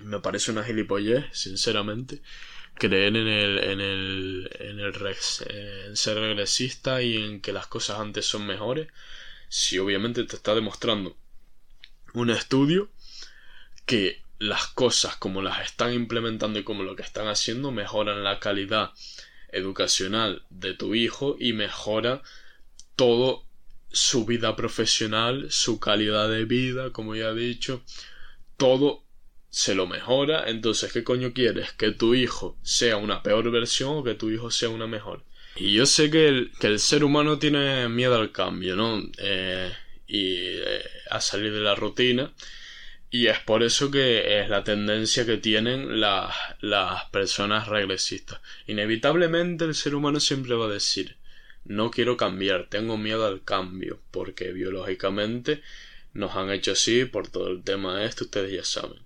me 0.00 0.20
parece 0.20 0.50
una 0.50 0.64
gilipollez, 0.64 1.26
sinceramente, 1.32 2.20
creer 2.74 3.16
en 3.16 3.28
el, 3.28 3.58
en 3.58 3.80
el, 3.80 4.50
en 4.60 4.80
el 4.80 5.16
en 5.86 5.96
ser 5.96 6.18
regresista 6.18 7.02
y 7.02 7.16
en 7.16 7.40
que 7.40 7.52
las 7.52 7.66
cosas 7.66 8.00
antes 8.00 8.26
son 8.26 8.46
mejores, 8.46 8.88
si 9.48 9.78
obviamente 9.78 10.24
te 10.24 10.36
está 10.36 10.54
demostrando 10.54 11.16
un 12.12 12.30
estudio 12.30 12.90
que 13.86 14.22
las 14.38 14.66
cosas 14.66 15.16
como 15.16 15.42
las 15.42 15.64
están 15.64 15.92
implementando 15.92 16.58
y 16.58 16.64
como 16.64 16.82
lo 16.82 16.96
que 16.96 17.02
están 17.02 17.28
haciendo 17.28 17.70
mejoran 17.70 18.24
la 18.24 18.40
calidad 18.40 18.90
educacional 19.52 20.42
de 20.50 20.74
tu 20.74 20.94
hijo 20.94 21.36
y 21.38 21.52
mejora 21.52 22.22
todo 22.96 23.44
su 23.92 24.24
vida 24.24 24.56
profesional, 24.56 25.46
su 25.50 25.78
calidad 25.78 26.28
de 26.28 26.44
vida, 26.44 26.90
como 26.90 27.14
ya 27.14 27.28
he 27.28 27.34
dicho, 27.34 27.82
todo 28.56 29.03
se 29.54 29.76
lo 29.76 29.86
mejora, 29.86 30.50
entonces 30.50 30.92
¿qué 30.92 31.04
coño 31.04 31.32
quieres? 31.32 31.70
¿Que 31.74 31.92
tu 31.92 32.16
hijo 32.16 32.58
sea 32.64 32.96
una 32.96 33.22
peor 33.22 33.52
versión 33.52 33.98
o 33.98 34.02
que 34.02 34.16
tu 34.16 34.28
hijo 34.30 34.50
sea 34.50 34.68
una 34.68 34.88
mejor? 34.88 35.22
Y 35.54 35.74
yo 35.74 35.86
sé 35.86 36.10
que 36.10 36.26
el, 36.26 36.50
que 36.58 36.66
el 36.66 36.80
ser 36.80 37.04
humano 37.04 37.38
tiene 37.38 37.88
miedo 37.88 38.16
al 38.16 38.32
cambio, 38.32 38.74
¿no? 38.74 39.00
Eh, 39.16 39.72
y 40.08 40.38
eh, 40.38 40.82
a 41.08 41.20
salir 41.20 41.52
de 41.52 41.60
la 41.60 41.76
rutina. 41.76 42.32
Y 43.10 43.28
es 43.28 43.38
por 43.38 43.62
eso 43.62 43.92
que 43.92 44.40
es 44.40 44.48
la 44.48 44.64
tendencia 44.64 45.24
que 45.24 45.36
tienen 45.36 46.00
las, 46.00 46.34
las 46.60 47.04
personas 47.10 47.68
regresistas. 47.68 48.40
Inevitablemente 48.66 49.66
el 49.66 49.76
ser 49.76 49.94
humano 49.94 50.18
siempre 50.18 50.56
va 50.56 50.66
a 50.66 50.72
decir, 50.72 51.16
no 51.64 51.92
quiero 51.92 52.16
cambiar, 52.16 52.66
tengo 52.68 52.98
miedo 52.98 53.24
al 53.24 53.44
cambio, 53.44 54.00
porque 54.10 54.52
biológicamente 54.52 55.62
nos 56.12 56.34
han 56.34 56.50
hecho 56.50 56.72
así 56.72 57.04
por 57.04 57.28
todo 57.28 57.50
el 57.52 57.62
tema 57.62 58.00
de 58.00 58.06
esto, 58.06 58.24
ustedes 58.24 58.52
ya 58.52 58.64
saben. 58.64 59.03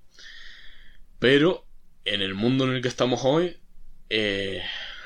Pero 1.19 1.65
en 2.05 2.23
el 2.23 2.35
mundo 2.35 2.65
en 2.65 2.75
el 2.75 2.83
que 2.83 2.89
estamos 2.89 3.21
hoy, 3.25 3.57
eh, 4.11 4.63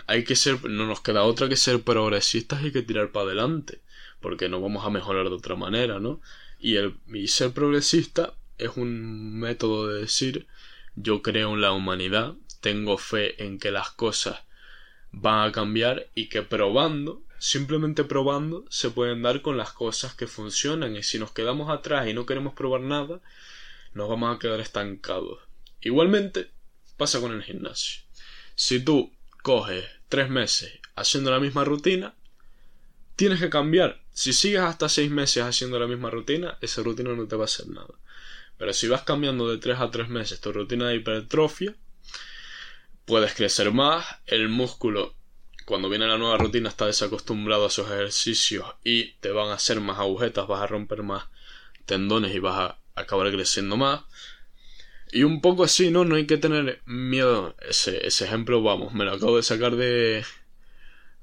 hay 0.07 0.25
que 0.25 0.37
ser, 0.37 0.65
no 0.65 0.87
nos 0.87 1.01
queda 1.01 1.23
otra 1.23 1.49
que 1.49 1.57
ser 1.57 1.83
progresistas 1.83 2.65
y 2.65 2.73
que 2.73 2.83
tirar 2.83 3.13
para 3.13 3.27
adelante, 3.27 3.81
porque 4.21 4.49
no 4.49 4.61
vamos 4.61 4.85
a 4.85 4.91
mejorar 4.91 5.29
de 5.29 5.35
otra 5.35 5.57
manera, 5.57 6.01
¿no? 6.01 6.21
Y, 6.59 6.77
el, 6.77 6.97
y 7.13 7.29
ser 7.29 7.53
progresista 7.53 8.35
es 8.59 8.77
un 8.77 9.39
método 9.39 9.89
de 9.89 10.01
decir 10.01 10.47
yo 10.95 11.23
creo 11.23 11.55
en 11.55 11.63
la 11.63 11.73
humanidad, 11.73 12.35
tengo 12.61 12.99
fe 12.99 13.43
en 13.43 13.59
que 13.59 13.71
las 13.71 13.91
cosas 13.91 14.43
van 15.11 15.49
a 15.49 15.53
cambiar 15.53 16.09
y 16.15 16.29
que 16.29 16.43
probando, 16.43 17.23
simplemente 17.39 18.05
probando, 18.05 18.65
se 18.69 18.91
pueden 18.91 19.23
dar 19.23 19.43
con 19.43 19.57
las 19.57 19.73
cosas 19.73 20.15
que 20.15 20.27
funcionan 20.27 20.95
y 20.97 21.03
si 21.03 21.19
nos 21.19 21.33
quedamos 21.33 21.71
atrás 21.71 22.09
y 22.09 22.15
no 22.15 22.27
queremos 22.27 22.55
probar 22.55 22.83
nada, 22.83 23.21
nos 23.95 24.09
vamos 24.09 24.37
a 24.37 24.39
quedar 24.39 24.61
estancados. 24.61 25.39
Igualmente 25.83 26.51
pasa 26.97 27.21
con 27.21 27.33
el 27.33 27.43
gimnasio. 27.43 28.03
Si 28.55 28.81
tú 28.81 29.13
coges 29.43 29.85
tres 30.09 30.31
meses 30.31 30.81
haciendo 30.95 31.31
la 31.31 31.41
misma 31.41 31.65
rutina, 31.65 32.15
tienes 33.17 33.41
que 33.41 33.51
cambiar. 33.51 34.03
Si 34.13 34.33
sigues 34.33 34.61
hasta 34.61 34.89
seis 34.89 35.11
meses 35.11 35.43
haciendo 35.43 35.79
la 35.79 35.87
misma 35.87 36.11
rutina, 36.11 36.59
esa 36.61 36.83
rutina 36.83 37.13
no 37.15 37.27
te 37.27 37.37
va 37.37 37.43
a 37.43 37.47
hacer 37.47 37.69
nada. 37.69 37.95
Pero 38.59 38.73
si 38.73 38.89
vas 38.89 39.03
cambiando 39.03 39.51
de 39.51 39.59
3 39.59 39.81
a 39.81 39.91
3 39.91 40.09
meses 40.09 40.41
tu 40.41 40.53
rutina 40.53 40.89
de 40.89 40.97
hipertrofia, 40.97 41.75
puedes 43.05 43.35
crecer 43.35 43.73
más, 43.73 44.07
el 44.27 44.49
músculo 44.49 45.17
cuando 45.65 45.89
viene 45.89 46.07
la 46.07 46.19
nueva 46.19 46.39
rutina 46.39 46.69
está 46.69 46.87
desacostumbrado 46.87 47.65
a 47.65 47.69
esos 47.69 47.87
ejercicios 47.91 48.67
y 48.85 49.13
te 49.15 49.31
van 49.31 49.49
a 49.49 49.55
hacer 49.55 49.81
más 49.81 49.99
agujetas, 49.99 50.47
vas 50.47 50.61
a 50.61 50.67
romper 50.67 51.03
más 51.03 51.25
tendones 51.87 52.35
y 52.35 52.39
vas 52.39 52.57
a 52.57 52.79
acabar 52.95 53.31
creciendo 53.31 53.77
más. 53.77 54.03
Y 55.13 55.23
un 55.25 55.41
poco 55.41 55.63
así, 55.65 55.91
¿no? 55.91 56.05
No 56.05 56.17
hay 56.17 56.27
que 56.27 56.39
tener 56.39 56.83
miedo. 56.87 57.55
Ese, 57.61 58.07
ese 58.07 58.25
ejemplo, 58.25 58.63
vamos, 58.63 58.95
me 58.95 59.05
lo 59.05 59.13
acabo 59.13 59.37
de 59.37 59.43
sacar 59.43 59.77
de, 59.77 60.25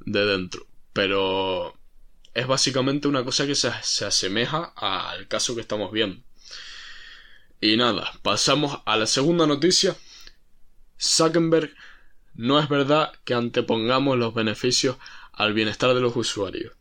de 0.02 0.26
dentro. 0.26 0.68
Pero 0.94 1.78
es 2.34 2.48
básicamente 2.48 3.08
una 3.08 3.24
cosa 3.26 3.48
que 3.48 3.56
se, 3.56 3.72
se 3.84 4.06
asemeja 4.06 4.74
al 4.76 5.28
caso 5.28 5.56
que 5.56 5.62
estamos 5.62 5.92
viendo. 5.92 6.22
Y 7.62 7.78
nada, 7.78 8.12
pasamos 8.22 8.82
a 8.86 8.98
la 8.98 9.06
segunda 9.06 9.46
noticia. 9.48 9.96
Zuckerberg 11.02 11.74
no 12.36 12.60
es 12.60 12.70
verdad 12.70 13.14
que 13.26 13.34
antepongamos 13.34 14.18
los 14.18 14.34
beneficios 14.34 14.98
al 15.34 15.54
bienestar 15.54 15.94
de 15.94 16.02
los 16.02 16.16
usuarios. 16.16 16.74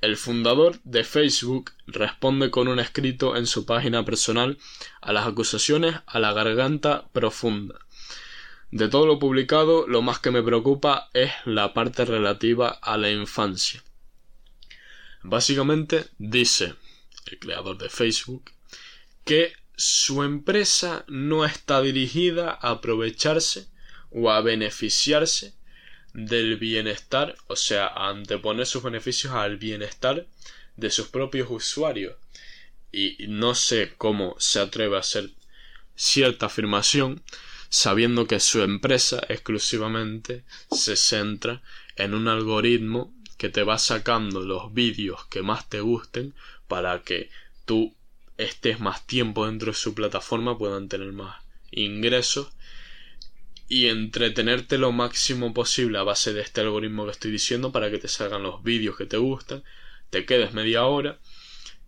El 0.00 0.16
fundador 0.16 0.78
de 0.84 1.04
Facebook 1.04 1.72
responde 1.86 2.50
con 2.50 2.68
un 2.68 2.78
escrito 2.78 3.34
en 3.36 3.46
su 3.46 3.64
página 3.64 4.04
personal 4.04 4.58
a 5.00 5.12
las 5.12 5.26
acusaciones 5.26 5.96
a 6.06 6.18
la 6.18 6.32
garganta 6.32 7.08
profunda. 7.12 7.78
De 8.70 8.88
todo 8.88 9.06
lo 9.06 9.18
publicado, 9.18 9.86
lo 9.86 10.02
más 10.02 10.18
que 10.18 10.30
me 10.30 10.42
preocupa 10.42 11.08
es 11.14 11.32
la 11.44 11.72
parte 11.72 12.04
relativa 12.04 12.68
a 12.68 12.98
la 12.98 13.10
infancia. 13.10 13.82
Básicamente 15.22 16.06
dice 16.18 16.74
el 17.26 17.38
creador 17.38 17.78
de 17.78 17.88
Facebook 17.88 18.50
que 19.24 19.54
su 19.76 20.22
empresa 20.22 21.04
no 21.08 21.44
está 21.44 21.80
dirigida 21.80 22.50
a 22.50 22.70
aprovecharse 22.70 23.68
o 24.10 24.30
a 24.30 24.40
beneficiarse 24.40 25.54
del 26.16 26.56
bienestar, 26.56 27.36
o 27.46 27.56
sea, 27.56 27.88
anteponer 27.88 28.66
sus 28.66 28.82
beneficios 28.82 29.34
al 29.34 29.58
bienestar 29.58 30.26
de 30.74 30.90
sus 30.90 31.08
propios 31.08 31.48
usuarios. 31.50 32.14
Y 32.90 33.26
no 33.28 33.54
sé 33.54 33.92
cómo 33.98 34.34
se 34.38 34.60
atreve 34.60 34.96
a 34.96 35.00
hacer 35.00 35.30
cierta 35.94 36.46
afirmación 36.46 37.22
sabiendo 37.68 38.26
que 38.26 38.40
su 38.40 38.62
empresa 38.62 39.22
exclusivamente 39.28 40.44
se 40.70 40.96
centra 40.96 41.62
en 41.96 42.14
un 42.14 42.28
algoritmo 42.28 43.12
que 43.36 43.50
te 43.50 43.62
va 43.62 43.76
sacando 43.78 44.40
los 44.40 44.72
vídeos 44.72 45.26
que 45.26 45.42
más 45.42 45.68
te 45.68 45.80
gusten 45.80 46.34
para 46.68 47.02
que 47.02 47.28
tú 47.66 47.94
estés 48.38 48.80
más 48.80 49.06
tiempo 49.06 49.46
dentro 49.46 49.72
de 49.72 49.78
su 49.78 49.94
plataforma, 49.94 50.56
puedan 50.56 50.88
tener 50.88 51.12
más 51.12 51.42
ingresos 51.70 52.48
y 53.68 53.86
entretenerte 53.86 54.78
lo 54.78 54.92
máximo 54.92 55.52
posible 55.52 55.98
a 55.98 56.04
base 56.04 56.32
de 56.32 56.40
este 56.40 56.60
algoritmo 56.60 57.04
que 57.04 57.12
estoy 57.12 57.30
diciendo 57.30 57.72
para 57.72 57.90
que 57.90 57.98
te 57.98 58.08
salgan 58.08 58.42
los 58.42 58.62
vídeos 58.62 58.96
que 58.96 59.06
te 59.06 59.16
gustan, 59.16 59.64
te 60.10 60.24
quedes 60.24 60.52
media 60.54 60.84
hora 60.84 61.18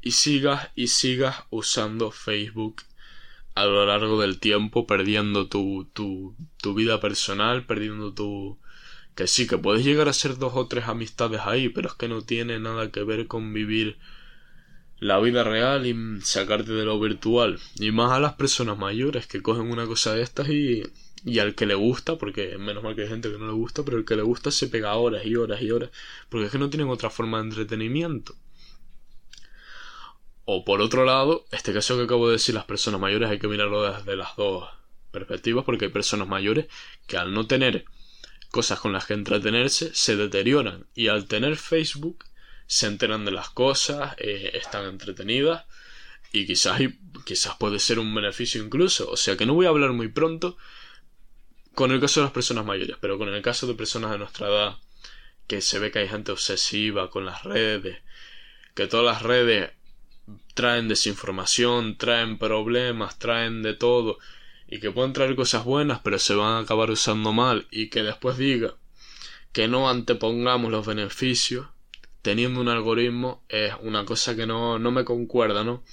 y 0.02 0.12
sigas 0.12 0.70
y 0.74 0.88
sigas 0.88 1.44
usando 1.50 2.10
Facebook 2.10 2.82
a 3.54 3.64
lo 3.64 3.86
largo 3.86 4.20
del 4.20 4.38
tiempo, 4.38 4.86
perdiendo 4.86 5.48
tu, 5.48 5.88
tu, 5.92 6.36
tu 6.58 6.74
vida 6.74 7.00
personal, 7.00 7.66
perdiendo 7.66 8.14
tu... 8.14 8.58
que 9.16 9.26
sí, 9.26 9.48
que 9.48 9.58
puedes 9.58 9.84
llegar 9.84 10.08
a 10.08 10.12
ser 10.12 10.36
dos 10.36 10.52
o 10.54 10.68
tres 10.68 10.86
amistades 10.86 11.40
ahí, 11.44 11.68
pero 11.68 11.88
es 11.88 11.94
que 11.94 12.08
no 12.08 12.22
tiene 12.22 12.60
nada 12.60 12.92
que 12.92 13.02
ver 13.02 13.26
con 13.26 13.52
vivir 13.52 13.98
la 15.00 15.18
vida 15.18 15.42
real 15.42 15.86
y 15.86 16.20
sacarte 16.22 16.72
de 16.72 16.84
lo 16.84 17.00
virtual. 17.00 17.58
Y 17.80 17.90
más 17.90 18.12
a 18.12 18.20
las 18.20 18.34
personas 18.34 18.78
mayores 18.78 19.26
que 19.26 19.42
cogen 19.42 19.70
una 19.70 19.86
cosa 19.86 20.14
de 20.14 20.22
estas 20.22 20.48
y, 20.48 20.84
y 21.24 21.38
al 21.38 21.54
que 21.54 21.66
le 21.66 21.74
gusta, 21.74 22.16
porque 22.16 22.58
menos 22.58 22.82
mal 22.82 22.94
que 22.94 23.02
hay 23.02 23.08
gente 23.08 23.30
que 23.30 23.38
no 23.38 23.46
le 23.46 23.52
gusta, 23.52 23.84
pero 23.84 23.98
el 23.98 24.04
que 24.04 24.16
le 24.16 24.22
gusta 24.22 24.50
se 24.50 24.68
pega 24.68 24.94
horas 24.94 25.24
y 25.24 25.36
horas 25.36 25.60
y 25.62 25.70
horas, 25.70 25.90
porque 26.28 26.46
es 26.46 26.52
que 26.52 26.58
no 26.58 26.70
tienen 26.70 26.88
otra 26.88 27.10
forma 27.10 27.38
de 27.38 27.44
entretenimiento. 27.44 28.36
O 30.44 30.64
por 30.64 30.80
otro 30.80 31.04
lado, 31.04 31.44
este 31.50 31.72
caso 31.74 31.96
que 31.96 32.04
acabo 32.04 32.28
de 32.28 32.34
decir, 32.34 32.54
las 32.54 32.64
personas 32.64 33.00
mayores 33.00 33.28
hay 33.28 33.38
que 33.38 33.48
mirarlo 33.48 33.82
desde 33.82 34.16
las 34.16 34.34
dos 34.36 34.68
perspectivas, 35.10 35.64
porque 35.64 35.86
hay 35.86 35.90
personas 35.90 36.28
mayores 36.28 36.66
que 37.06 37.16
al 37.16 37.34
no 37.34 37.46
tener 37.46 37.84
cosas 38.50 38.80
con 38.80 38.92
las 38.92 39.06
que 39.06 39.14
entretenerse 39.14 39.94
se 39.94 40.16
deterioran 40.16 40.86
y 40.94 41.08
al 41.08 41.26
tener 41.26 41.56
Facebook 41.56 42.24
se 42.66 42.86
enteran 42.86 43.24
de 43.24 43.30
las 43.30 43.50
cosas, 43.50 44.14
eh, 44.18 44.52
están 44.54 44.86
entretenidas 44.86 45.64
y 46.32 46.46
quizás, 46.46 46.80
quizás 47.24 47.56
puede 47.56 47.78
ser 47.78 47.98
un 47.98 48.14
beneficio 48.14 48.62
incluso. 48.62 49.10
O 49.10 49.16
sea 49.16 49.36
que 49.36 49.46
no 49.46 49.54
voy 49.54 49.66
a 49.66 49.70
hablar 49.70 49.92
muy 49.92 50.08
pronto 50.08 50.56
con 51.78 51.92
el 51.92 52.00
caso 52.00 52.18
de 52.18 52.24
las 52.24 52.32
personas 52.32 52.64
mayores, 52.64 52.96
pero 53.00 53.18
con 53.18 53.28
el 53.28 53.40
caso 53.40 53.68
de 53.68 53.74
personas 53.74 54.10
de 54.10 54.18
nuestra 54.18 54.48
edad, 54.48 54.78
que 55.46 55.60
se 55.60 55.78
ve 55.78 55.92
que 55.92 56.00
hay 56.00 56.08
gente 56.08 56.32
obsesiva 56.32 57.08
con 57.08 57.24
las 57.24 57.44
redes, 57.44 57.98
que 58.74 58.88
todas 58.88 59.06
las 59.06 59.22
redes 59.22 59.70
traen 60.54 60.88
desinformación, 60.88 61.96
traen 61.96 62.36
problemas, 62.36 63.20
traen 63.20 63.62
de 63.62 63.74
todo, 63.74 64.18
y 64.66 64.80
que 64.80 64.90
pueden 64.90 65.12
traer 65.12 65.36
cosas 65.36 65.64
buenas, 65.64 66.00
pero 66.00 66.18
se 66.18 66.34
van 66.34 66.54
a 66.54 66.58
acabar 66.58 66.90
usando 66.90 67.32
mal, 67.32 67.68
y 67.70 67.90
que 67.90 68.02
después 68.02 68.38
diga 68.38 68.74
que 69.52 69.68
no 69.68 69.88
antepongamos 69.88 70.72
los 70.72 70.84
beneficios 70.84 71.68
teniendo 72.22 72.60
un 72.60 72.70
algoritmo 72.70 73.44
es 73.48 73.72
una 73.82 74.04
cosa 74.04 74.34
que 74.34 74.48
no, 74.48 74.80
no 74.80 74.90
me 74.90 75.04
concuerda, 75.04 75.62
¿no? 75.62 75.84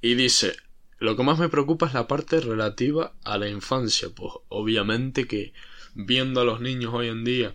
Y 0.00 0.14
dice, 0.14 0.56
lo 0.98 1.16
que 1.16 1.22
más 1.22 1.38
me 1.38 1.48
preocupa 1.48 1.86
es 1.86 1.94
la 1.94 2.08
parte 2.08 2.40
relativa 2.40 3.12
a 3.24 3.38
la 3.38 3.48
infancia, 3.48 4.08
pues 4.14 4.32
obviamente 4.48 5.26
que 5.26 5.52
viendo 5.94 6.40
a 6.40 6.44
los 6.44 6.60
niños 6.60 6.94
hoy 6.94 7.08
en 7.08 7.24
día, 7.24 7.54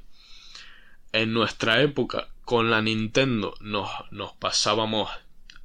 en 1.11 1.33
nuestra 1.33 1.81
época, 1.81 2.29
con 2.45 2.69
la 2.69 2.81
Nintendo 2.81 3.55
nos, 3.59 3.89
nos 4.11 4.33
pasábamos 4.33 5.09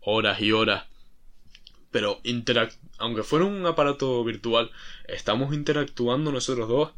horas 0.01 0.41
y 0.41 0.53
horas, 0.53 0.85
pero 1.91 2.21
aunque 2.99 3.23
fuera 3.23 3.45
un 3.45 3.65
aparato 3.67 4.23
virtual, 4.25 4.71
estamos 5.07 5.55
interactuando 5.55 6.33
nosotros 6.33 6.69
dos 6.69 6.93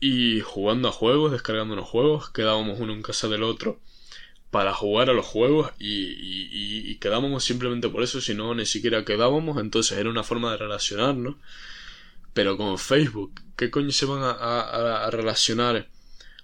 y 0.00 0.40
jugando 0.40 0.88
a 0.88 0.92
juegos, 0.92 1.32
descargando 1.32 1.74
unos 1.74 1.88
juegos, 1.88 2.30
quedábamos 2.30 2.80
uno 2.80 2.92
en 2.92 3.02
casa 3.02 3.28
del 3.28 3.42
otro 3.42 3.80
para 4.52 4.74
jugar 4.74 5.08
a 5.08 5.14
los 5.14 5.24
juegos 5.24 5.72
y, 5.78 6.90
y, 6.90 6.96
quedábamos 6.96 7.42
simplemente 7.42 7.88
por 7.88 8.02
eso, 8.02 8.20
si 8.20 8.34
no 8.34 8.54
ni 8.54 8.66
siquiera 8.66 9.02
quedábamos, 9.02 9.58
entonces 9.58 9.96
era 9.96 10.10
una 10.10 10.22
forma 10.22 10.50
de 10.52 10.58
relacionarnos. 10.58 11.36
Pero 12.34 12.58
con 12.58 12.78
Facebook, 12.78 13.32
¿qué 13.56 13.70
coño 13.70 13.90
se 13.92 14.04
van 14.04 14.22
a, 14.22 15.06
a, 15.06 15.10
relacionar 15.10 15.88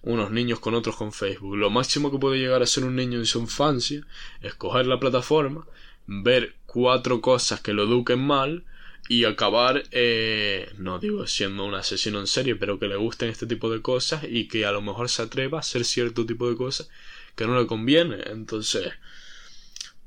unos 0.01 0.31
niños 0.31 0.59
con 0.59 0.75
otros 0.75 0.97
con 0.97 1.13
Facebook? 1.13 1.57
Lo 1.57 1.69
máximo 1.69 2.11
que 2.11 2.19
puede 2.19 2.39
llegar 2.39 2.63
a 2.63 2.67
ser 2.67 2.85
un 2.85 2.97
niño 2.97 3.19
en 3.19 3.27
su 3.27 3.41
infancia 3.41 4.07
es 4.41 4.55
coger 4.55 4.87
la 4.87 4.99
plataforma, 4.99 5.67
ver 6.07 6.55
cuatro 6.65 7.21
cosas 7.21 7.61
que 7.61 7.75
lo 7.75 7.85
eduquen 7.85 8.21
mal, 8.21 8.65
y 9.07 9.25
acabar, 9.25 9.85
eh, 9.91 10.71
no 10.79 10.99
digo 10.99 11.27
siendo 11.27 11.67
un 11.67 11.75
asesino 11.75 12.21
en 12.21 12.27
serie, 12.27 12.57
pero 12.57 12.79
que 12.79 12.89
le 12.89 12.97
gusten 12.97 13.29
este 13.29 13.47
tipo 13.47 13.71
de 13.71 13.83
cosas 13.83 14.25
y 14.29 14.49
que 14.49 14.65
a 14.65 14.73
lo 14.73 14.81
mejor 14.81 15.11
se 15.11 15.23
atreva 15.23 15.59
a 15.59 15.61
hacer 15.61 15.85
cierto 15.85 16.25
tipo 16.27 16.49
de 16.49 16.57
cosas 16.57 16.89
que 17.39 17.47
no 17.47 17.59
le 17.59 17.69
conviene. 17.69 18.19
Entonces, 18.27 18.93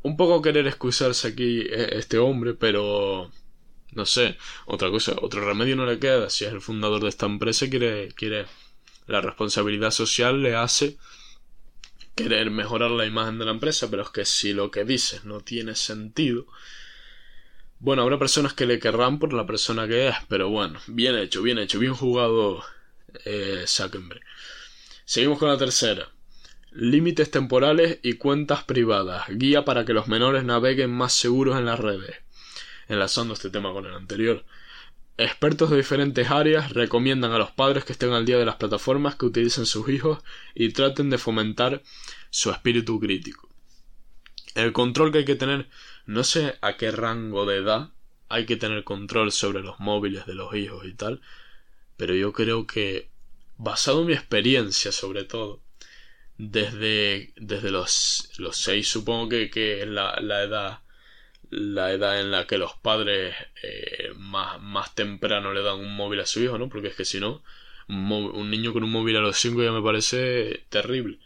un 0.04 0.18
poco 0.18 0.42
querer 0.42 0.68
excusarse 0.68 1.30
aquí 1.30 1.62
eh, 1.62 1.90
este 1.94 2.18
hombre, 2.18 2.54
pero 2.54 3.32
no 3.94 4.06
sé, 4.06 4.38
otra 4.66 4.92
cosa, 4.92 5.16
otro 5.22 5.46
remedio 5.46 5.78
no 5.78 5.86
le 5.86 5.98
queda. 5.98 6.30
Si 6.30 6.44
es 6.44 6.52
el 6.52 6.62
fundador 6.62 7.02
de 7.02 7.10
esta 7.10 7.26
empresa, 7.26 7.70
quiere, 7.70 8.10
quiere, 8.10 8.48
la 9.08 9.22
responsabilidad 9.22 9.92
social 9.92 10.44
le 10.44 10.56
hace 10.56 10.98
querer 12.16 12.52
mejorar 12.52 12.92
la 12.92 13.06
imagen 13.06 13.40
de 13.40 13.46
la 13.46 13.52
empresa, 13.52 13.90
pero 13.90 14.04
es 14.04 14.10
que 14.10 14.26
si 14.26 14.52
lo 14.52 14.70
que 14.70 14.84
dices 14.84 15.24
no 15.24 15.40
tiene 15.40 15.76
sentido, 15.76 16.48
bueno, 17.80 18.02
habrá 18.02 18.20
personas 18.20 18.54
que 18.54 18.66
le 18.66 18.78
querrán 18.78 19.20
por 19.20 19.32
la 19.34 19.46
persona 19.46 19.88
que 19.88 20.10
es, 20.10 20.16
pero 20.28 20.50
bueno, 20.50 20.80
bien 20.88 21.16
hecho, 21.16 21.42
bien 21.42 21.58
hecho, 21.60 21.80
bien 21.80 21.94
jugado 21.94 22.62
eh, 23.26 23.64
Seguimos 25.06 25.40
con 25.40 25.50
la 25.50 25.58
tercera. 25.58 26.12
Límites 26.74 27.30
temporales 27.30 28.00
y 28.02 28.14
cuentas 28.14 28.64
privadas. 28.64 29.26
Guía 29.28 29.66
para 29.66 29.84
que 29.84 29.92
los 29.92 30.08
menores 30.08 30.46
naveguen 30.46 30.90
más 30.90 31.12
seguros 31.12 31.58
en 31.58 31.66
las 31.66 31.78
redes. 31.78 32.16
Enlazando 32.88 33.34
este 33.34 33.50
tema 33.50 33.74
con 33.74 33.86
el 33.86 33.94
anterior. 33.94 34.46
Expertos 35.18 35.70
de 35.70 35.76
diferentes 35.76 36.32
áreas 36.32 36.72
recomiendan 36.72 37.34
a 37.34 37.38
los 37.38 37.52
padres 37.52 37.84
que 37.84 37.92
estén 37.92 38.14
al 38.14 38.26
día 38.26 38.38
de 38.38 38.46
las 38.46 38.56
plataformas 38.56 39.16
que 39.16 39.26
utilicen 39.26 39.66
sus 39.66 39.90
hijos 39.90 40.20
y 40.56 40.70
traten 40.70 41.10
de 41.10 41.18
fomentar 41.18 41.84
su 42.30 42.52
espíritu 42.52 43.02
crítico. 43.02 43.50
El 44.56 44.72
control 44.72 45.12
que 45.12 45.20
hay 45.20 45.26
que 45.26 45.36
tener, 45.36 45.68
no 46.06 46.24
sé 46.24 46.58
a 46.62 46.78
qué 46.78 46.92
rango 46.92 47.46
de 47.46 47.58
edad 47.58 47.90
hay 48.30 48.46
que 48.46 48.56
tener 48.56 48.86
control 48.86 49.34
sobre 49.34 49.62
los 49.62 49.82
móviles 49.82 50.26
de 50.26 50.36
los 50.36 50.56
hijos 50.56 50.86
y 50.86 50.94
tal, 50.94 51.20
pero 51.98 52.16
yo 52.16 52.32
creo 52.32 52.66
que, 52.66 53.10
basado 53.58 54.02
en 54.02 54.08
mi 54.08 54.14
experiencia 54.14 54.94
sobre 54.94 55.26
todo, 55.26 55.62
desde, 56.44 57.34
desde 57.36 57.70
los, 57.70 58.32
los 58.38 58.58
seis 58.58 58.88
supongo 58.88 59.30
que, 59.30 59.52
que 59.52 59.82
es 59.82 59.88
la, 59.88 60.20
la 60.22 60.42
edad 60.42 60.80
la 61.52 61.92
edad 61.92 62.20
en 62.20 62.32
la 62.32 62.48
que 62.48 62.58
los 62.58 62.74
padres 62.74 63.36
eh, 63.62 64.12
más, 64.16 64.60
más 64.60 64.96
temprano 64.96 65.54
le 65.54 65.62
dan 65.62 65.80
un 65.80 65.96
móvil 65.96 66.22
a 66.22 66.26
su 66.26 66.42
hijo, 66.42 66.58
¿no? 66.58 66.70
Porque 66.70 66.88
es 66.88 66.96
que 66.96 67.06
si 67.06 67.20
no, 67.20 67.44
un, 67.90 68.50
niño 68.50 68.72
con 68.74 68.84
un 68.84 68.92
móvil 68.92 69.18
a 69.18 69.20
los 69.20 69.38
5 69.38 69.62
ya 69.62 69.72
me 69.72 69.82
parece 69.82 70.66
terrible. 70.70 71.20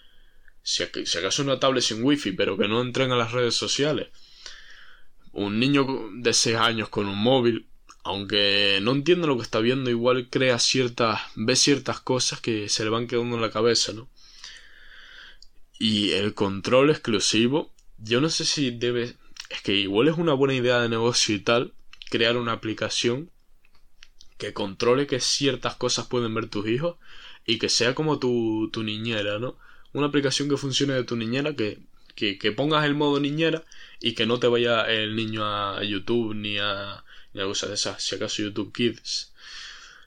Si, 0.63 0.83
si 1.05 1.17
acaso 1.19 1.43
una 1.43 1.59
tablet 1.59 1.83
sin 1.83 2.03
wifi, 2.03 2.31
pero 2.31 2.57
que 2.57 2.67
no 2.67 2.81
entren 2.81 3.11
a 3.11 3.15
las 3.15 3.33
redes 3.33 3.55
sociales. 3.55 4.07
Un 5.31 5.59
niño 5.59 6.09
de 6.13 6.33
6 6.33 6.55
años 6.55 6.89
con 6.89 7.07
un 7.07 7.19
móvil, 7.19 7.67
aunque 8.03 8.79
no 8.81 8.93
entienda 8.93 9.27
lo 9.27 9.37
que 9.37 9.43
está 9.43 9.59
viendo, 9.59 9.91
igual 9.91 10.27
crea 10.31 10.57
ciertas, 10.57 11.21
ve 11.35 11.55
ciertas 11.55 11.99
cosas 11.99 12.41
que 12.41 12.67
se 12.67 12.83
le 12.83 12.89
van 12.89 13.05
quedando 13.05 13.35
en 13.35 13.43
la 13.43 13.51
cabeza, 13.51 13.93
¿no? 13.93 14.09
Y 15.77 16.11
el 16.11 16.33
control 16.33 16.89
exclusivo, 16.89 17.73
yo 17.97 18.21
no 18.21 18.29
sé 18.29 18.45
si 18.45 18.71
debe, 18.71 19.15
es 19.49 19.61
que 19.63 19.73
igual 19.73 20.07
es 20.07 20.17
una 20.17 20.33
buena 20.33 20.53
idea 20.53 20.81
de 20.81 20.89
negocio 20.89 21.35
y 21.35 21.39
tal, 21.39 21.73
crear 22.09 22.37
una 22.37 22.53
aplicación 22.53 23.29
que 24.37 24.53
controle 24.53 25.07
que 25.07 25.19
ciertas 25.19 25.75
cosas 25.75 26.07
pueden 26.07 26.33
ver 26.33 26.47
tus 26.47 26.67
hijos 26.67 26.97
y 27.45 27.57
que 27.57 27.69
sea 27.69 27.95
como 27.95 28.19
tu, 28.19 28.69
tu 28.71 28.83
niñera, 28.83 29.39
¿no? 29.39 29.57
Una 29.93 30.07
aplicación 30.07 30.49
que 30.49 30.57
funcione 30.57 30.93
de 30.93 31.03
tu 31.03 31.15
niñera, 31.15 31.55
que, 31.55 31.79
que, 32.15 32.37
que 32.37 32.51
pongas 32.51 32.85
el 32.85 32.95
modo 32.95 33.19
niñera 33.19 33.63
y 33.99 34.13
que 34.13 34.25
no 34.25 34.39
te 34.39 34.47
vaya 34.47 34.83
el 34.91 35.15
niño 35.15 35.45
a 35.45 35.83
YouTube 35.83 36.35
ni 36.35 36.57
a, 36.57 37.03
ni 37.33 37.41
a 37.41 37.45
cosas 37.45 37.69
de 37.69 37.75
esas, 37.75 38.03
si 38.03 38.15
acaso 38.15 38.41
YouTube 38.43 38.73
Kids. 38.73 39.33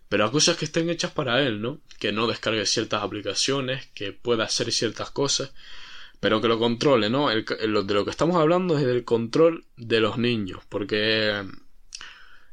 Pero 0.09 0.25
a 0.25 0.33
cosas 0.33 0.57
que 0.57 0.65
estén 0.65 0.91
hechas 0.91 1.13
para 1.13 1.43
él, 1.43 1.61
¿no? 1.61 1.81
Que 1.99 2.13
no 2.13 2.27
descargue 2.27 2.65
ciertas 2.67 3.03
aplicaciones, 3.03 3.89
que 3.95 4.13
pueda 4.13 4.45
hacer 4.45 4.73
ciertas 4.73 5.11
cosas 5.11 5.53
pero 6.21 6.41
que 6.41 6.49
lo 6.49 6.59
controle, 6.59 7.11
¿no? 7.11 7.29
De 7.29 7.45
lo 7.67 8.05
que 8.05 8.11
estamos 8.11 8.37
hablando 8.37 8.77
es 8.77 8.85
del 8.85 9.05
control 9.05 9.65
de 9.77 10.01
los 10.01 10.19
niños, 10.19 10.63
porque 10.69 11.45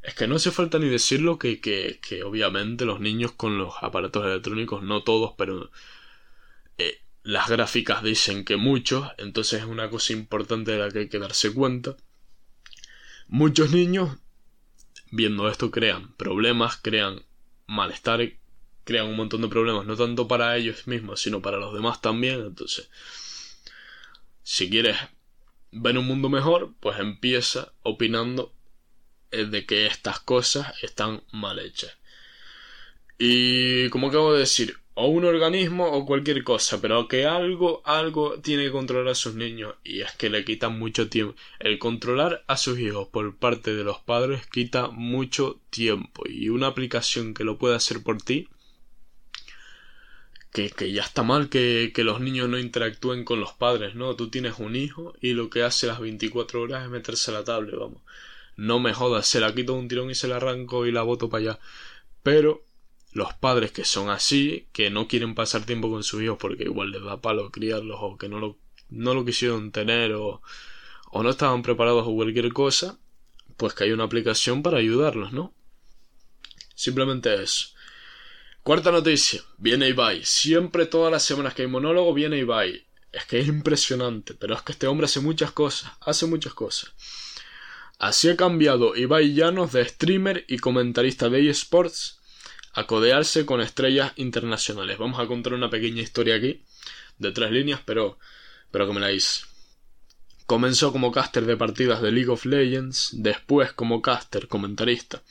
es 0.04 0.14
que 0.14 0.28
no 0.28 0.36
hace 0.36 0.52
falta 0.52 0.78
ni 0.78 0.88
decirlo 0.88 1.40
que, 1.40 1.60
que, 1.60 2.00
que 2.08 2.24
obviamente 2.24 2.86
los 2.86 3.00
niños 3.00 3.32
con 3.32 3.58
los 3.58 3.74
aparatos 3.82 4.26
electrónicos, 4.26 4.84
no 4.84 5.04
todos, 5.04 5.34
pero 5.36 5.72
eh, 6.78 7.02
las 7.24 7.50
gráficas 7.50 8.04
dicen 8.04 8.46
que 8.46 8.56
muchos, 8.56 9.10
entonces 9.18 9.62
es 9.62 9.66
una 9.66 9.90
cosa 9.90 10.14
importante 10.14 10.72
de 10.72 10.78
la 10.78 10.92
que 10.92 11.00
hay 11.00 11.10
que 11.10 11.20
darse 11.20 11.52
cuenta. 11.52 11.98
Muchos 13.28 13.72
niños, 13.72 14.18
viendo 15.12 15.50
esto, 15.50 15.72
crean 15.72 16.14
problemas, 16.18 16.78
crean 16.78 17.24
malestar, 17.68 18.22
crean 18.84 19.08
un 19.08 19.16
montón 19.16 19.42
de 19.42 19.48
problemas, 19.48 19.86
no 19.86 19.96
tanto 19.96 20.28
para 20.28 20.56
ellos 20.58 20.88
mismos, 20.88 21.22
sino 21.22 21.42
para 21.42 21.58
los 21.58 21.74
demás 21.74 22.02
también, 22.02 22.42
entonces 22.42 22.90
si 24.46 24.70
quieres 24.70 24.98
ver 25.72 25.98
un 25.98 26.06
mundo 26.06 26.30
mejor, 26.30 26.74
pues 26.80 27.00
empieza 27.00 27.74
opinando 27.82 28.54
eh, 29.32 29.46
de 29.46 29.66
que 29.66 29.88
estas 29.88 30.20
cosas 30.20 30.72
están 30.84 31.24
mal 31.32 31.60
hechas. 31.60 31.98
Y 33.18 33.90
como 33.90 34.08
acabo 34.08 34.34
de 34.34 34.40
decir, 34.40 34.78
o 34.96 35.08
un 35.08 35.26
organismo 35.26 35.86
o 35.86 36.06
cualquier 36.06 36.44
cosa, 36.44 36.82
pero 36.82 37.08
que 37.08 37.26
algo, 37.26 37.82
algo 37.86 38.40
tiene 38.42 38.66
que 38.66 38.72
controlar 38.72 39.10
a 39.10 39.16
sus 39.16 39.36
niños 39.36 39.76
y 39.84 40.02
es 40.02 40.14
que 40.14 40.30
le 40.30 40.46
quitan 40.46 40.80
mucho 40.80 41.10
tiempo. 41.10 41.36
El 41.60 41.80
controlar 41.80 42.44
a 42.48 42.58
sus 42.58 42.80
hijos 42.80 43.08
por 43.10 43.36
parte 43.38 43.76
de 43.76 43.84
los 43.84 44.00
padres 44.00 44.48
quita 44.48 44.88
mucho 44.90 45.60
tiempo 45.70 46.24
y 46.28 46.50
una 46.50 46.68
aplicación 46.68 47.34
que 47.34 47.44
lo 47.44 47.58
pueda 47.58 47.76
hacer 47.76 48.04
por 48.04 48.22
ti 48.22 48.50
que, 50.76 50.92
ya 50.94 51.02
está 51.02 51.24
mal 51.24 51.50
que, 51.50 51.92
los 51.98 52.22
niños 52.22 52.48
no 52.48 52.58
interactúen 52.58 53.26
con 53.26 53.40
los 53.40 53.54
padres, 53.54 53.96
¿no? 53.96 54.16
Tú 54.16 54.30
tienes 54.30 54.60
un 54.60 54.76
hijo 54.76 55.14
y 55.20 55.34
lo 55.34 55.50
que 55.50 55.64
hace 55.64 55.88
las 55.88 56.00
24 56.00 56.62
horas 56.62 56.84
es 56.84 56.90
meterse 56.90 57.32
a 57.32 57.36
la 57.36 57.44
tablet, 57.44 57.76
vamos. 57.76 58.02
No 58.56 58.80
me 58.80 58.94
jodas, 58.94 59.28
se 59.28 59.42
la 59.42 59.54
quito 59.54 59.74
un 59.74 59.90
tirón 59.90 60.10
y 60.10 60.16
se 60.16 60.30
la 60.30 60.38
arranco 60.38 60.86
y 60.86 60.92
la 60.94 61.02
boto 61.02 61.30
para 61.30 61.42
allá. 61.42 61.60
Pero 62.24 62.64
los 63.16 63.34
padres 63.34 63.72
que 63.72 63.86
son 63.86 64.10
así, 64.10 64.68
que 64.74 64.90
no 64.90 65.08
quieren 65.08 65.36
pasar 65.36 65.66
tiempo 65.66 65.90
con 65.90 66.04
sus 66.04 66.22
hijos 66.22 66.38
porque 66.38 66.66
igual 66.66 66.92
les 66.92 67.02
da 67.02 67.22
palo 67.22 67.50
criarlos 67.50 67.98
o 68.02 68.18
que 68.18 68.28
no 68.28 68.42
lo, 68.42 68.58
no 68.90 69.14
lo 69.14 69.24
quisieron 69.24 69.72
tener 69.72 70.12
o, 70.12 70.42
o 71.12 71.24
no 71.24 71.30
estaban 71.30 71.62
preparados 71.62 72.06
o 72.06 72.14
cualquier 72.14 72.52
cosa, 72.52 73.00
pues 73.56 73.74
que 73.74 73.86
hay 73.86 73.94
una 73.94 74.04
aplicación 74.04 74.62
para 74.62 74.80
ayudarlos, 74.80 75.32
¿no? 75.32 75.54
Simplemente 76.76 77.42
eso. 77.42 77.70
Cuarta 78.64 78.92
noticia. 78.92 79.42
Viene 79.58 79.88
Ibai. 79.88 80.26
Siempre 80.26 80.86
todas 80.86 81.10
las 81.10 81.24
semanas 81.24 81.54
que 81.54 81.62
hay 81.62 81.70
monólogo 81.70 82.14
viene 82.14 82.40
Ibai. 82.40 82.86
Es 83.14 83.24
que 83.24 83.40
es 83.40 83.48
impresionante, 83.48 84.34
pero 84.34 84.56
es 84.56 84.62
que 84.62 84.74
este 84.74 84.88
hombre 84.88 85.06
hace 85.06 85.22
muchas 85.22 85.54
cosas, 85.54 85.90
hace 86.02 86.26
muchas 86.26 86.54
cosas. 86.54 86.92
Así 87.98 88.28
ha 88.28 88.36
cambiado 88.36 88.94
Ibai 88.94 89.34
Llanos 89.34 89.72
de 89.72 89.88
streamer 89.88 90.44
y 90.50 90.58
comentarista 90.58 91.30
de 91.30 91.50
eSports 91.50 92.20
a 92.76 92.86
codearse 92.86 93.46
con 93.46 93.62
estrellas 93.62 94.12
internacionales. 94.18 94.98
Vamos 94.98 95.20
a 95.20 95.28
contar 95.28 95.54
una 95.54 95.70
pequeña 95.70 96.02
historia 96.02 96.36
aquí, 96.36 96.62
de 97.18 97.32
tres 97.32 97.52
líneas, 97.52 97.82
pero, 97.86 98.20
pero 98.70 98.86
que 98.86 98.94
me 98.94 99.00
la 99.00 99.12
hice. 99.12 99.46
Comenzó 100.46 100.92
como 100.92 101.12
caster 101.12 101.46
de 101.46 101.58
partidas 101.58 102.02
de 102.02 102.12
League 102.12 102.30
of 102.30 102.46
Legends, 102.46 103.10
después 103.14 103.72
como 103.72 104.02
caster, 104.02 104.48
comentarista 104.48 105.24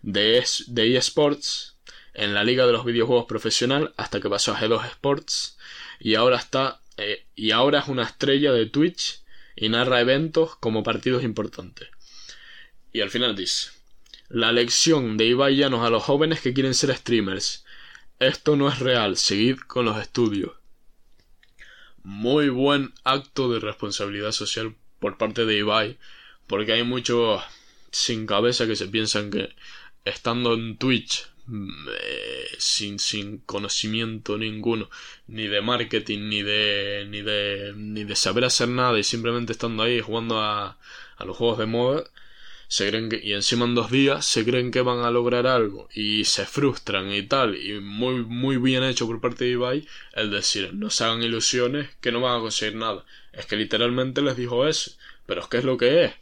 de, 0.00 0.44
de 0.66 0.96
eSports, 0.96 1.76
en 2.14 2.34
la 2.34 2.44
liga 2.44 2.66
de 2.66 2.72
los 2.72 2.84
videojuegos 2.84 3.26
profesional 3.26 3.94
hasta 3.96 4.20
que 4.20 4.28
pasó 4.28 4.52
a 4.52 4.60
G2 4.60 4.86
Sports 4.86 5.56
y 5.98 6.14
ahora 6.14 6.36
está 6.36 6.80
eh, 6.98 7.26
y 7.34 7.52
ahora 7.52 7.80
es 7.80 7.88
una 7.88 8.02
estrella 8.02 8.52
de 8.52 8.66
Twitch 8.66 9.22
y 9.56 9.68
narra 9.68 10.00
eventos 10.00 10.56
como 10.56 10.82
partidos 10.82 11.22
importantes. 11.22 11.88
Y 12.92 13.00
al 13.00 13.10
final 13.10 13.34
dice 13.34 13.70
la 14.32 14.50
lección 14.50 15.16
de 15.16 15.26
Ibai 15.26 15.56
Llanos 15.56 15.86
a 15.86 15.90
los 15.90 16.02
jóvenes 16.02 16.40
que 16.40 16.52
quieren 16.52 16.74
ser 16.74 16.94
streamers. 16.96 17.64
Esto 18.18 18.56
no 18.56 18.68
es 18.68 18.78
real, 18.78 19.16
seguid 19.16 19.58
con 19.58 19.84
los 19.84 19.98
estudios. 19.98 20.52
Muy 22.02 22.48
buen 22.48 22.92
acto 23.04 23.52
de 23.52 23.60
responsabilidad 23.60 24.32
social 24.32 24.74
por 24.98 25.18
parte 25.18 25.46
de 25.46 25.58
Ibai, 25.58 25.98
porque 26.46 26.72
hay 26.72 26.82
muchos 26.82 27.42
sin 27.90 28.26
cabeza 28.26 28.66
que 28.66 28.76
se 28.76 28.88
piensan 28.88 29.30
que 29.30 29.54
estando 30.04 30.54
en 30.54 30.76
Twitch 30.78 31.32
Mm, 31.46 31.88
eh, 32.00 32.46
sin, 32.58 32.98
sin 33.00 33.38
conocimiento 33.38 34.38
ninguno, 34.38 34.88
ni 35.26 35.48
de 35.48 35.60
marketing, 35.60 36.28
ni 36.28 36.42
de, 36.42 37.04
ni 37.08 37.20
de, 37.22 37.72
ni 37.76 38.04
de 38.04 38.16
saber 38.16 38.44
hacer 38.44 38.68
nada 38.68 38.98
y 38.98 39.02
simplemente 39.02 39.52
estando 39.52 39.82
ahí 39.82 40.00
jugando 40.00 40.40
a, 40.40 40.78
a 41.16 41.24
los 41.24 41.36
juegos 41.36 41.58
de 41.58 41.66
moda, 41.66 42.04
se 42.72 42.88
creen 42.88 43.10
que, 43.10 43.20
y 43.22 43.34
encima 43.34 43.66
en 43.66 43.74
dos 43.74 43.90
días 43.90 44.24
se 44.24 44.46
creen 44.46 44.70
que 44.70 44.80
van 44.80 45.00
a 45.00 45.10
lograr 45.10 45.46
algo 45.46 45.90
y 45.92 46.24
se 46.24 46.46
frustran 46.46 47.12
y 47.12 47.22
tal, 47.22 47.54
y 47.54 47.78
muy, 47.80 48.24
muy 48.24 48.56
bien 48.56 48.82
hecho 48.82 49.06
por 49.06 49.20
parte 49.20 49.44
de 49.44 49.50
Ibai 49.50 49.86
el 50.14 50.30
decir, 50.30 50.72
no 50.72 50.88
se 50.88 51.04
hagan 51.04 51.22
ilusiones 51.22 51.90
que 52.00 52.10
no 52.10 52.22
van 52.22 52.38
a 52.38 52.40
conseguir 52.40 52.76
nada. 52.76 53.04
Es 53.34 53.44
que 53.44 53.56
literalmente 53.56 54.22
les 54.22 54.38
dijo 54.38 54.66
eso, 54.66 54.92
pero 55.26 55.42
es 55.42 55.48
que 55.48 55.58
es 55.58 55.64
lo 55.64 55.76
que 55.76 56.04
es. 56.04 56.14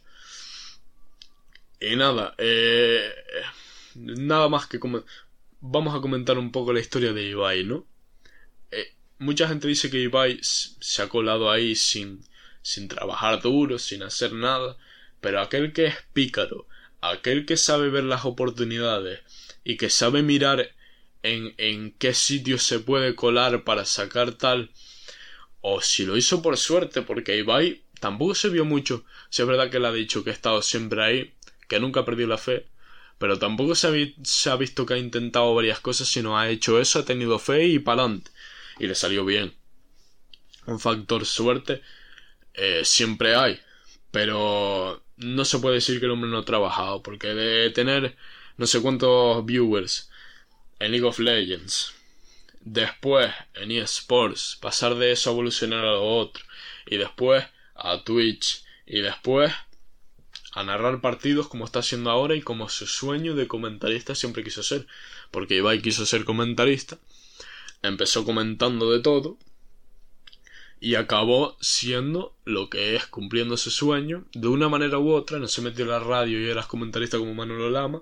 Y 1.79 1.95
nada, 1.95 2.35
eh, 2.37 3.13
nada 3.95 4.49
más 4.49 4.67
que. 4.67 4.77
Vamos 5.61 5.95
a 5.95 6.01
comentar 6.01 6.37
un 6.37 6.51
poco 6.51 6.73
la 6.73 6.81
historia 6.81 7.13
de 7.13 7.29
Ibai, 7.29 7.63
¿no? 7.63 7.85
Eh, 8.71 8.93
mucha 9.19 9.47
gente 9.47 9.69
dice 9.69 9.89
que 9.89 9.99
Ibai 9.99 10.37
se 10.41 11.01
ha 11.01 11.07
colado 11.07 11.49
ahí 11.49 11.77
sin, 11.77 12.25
sin 12.61 12.89
trabajar 12.89 13.41
duro, 13.41 13.79
sin 13.79 14.03
hacer 14.03 14.33
nada, 14.33 14.75
pero 15.21 15.39
aquel 15.39 15.71
que 15.71 15.85
es 15.85 15.95
pícaro, 16.13 16.67
aquel 16.99 17.45
que 17.45 17.57
sabe 17.57 17.89
ver 17.89 18.03
las 18.03 18.25
oportunidades 18.25 19.21
y 19.63 19.77
que 19.77 19.89
sabe 19.89 20.23
mirar 20.23 20.71
en, 21.23 21.53
en 21.57 21.91
qué 21.93 22.13
sitio 22.13 22.57
se 22.57 22.79
puede 22.79 23.15
colar 23.15 23.63
para 23.63 23.85
sacar 23.85 24.33
tal, 24.33 24.71
o 25.61 25.81
si 25.81 26.05
lo 26.05 26.17
hizo 26.17 26.41
por 26.41 26.57
suerte, 26.57 27.03
porque 27.03 27.37
Ibai 27.37 27.83
tampoco 27.99 28.33
se 28.35 28.49
vio 28.49 28.65
mucho, 28.65 29.05
si 29.29 29.43
es 29.43 29.47
verdad 29.47 29.69
que 29.69 29.77
él 29.77 29.85
ha 29.85 29.91
dicho 29.91 30.23
que 30.23 30.31
ha 30.31 30.33
estado 30.33 30.61
siempre 30.61 31.03
ahí, 31.03 31.33
que 31.67 31.79
nunca 31.79 32.01
ha 32.01 32.05
perdido 32.05 32.27
la 32.29 32.39
fe, 32.39 32.65
pero 33.19 33.37
tampoco 33.37 33.75
se 33.75 33.87
ha, 33.87 34.25
se 34.25 34.49
ha 34.49 34.55
visto 34.55 34.85
que 34.85 34.95
ha 34.95 34.97
intentado 34.97 35.53
varias 35.53 35.79
cosas, 35.79 36.07
sino 36.07 36.37
ha 36.37 36.49
hecho 36.49 36.79
eso, 36.81 36.99
ha 36.99 37.05
tenido 37.05 37.37
fe 37.37 37.67
y 37.67 37.77
pa'lante, 37.77 38.31
y 38.79 38.87
le 38.87 38.95
salió 38.95 39.23
bien. 39.23 39.53
Un 40.65 40.79
factor 40.79 41.25
suerte 41.25 41.81
eh, 42.55 42.81
siempre 42.83 43.35
hay, 43.35 43.59
pero 44.09 45.03
no 45.21 45.45
se 45.45 45.59
puede 45.59 45.75
decir 45.75 45.99
que 45.99 46.05
el 46.05 46.11
hombre 46.11 46.29
no 46.29 46.39
ha 46.39 46.45
trabajado, 46.45 47.01
porque 47.03 47.27
de 47.27 47.69
tener 47.71 48.15
no 48.57 48.67
sé 48.67 48.81
cuántos 48.81 49.45
viewers 49.45 50.09
en 50.79 50.91
League 50.91 51.05
of 51.05 51.19
Legends, 51.19 51.93
después 52.61 53.31
en 53.55 53.71
eSports, 53.71 54.57
pasar 54.61 54.95
de 54.95 55.11
eso 55.11 55.29
a 55.29 55.33
evolucionar 55.33 55.85
a 55.85 55.93
lo 55.93 56.03
otro, 56.03 56.43
y 56.85 56.97
después 56.97 57.45
a 57.75 58.03
Twitch, 58.03 58.63
y 58.85 59.01
después 59.01 59.51
a 60.53 60.63
narrar 60.63 61.01
partidos 61.01 61.47
como 61.47 61.65
está 61.65 61.79
haciendo 61.79 62.11
ahora 62.11 62.35
y 62.35 62.41
como 62.41 62.67
su 62.67 62.85
sueño 62.85 63.35
de 63.35 63.47
comentarista 63.47 64.15
siempre 64.15 64.43
quiso 64.43 64.63
ser, 64.63 64.85
porque 65.31 65.55
Ibai 65.55 65.81
quiso 65.81 66.05
ser 66.05 66.25
comentarista, 66.25 66.97
empezó 67.81 68.25
comentando 68.25 68.91
de 68.91 68.99
todo, 68.99 69.37
y 70.81 70.95
acabó 70.95 71.55
siendo 71.61 72.35
lo 72.43 72.69
que 72.69 72.95
es 72.95 73.05
cumpliendo 73.05 73.55
ese 73.55 73.71
sueño 73.71 74.25
de 74.33 74.49
una 74.49 74.67
manera 74.67 74.99
u 74.99 75.11
otra 75.11 75.39
no 75.39 75.47
se 75.47 75.61
metió 75.61 75.85
en 75.85 75.91
la 75.91 75.99
radio 75.99 76.41
y 76.41 76.49
era 76.49 76.63
comentarista 76.63 77.17
como 77.17 77.33
Manolo 77.33 77.69
Lama 77.69 78.01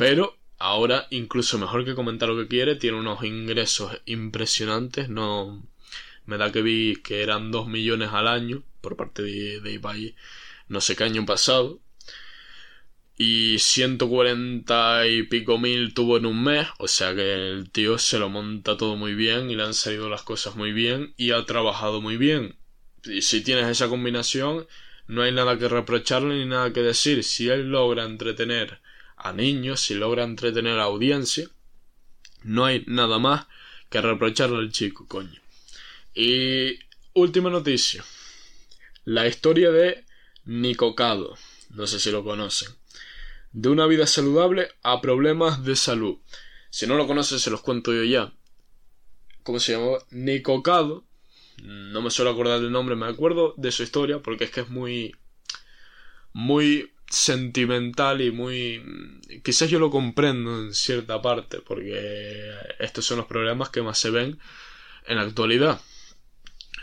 pero 0.00 0.40
ahora 0.60 1.06
incluso 1.10 1.58
mejor 1.58 1.84
que 1.84 1.94
comentar 1.94 2.28
lo 2.28 2.36
que 2.36 2.48
quiere 2.48 2.76
tiene 2.76 2.98
unos 2.98 3.22
ingresos 3.24 4.00
impresionantes. 4.06 5.10
No 5.10 5.62
me 6.24 6.38
da 6.38 6.52
que 6.52 6.62
vi 6.62 6.96
que 7.02 7.22
eran 7.22 7.50
2 7.50 7.66
millones 7.66 8.10
al 8.12 8.28
año 8.28 8.62
por 8.80 8.96
parte 8.96 9.22
de, 9.22 9.60
de 9.60 10.14
no 10.68 10.80
sé 10.80 10.96
qué 10.96 11.04
año 11.04 11.26
pasado 11.26 11.80
y 13.22 13.58
140 13.58 15.06
y 15.06 15.24
pico 15.24 15.58
mil 15.58 15.92
tuvo 15.92 16.16
en 16.16 16.24
un 16.24 16.42
mes, 16.42 16.68
o 16.78 16.88
sea 16.88 17.14
que 17.14 17.34
el 17.34 17.70
tío 17.70 17.98
se 17.98 18.18
lo 18.18 18.30
monta 18.30 18.78
todo 18.78 18.96
muy 18.96 19.12
bien 19.12 19.50
y 19.50 19.56
le 19.56 19.62
han 19.62 19.74
salido 19.74 20.08
las 20.08 20.22
cosas 20.22 20.56
muy 20.56 20.72
bien 20.72 21.12
y 21.18 21.32
ha 21.32 21.44
trabajado 21.44 22.00
muy 22.00 22.16
bien. 22.16 22.56
Y 23.04 23.20
si 23.20 23.42
tienes 23.42 23.66
esa 23.66 23.90
combinación, 23.90 24.66
no 25.06 25.20
hay 25.20 25.32
nada 25.32 25.58
que 25.58 25.68
reprocharle 25.68 26.34
ni 26.36 26.46
nada 26.46 26.72
que 26.72 26.80
decir. 26.80 27.22
Si 27.22 27.50
él 27.50 27.68
logra 27.68 28.04
entretener 28.04 28.80
a 29.18 29.34
niños, 29.34 29.80
si 29.80 29.96
logra 29.96 30.24
entretener 30.24 30.78
a 30.78 30.84
audiencia, 30.84 31.46
no 32.42 32.64
hay 32.64 32.84
nada 32.86 33.18
más 33.18 33.48
que 33.90 34.00
reprocharle 34.00 34.56
al 34.56 34.72
chico, 34.72 35.06
coño. 35.06 35.42
Y 36.14 36.78
última 37.12 37.50
noticia. 37.50 38.02
La 39.04 39.26
historia 39.26 39.70
de 39.70 40.06
Nicocado. 40.46 41.36
No 41.68 41.86
sé 41.86 42.00
si 42.00 42.10
lo 42.10 42.24
conocen 42.24 42.79
de 43.52 43.68
una 43.68 43.86
vida 43.86 44.06
saludable 44.06 44.68
a 44.82 45.00
problemas 45.00 45.64
de 45.64 45.76
salud. 45.76 46.18
Si 46.70 46.86
no 46.86 46.94
lo 46.94 47.06
conoces, 47.06 47.42
se 47.42 47.50
los 47.50 47.62
cuento 47.62 47.92
yo 47.92 48.04
ya. 48.04 48.32
¿Cómo 49.42 49.58
se 49.58 49.72
llamaba? 49.72 49.98
Nicocado. 50.10 51.04
No 51.62 52.00
me 52.00 52.10
suelo 52.10 52.30
acordar 52.30 52.60
del 52.60 52.72
nombre, 52.72 52.96
me 52.96 53.06
acuerdo 53.06 53.54
de 53.56 53.72
su 53.72 53.82
historia 53.82 54.20
porque 54.20 54.44
es 54.44 54.50
que 54.50 54.60
es 54.60 54.68
muy. 54.68 55.16
muy 56.32 56.92
sentimental 57.08 58.20
y 58.20 58.30
muy. 58.30 58.82
Quizás 59.42 59.68
yo 59.68 59.78
lo 59.78 59.90
comprendo 59.90 60.62
en 60.62 60.74
cierta 60.74 61.20
parte 61.20 61.58
porque 61.58 62.54
estos 62.78 63.04
son 63.04 63.18
los 63.18 63.26
problemas 63.26 63.68
que 63.70 63.82
más 63.82 63.98
se 63.98 64.10
ven 64.10 64.38
en 65.06 65.16
la 65.16 65.22
actualidad. 65.22 65.80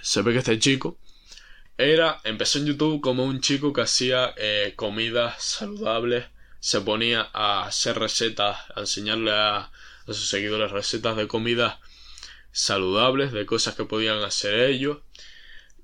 Se 0.02 0.22
ve 0.22 0.34
que 0.34 0.40
este 0.40 0.60
chico 0.60 1.00
era. 1.78 2.20
empezó 2.26 2.60
en 2.60 2.66
YouTube 2.66 3.02
como 3.02 3.24
un 3.24 3.40
chico 3.40 3.72
que 3.72 3.82
hacía 3.82 4.34
eh, 4.38 4.74
comidas 4.76 5.42
saludables 5.42 6.26
se 6.60 6.82
ponía 6.82 7.30
a 7.34 7.66
hacer 7.66 8.00
recetas, 8.00 8.58
a 8.76 8.82
enseñarle 8.82 9.32
a, 9.32 9.72
sus 10.08 10.30
seguidores 10.30 10.72
recetas 10.72 11.18
de 11.18 11.28
comida 11.28 11.82
saludables, 12.52 13.34
de 13.34 13.46
cosas 13.46 13.76
que 13.76 13.84
podían 13.84 14.24
hacer 14.24 14.60
ellos. 14.62 15.00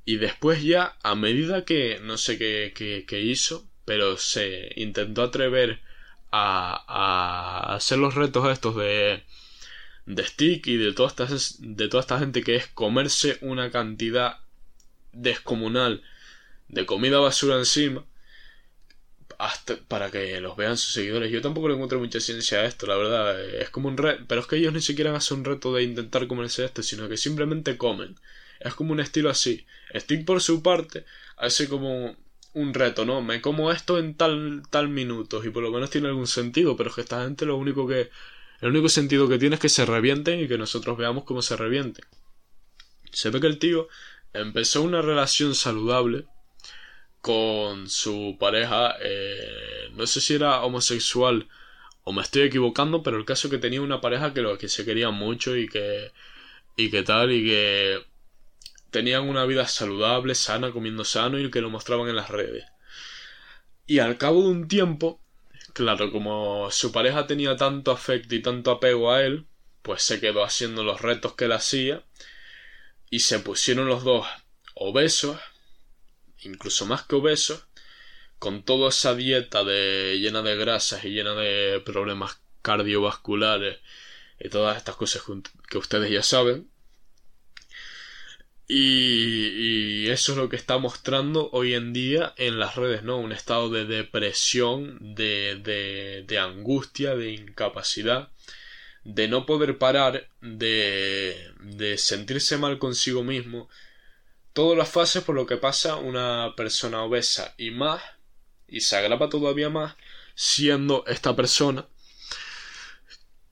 Y 0.05 0.17
después 0.17 0.63
ya, 0.63 0.97
a 1.03 1.15
medida 1.15 1.65
que 1.65 1.99
no 2.01 2.17
sé 2.17 2.37
qué, 2.37 2.73
qué, 3.07 3.21
hizo, 3.21 3.67
pero 3.85 4.17
se 4.17 4.71
intentó 4.75 5.23
atrever 5.23 5.81
a, 6.31 6.83
a, 6.87 7.75
hacer 7.75 7.97
los 7.99 8.15
retos 8.15 8.49
estos 8.51 8.75
de, 8.75 9.23
de 10.05 10.25
Stick 10.25 10.67
y 10.67 10.77
de 10.77 10.93
toda, 10.93 11.09
esta, 11.09 11.27
de 11.59 11.87
toda 11.89 12.01
esta 12.01 12.19
gente 12.19 12.43
que 12.43 12.55
es 12.55 12.67
comerse 12.67 13.37
una 13.41 13.71
cantidad 13.71 14.39
descomunal 15.11 16.01
de 16.69 16.85
comida 16.85 17.19
basura 17.19 17.57
encima 17.57 18.05
hasta 19.43 19.75
para 19.77 20.09
que 20.09 20.39
los 20.39 20.55
vean 20.55 20.77
sus 20.77 20.93
seguidores. 20.93 21.31
Yo 21.31 21.41
tampoco 21.41 21.67
le 21.67 21.73
encuentro 21.75 21.99
mucha 21.99 22.19
ciencia 22.19 22.59
a 22.59 22.65
esto, 22.65 22.87
la 22.87 22.95
verdad. 22.95 23.43
Es 23.55 23.69
como 23.69 23.89
un 23.89 23.97
reto, 23.97 24.23
pero 24.27 24.41
es 24.41 24.47
que 24.47 24.55
ellos 24.57 24.73
ni 24.73 24.81
siquiera 24.81 25.15
hacen 25.15 25.39
un 25.39 25.45
reto 25.45 25.73
de 25.73 25.83
intentar 25.83 26.27
comerse 26.27 26.65
esto, 26.65 26.81
sino 26.81 27.09
que 27.09 27.17
simplemente 27.17 27.77
comen. 27.77 28.15
Es 28.59 28.73
como 28.73 28.93
un 28.93 28.99
estilo 29.01 29.29
así. 29.29 29.65
Stick 29.93 30.25
por 30.25 30.41
su 30.41 30.63
parte 30.63 31.05
hace 31.37 31.67
como 31.67 32.15
un 32.53 32.73
reto, 32.73 33.05
¿no? 33.05 33.21
Me 33.21 33.41
como 33.41 33.71
esto 33.71 33.99
en 33.99 34.15
tal 34.15 34.63
tal 34.69 34.87
minutos 34.89 35.45
y 35.45 35.49
por 35.49 35.63
lo 35.63 35.71
menos 35.71 35.89
tiene 35.89 36.07
algún 36.07 36.27
sentido, 36.27 36.77
pero 36.77 36.89
es 36.89 36.95
que 36.95 37.01
esta 37.01 37.23
gente 37.23 37.45
lo 37.45 37.57
único 37.57 37.87
que 37.87 38.09
el 38.61 38.69
único 38.69 38.87
sentido 38.89 39.27
que 39.27 39.39
tiene 39.39 39.55
es 39.55 39.61
que 39.61 39.69
se 39.69 39.85
revienten 39.85 40.39
y 40.39 40.47
que 40.47 40.57
nosotros 40.57 40.97
veamos 40.97 41.25
cómo 41.25 41.41
se 41.41 41.57
revienten. 41.57 42.05
Se 43.11 43.29
ve 43.29 43.41
que 43.41 43.47
el 43.47 43.59
tío 43.59 43.89
empezó 44.33 44.81
una 44.83 45.01
relación 45.01 45.53
saludable 45.55 46.27
con 47.23 47.89
su 47.89 48.35
pareja, 48.37 48.97
eh, 49.01 49.89
no 49.93 50.05
sé 50.07 50.19
si 50.19 50.33
era 50.35 50.61
homosexual 50.61 51.47
o 52.03 52.11
me 52.11 52.21
estoy 52.21 52.41
equivocando, 52.43 53.01
pero 53.01 53.15
el 53.17 53.23
caso 53.23 53.47
es 53.47 53.51
que 53.53 53.59
tenía 53.59 53.81
una 53.81 54.01
pareja 54.01 54.33
que, 54.33 54.41
lo, 54.41 54.57
que 54.57 54.67
se 54.67 54.83
quería 54.83 55.09
mucho 55.09 55.55
y 55.55 55.69
que, 55.69 56.11
y 56.75 56.91
que 56.91 57.03
tal, 57.03 57.31
y 57.31 57.45
que 57.45 58.01
tenían 58.91 59.29
una 59.29 59.45
vida 59.45 59.65
saludable, 59.67 60.35
sana, 60.35 60.73
comiendo 60.73 61.05
sano 61.05 61.39
y 61.39 61.49
que 61.49 61.61
lo 61.61 61.69
mostraban 61.69 62.09
en 62.09 62.17
las 62.17 62.29
redes. 62.29 62.65
Y 63.87 63.99
al 63.99 64.17
cabo 64.17 64.41
de 64.41 64.49
un 64.49 64.67
tiempo, 64.67 65.21
claro, 65.71 66.11
como 66.11 66.69
su 66.71 66.91
pareja 66.91 67.25
tenía 67.25 67.55
tanto 67.55 67.91
afecto 67.91 68.35
y 68.35 68.41
tanto 68.41 68.69
apego 68.71 69.13
a 69.13 69.23
él, 69.23 69.45
pues 69.81 70.03
se 70.03 70.19
quedó 70.19 70.43
haciendo 70.43 70.83
los 70.83 70.99
retos 70.99 71.35
que 71.35 71.45
él 71.45 71.53
hacía 71.53 72.03
y 73.09 73.19
se 73.19 73.39
pusieron 73.39 73.87
los 73.87 74.03
dos 74.03 74.27
obesos 74.75 75.37
incluso 76.45 76.85
más 76.85 77.03
que 77.03 77.15
obesos, 77.15 77.65
con 78.39 78.63
toda 78.63 78.89
esa 78.89 79.15
dieta 79.15 79.63
de, 79.63 80.19
llena 80.19 80.41
de 80.41 80.55
grasas 80.57 81.05
y 81.05 81.09
llena 81.09 81.33
de 81.35 81.81
problemas 81.85 82.41
cardiovasculares 82.61 83.79
y 84.39 84.49
todas 84.49 84.77
estas 84.77 84.95
cosas 84.95 85.23
que 85.69 85.77
ustedes 85.77 86.11
ya 86.11 86.23
saben. 86.23 86.69
Y, 88.67 90.05
y, 90.05 90.09
eso 90.09 90.31
es 90.31 90.37
lo 90.37 90.49
que 90.49 90.55
está 90.55 90.77
mostrando 90.77 91.49
hoy 91.51 91.73
en 91.73 91.93
día 91.93 92.33
en 92.37 92.59
las 92.59 92.75
redes, 92.75 93.03
¿no? 93.03 93.17
Un 93.17 93.31
estado 93.31 93.69
de 93.69 93.85
depresión, 93.85 94.97
de, 95.15 95.59
de, 95.61 96.23
de 96.25 96.39
angustia, 96.39 97.15
de 97.15 97.31
incapacidad, 97.33 98.29
de 99.03 99.27
no 99.27 99.45
poder 99.45 99.77
parar, 99.77 100.29
de, 100.41 101.51
de 101.59 101.97
sentirse 101.97 102.57
mal 102.57 102.79
consigo 102.79 103.23
mismo, 103.23 103.69
todas 104.53 104.77
las 104.77 104.89
fases 104.89 105.23
por 105.23 105.35
lo 105.35 105.45
que 105.45 105.57
pasa 105.57 105.95
una 105.95 106.53
persona 106.55 107.03
obesa 107.03 107.53
y 107.57 107.71
más, 107.71 108.01
y 108.67 108.81
se 108.81 108.95
agrava 108.95 109.29
todavía 109.29 109.69
más, 109.69 109.95
siendo 110.35 111.03
esta 111.07 111.35
persona 111.35 111.87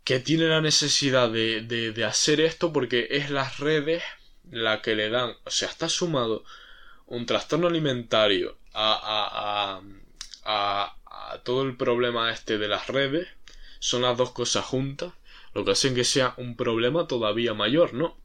que 0.03 0.19
tiene 0.19 0.45
la 0.45 0.61
necesidad 0.61 1.29
de, 1.29 1.61
de, 1.61 2.05
hacer 2.05 2.41
esto 2.41 2.73
porque 2.73 3.07
es 3.11 3.29
las 3.29 3.59
redes 3.59 4.01
la 4.49 4.81
que 4.81 4.95
le 4.95 5.09
dan, 5.09 5.35
o 5.45 5.49
sea, 5.49 5.69
está 5.69 5.89
sumado 5.89 6.43
un 7.05 7.25
trastorno 7.25 7.67
alimentario 7.67 8.57
a, 8.73 9.81
a, 9.81 9.81
a, 10.43 10.95
a 11.05 11.43
todo 11.43 11.63
el 11.63 11.77
problema 11.77 12.31
este 12.31 12.57
de 12.57 12.67
las 12.67 12.87
redes, 12.87 13.27
son 13.79 14.01
las 14.01 14.17
dos 14.17 14.31
cosas 14.31 14.65
juntas, 14.65 15.13
lo 15.53 15.65
que 15.65 15.71
hacen 15.71 15.95
que 15.95 16.03
sea 16.03 16.33
un 16.37 16.55
problema 16.55 17.07
todavía 17.07 17.53
mayor, 17.53 17.93
¿no? 17.93 18.17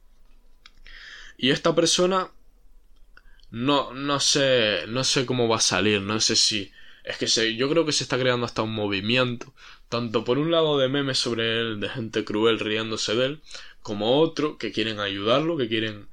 Y 1.36 1.50
esta 1.50 1.74
persona 1.74 2.30
no, 3.56 3.94
no 3.94 4.20
sé, 4.20 4.84
no 4.86 5.02
sé 5.02 5.24
cómo 5.24 5.48
va 5.48 5.56
a 5.56 5.60
salir, 5.60 6.02
no 6.02 6.20
sé 6.20 6.36
si, 6.36 6.72
es 7.04 7.16
que 7.16 7.26
se, 7.26 7.56
yo 7.56 7.70
creo 7.70 7.86
que 7.86 7.92
se 7.92 8.04
está 8.04 8.18
creando 8.18 8.44
hasta 8.44 8.60
un 8.60 8.74
movimiento, 8.74 9.54
tanto 9.88 10.24
por 10.24 10.36
un 10.36 10.50
lado 10.50 10.76
de 10.78 10.90
memes 10.90 11.18
sobre 11.18 11.60
él, 11.60 11.80
de 11.80 11.88
gente 11.88 12.22
cruel 12.22 12.58
riéndose 12.60 13.14
de 13.14 13.24
él, 13.26 13.40
como 13.80 14.20
otro 14.20 14.58
que 14.58 14.72
quieren 14.72 15.00
ayudarlo, 15.00 15.56
que 15.56 15.68
quieren 15.68 16.06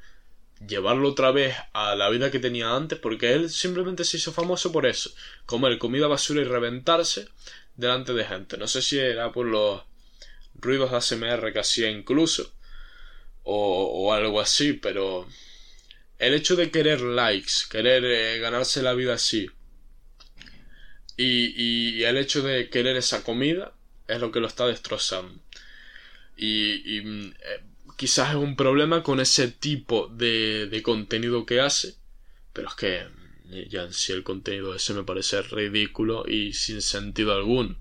llevarlo 0.65 1.09
otra 1.09 1.31
vez 1.31 1.53
a 1.73 1.95
la 1.95 2.09
vida 2.09 2.31
que 2.31 2.39
tenía 2.39 2.73
antes, 2.73 2.97
porque 2.97 3.33
él 3.33 3.49
simplemente 3.49 4.05
se 4.05 4.15
hizo 4.15 4.31
famoso 4.31 4.71
por 4.71 4.85
eso, 4.85 5.11
comer 5.45 5.77
comida 5.79 6.07
basura 6.07 6.41
y 6.41 6.45
reventarse 6.45 7.27
delante 7.75 8.13
de 8.13 8.23
gente. 8.23 8.57
No 8.57 8.67
sé 8.67 8.81
si 8.81 8.99
era 8.99 9.33
por 9.33 9.47
los 9.47 9.81
ruidos 10.55 10.91
de 10.91 10.95
ASMR 10.97 11.51
que 11.51 11.59
hacía 11.59 11.89
incluso, 11.89 12.53
o, 13.43 14.05
o 14.05 14.13
algo 14.13 14.39
así, 14.39 14.71
pero 14.71 15.27
el 16.27 16.33
hecho 16.33 16.55
de 16.55 16.71
querer 16.71 17.01
likes, 17.01 17.53
querer 17.69 18.03
eh, 18.05 18.39
ganarse 18.39 18.81
la 18.81 18.93
vida 18.93 19.15
así, 19.15 19.49
y, 21.15 22.03
el 22.03 22.17
hecho 22.17 22.41
de 22.41 22.69
querer 22.69 22.95
esa 22.97 23.23
comida 23.23 23.73
es 24.07 24.19
lo 24.19 24.31
que 24.31 24.39
lo 24.39 24.47
está 24.47 24.65
destrozando. 24.65 25.39
Y, 26.35 26.97
y 26.97 27.29
eh, 27.29 27.63
quizás 27.97 28.31
es 28.31 28.35
un 28.35 28.55
problema 28.55 29.03
con 29.03 29.19
ese 29.19 29.49
tipo 29.49 30.07
de, 30.07 30.67
de 30.67 30.81
contenido 30.81 31.45
que 31.45 31.61
hace, 31.61 31.95
pero 32.51 32.69
es 32.69 32.75
que 32.75 33.07
ya 33.69 33.83
en 33.83 33.93
sí 33.93 34.13
el 34.13 34.23
contenido 34.23 34.73
ese 34.73 34.93
me 34.93 35.03
parece 35.03 35.41
ridículo 35.41 36.25
y 36.27 36.53
sin 36.53 36.81
sentido 36.81 37.33
alguno. 37.33 37.77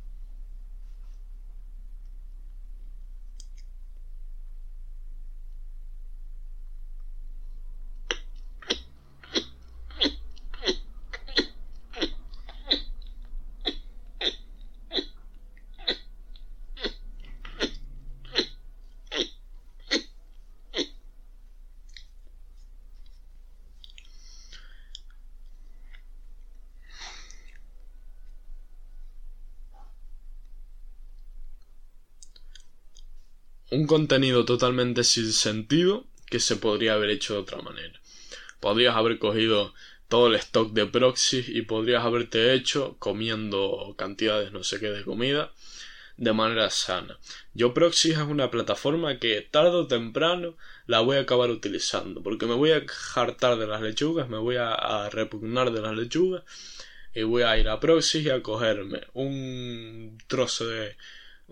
Un 33.72 33.86
contenido 33.86 34.44
totalmente 34.44 35.02
sin 35.02 35.32
sentido 35.32 36.04
que 36.26 36.40
se 36.40 36.56
podría 36.56 36.92
haber 36.92 37.08
hecho 37.08 37.32
de 37.32 37.40
otra 37.40 37.62
manera. 37.62 37.98
Podrías 38.60 38.94
haber 38.94 39.18
cogido 39.18 39.72
todo 40.08 40.26
el 40.26 40.34
stock 40.34 40.74
de 40.74 40.84
proxy 40.84 41.42
y 41.48 41.62
podrías 41.62 42.04
haberte 42.04 42.52
hecho 42.52 42.96
comiendo 42.98 43.94
cantidades 43.96 44.52
no 44.52 44.62
sé 44.62 44.78
qué 44.78 44.90
de 44.90 45.04
comida 45.04 45.52
de 46.18 46.34
manera 46.34 46.68
sana. 46.68 47.18
Yo 47.54 47.72
Proxy 47.72 48.10
es 48.10 48.18
una 48.18 48.50
plataforma 48.50 49.18
que 49.18 49.40
tarde 49.40 49.70
o 49.70 49.86
temprano 49.86 50.58
la 50.86 51.00
voy 51.00 51.16
a 51.16 51.20
acabar 51.20 51.48
utilizando 51.50 52.22
porque 52.22 52.44
me 52.44 52.54
voy 52.54 52.72
a 52.72 52.84
hartar 53.14 53.56
de 53.56 53.66
las 53.66 53.80
lechugas, 53.80 54.28
me 54.28 54.36
voy 54.36 54.56
a, 54.56 55.08
repugnar 55.10 55.72
de 55.72 55.80
las 55.80 55.96
lechugas 55.96 56.42
y 57.14 57.22
voy 57.22 57.42
a 57.42 57.56
ir 57.56 57.70
a 57.70 57.80
Proxy 57.80 58.20
y 58.20 58.28
a 58.28 58.42
cogerme 58.42 59.00
un 59.14 60.18
trozo 60.26 60.66
de 60.68 60.94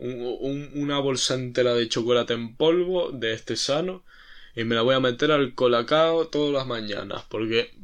una 0.00 0.98
bolsa 0.98 1.34
entera 1.34 1.74
de 1.74 1.88
chocolate 1.88 2.32
en 2.32 2.56
polvo 2.56 3.10
de 3.12 3.32
este 3.32 3.56
sano 3.56 4.04
y 4.56 4.64
me 4.64 4.74
la 4.74 4.82
voy 4.82 4.94
a 4.94 5.00
meter 5.00 5.30
al 5.30 5.54
colacao 5.54 6.28
todas 6.28 6.52
las 6.52 6.66
mañanas 6.66 7.24
porque 7.28 7.74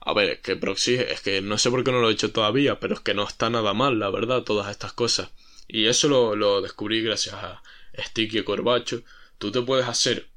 a 0.00 0.14
ver, 0.14 0.30
es 0.30 0.40
que 0.40 0.56
Proxy 0.56 0.94
es 0.94 1.20
que 1.20 1.42
no 1.42 1.58
sé 1.58 1.70
por 1.70 1.84
qué 1.84 1.92
no 1.92 2.00
lo 2.00 2.08
he 2.08 2.12
hecho 2.14 2.32
todavía, 2.32 2.80
pero 2.80 2.94
es 2.94 3.00
que 3.00 3.12
no 3.12 3.26
está 3.26 3.50
nada 3.50 3.74
mal, 3.74 3.98
la 3.98 4.08
verdad, 4.08 4.44
todas 4.44 4.70
estas 4.70 4.94
cosas. 4.94 5.30
Y 5.68 5.86
eso 5.86 6.08
lo, 6.08 6.34
lo 6.36 6.62
descubrí 6.62 7.02
gracias 7.02 7.34
a 7.34 7.62
Sticky 7.98 8.42
Corbacho. 8.42 9.02
Tú 9.36 9.52
te 9.52 9.60
puedes 9.60 9.86
hacer 9.86 10.30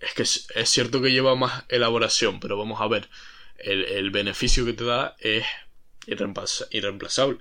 es 0.00 0.14
que 0.14 0.22
es, 0.22 0.70
cierto 0.70 1.02
que 1.02 1.12
lleva 1.12 1.34
más 1.36 1.64
elaboración, 1.68 2.40
pero 2.40 2.56
vamos 2.56 2.80
a 2.80 2.88
ver, 2.88 3.08
el, 3.58 3.84
el 3.84 4.10
beneficio 4.10 4.64
que 4.64 4.72
te 4.72 4.84
da 4.84 5.16
es 5.20 5.44
irreemplazable. 6.06 7.40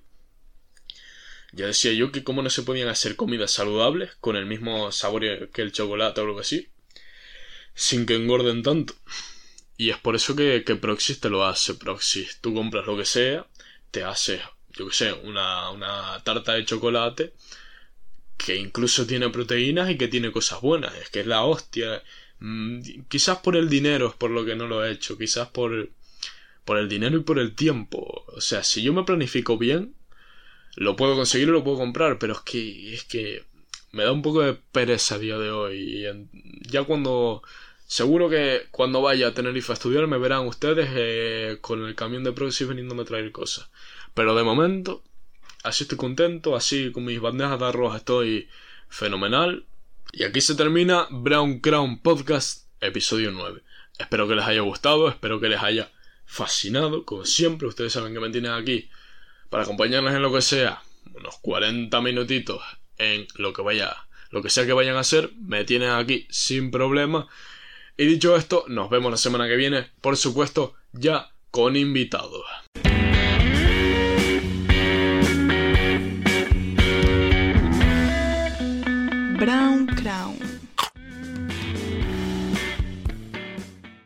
Ya 1.51 1.65
decía 1.67 1.93
yo 1.93 2.11
que 2.11 2.23
cómo 2.23 2.41
no 2.41 2.49
se 2.49 2.63
podían 2.63 2.89
hacer 2.89 3.15
comidas 3.15 3.51
saludables 3.51 4.15
con 4.19 4.35
el 4.35 4.45
mismo 4.45 4.91
sabor 4.91 5.49
que 5.49 5.61
el 5.61 5.71
chocolate 5.71 6.21
o 6.21 6.25
algo 6.25 6.39
así, 6.39 6.69
sin 7.73 8.05
que 8.05 8.15
engorden 8.15 8.63
tanto. 8.63 8.93
Y 9.77 9.89
es 9.91 9.97
por 9.97 10.15
eso 10.15 10.35
que, 10.35 10.63
que 10.65 10.75
Proxys 10.75 11.19
te 11.19 11.29
lo 11.29 11.45
hace. 11.45 11.73
Proxys, 11.75 12.39
tú 12.41 12.53
compras 12.53 12.85
lo 12.85 12.97
que 12.97 13.05
sea, 13.05 13.47
te 13.91 14.03
hace, 14.03 14.41
yo 14.77 14.87
que 14.87 14.93
sé, 14.93 15.13
una, 15.13 15.69
una 15.71 16.21
tarta 16.23 16.53
de 16.53 16.65
chocolate 16.65 17.33
que 18.37 18.55
incluso 18.55 19.05
tiene 19.05 19.29
proteínas 19.29 19.89
y 19.89 19.97
que 19.97 20.07
tiene 20.07 20.31
cosas 20.31 20.61
buenas. 20.61 20.95
Es 20.95 21.09
que 21.09 21.21
es 21.21 21.27
la 21.27 21.43
hostia. 21.43 22.03
Mm, 22.39 22.81
quizás 23.07 23.39
por 23.39 23.55
el 23.55 23.69
dinero 23.69 24.07
es 24.09 24.15
por 24.15 24.31
lo 24.31 24.45
que 24.45 24.55
no 24.55 24.67
lo 24.67 24.83
he 24.83 24.91
hecho. 24.91 25.17
Quizás 25.17 25.49
por, 25.49 25.89
por 26.65 26.77
el 26.77 26.89
dinero 26.89 27.17
y 27.17 27.21
por 27.21 27.39
el 27.39 27.55
tiempo. 27.55 28.25
O 28.27 28.41
sea, 28.41 28.63
si 28.63 28.81
yo 28.81 28.93
me 28.93 29.03
planifico 29.03 29.57
bien, 29.57 29.95
lo 30.79 30.95
puedo 30.95 31.15
conseguir 31.15 31.49
lo 31.49 31.63
puedo 31.63 31.77
comprar, 31.77 32.19
pero 32.19 32.33
es 32.33 32.39
que, 32.39 32.93
es 32.93 33.03
que 33.03 33.43
me 33.91 34.05
da 34.05 34.13
un 34.13 34.21
poco 34.21 34.41
de 34.41 34.53
pereza 34.53 35.15
a 35.15 35.19
día 35.19 35.37
de 35.37 35.51
hoy. 35.51 35.77
Y 35.77 36.71
ya 36.71 36.85
cuando, 36.85 37.43
seguro 37.85 38.29
que 38.29 38.67
cuando 38.71 39.01
vaya 39.01 39.27
a 39.27 39.33
Tenerife 39.33 39.73
a 39.73 39.75
estudiar 39.75 40.07
me 40.07 40.17
verán 40.17 40.47
ustedes 40.47 40.89
eh, 40.93 41.57
con 41.59 41.83
el 41.83 41.95
camión 41.95 42.23
de 42.23 42.31
Proxy 42.31 42.63
veniéndome 42.63 43.01
a 43.01 43.05
traer 43.05 43.29
cosas. 43.33 43.69
Pero 44.13 44.33
de 44.35 44.43
momento, 44.43 45.03
así 45.63 45.83
estoy 45.83 45.97
contento, 45.97 46.55
así 46.55 46.93
con 46.93 47.03
mis 47.03 47.19
bandejas 47.19 47.59
de 47.59 47.65
arroz 47.65 47.97
estoy 47.97 48.47
fenomenal. 48.87 49.65
Y 50.13 50.23
aquí 50.23 50.39
se 50.39 50.55
termina 50.55 51.07
Brown 51.11 51.59
Crown 51.59 51.99
Podcast, 52.01 52.67
episodio 52.79 53.31
9. 53.31 53.61
Espero 53.97 54.29
que 54.29 54.35
les 54.35 54.45
haya 54.45 54.61
gustado, 54.61 55.09
espero 55.09 55.41
que 55.41 55.49
les 55.49 55.61
haya 55.61 55.91
fascinado, 56.25 57.03
como 57.03 57.25
siempre, 57.25 57.67
ustedes 57.67 57.91
saben 57.91 58.13
que 58.13 58.21
me 58.21 58.29
tienen 58.29 58.53
aquí 58.53 58.89
para 59.49 59.63
acompañarnos 59.63 60.13
en 60.13 60.21
lo 60.21 60.31
que 60.31 60.41
sea, 60.41 60.81
unos 61.13 61.37
40 61.41 62.01
minutitos 62.01 62.61
en 62.97 63.27
lo 63.35 63.53
que 63.53 63.61
vaya, 63.61 63.95
lo 64.31 64.41
que 64.41 64.49
sea 64.49 64.65
que 64.65 64.73
vayan 64.73 64.95
a 64.95 65.01
hacer, 65.01 65.31
me 65.41 65.63
tienen 65.65 65.89
aquí 65.89 66.27
sin 66.29 66.71
problema. 66.71 67.27
Y 67.97 68.05
dicho 68.05 68.35
esto, 68.35 68.65
nos 68.67 68.89
vemos 68.89 69.11
la 69.11 69.17
semana 69.17 69.47
que 69.47 69.55
viene, 69.55 69.87
por 70.01 70.17
supuesto, 70.17 70.75
ya 70.93 71.31
con 71.51 71.75
invitados. 71.75 72.45
Brown 79.37 79.87
Crown 79.87 80.48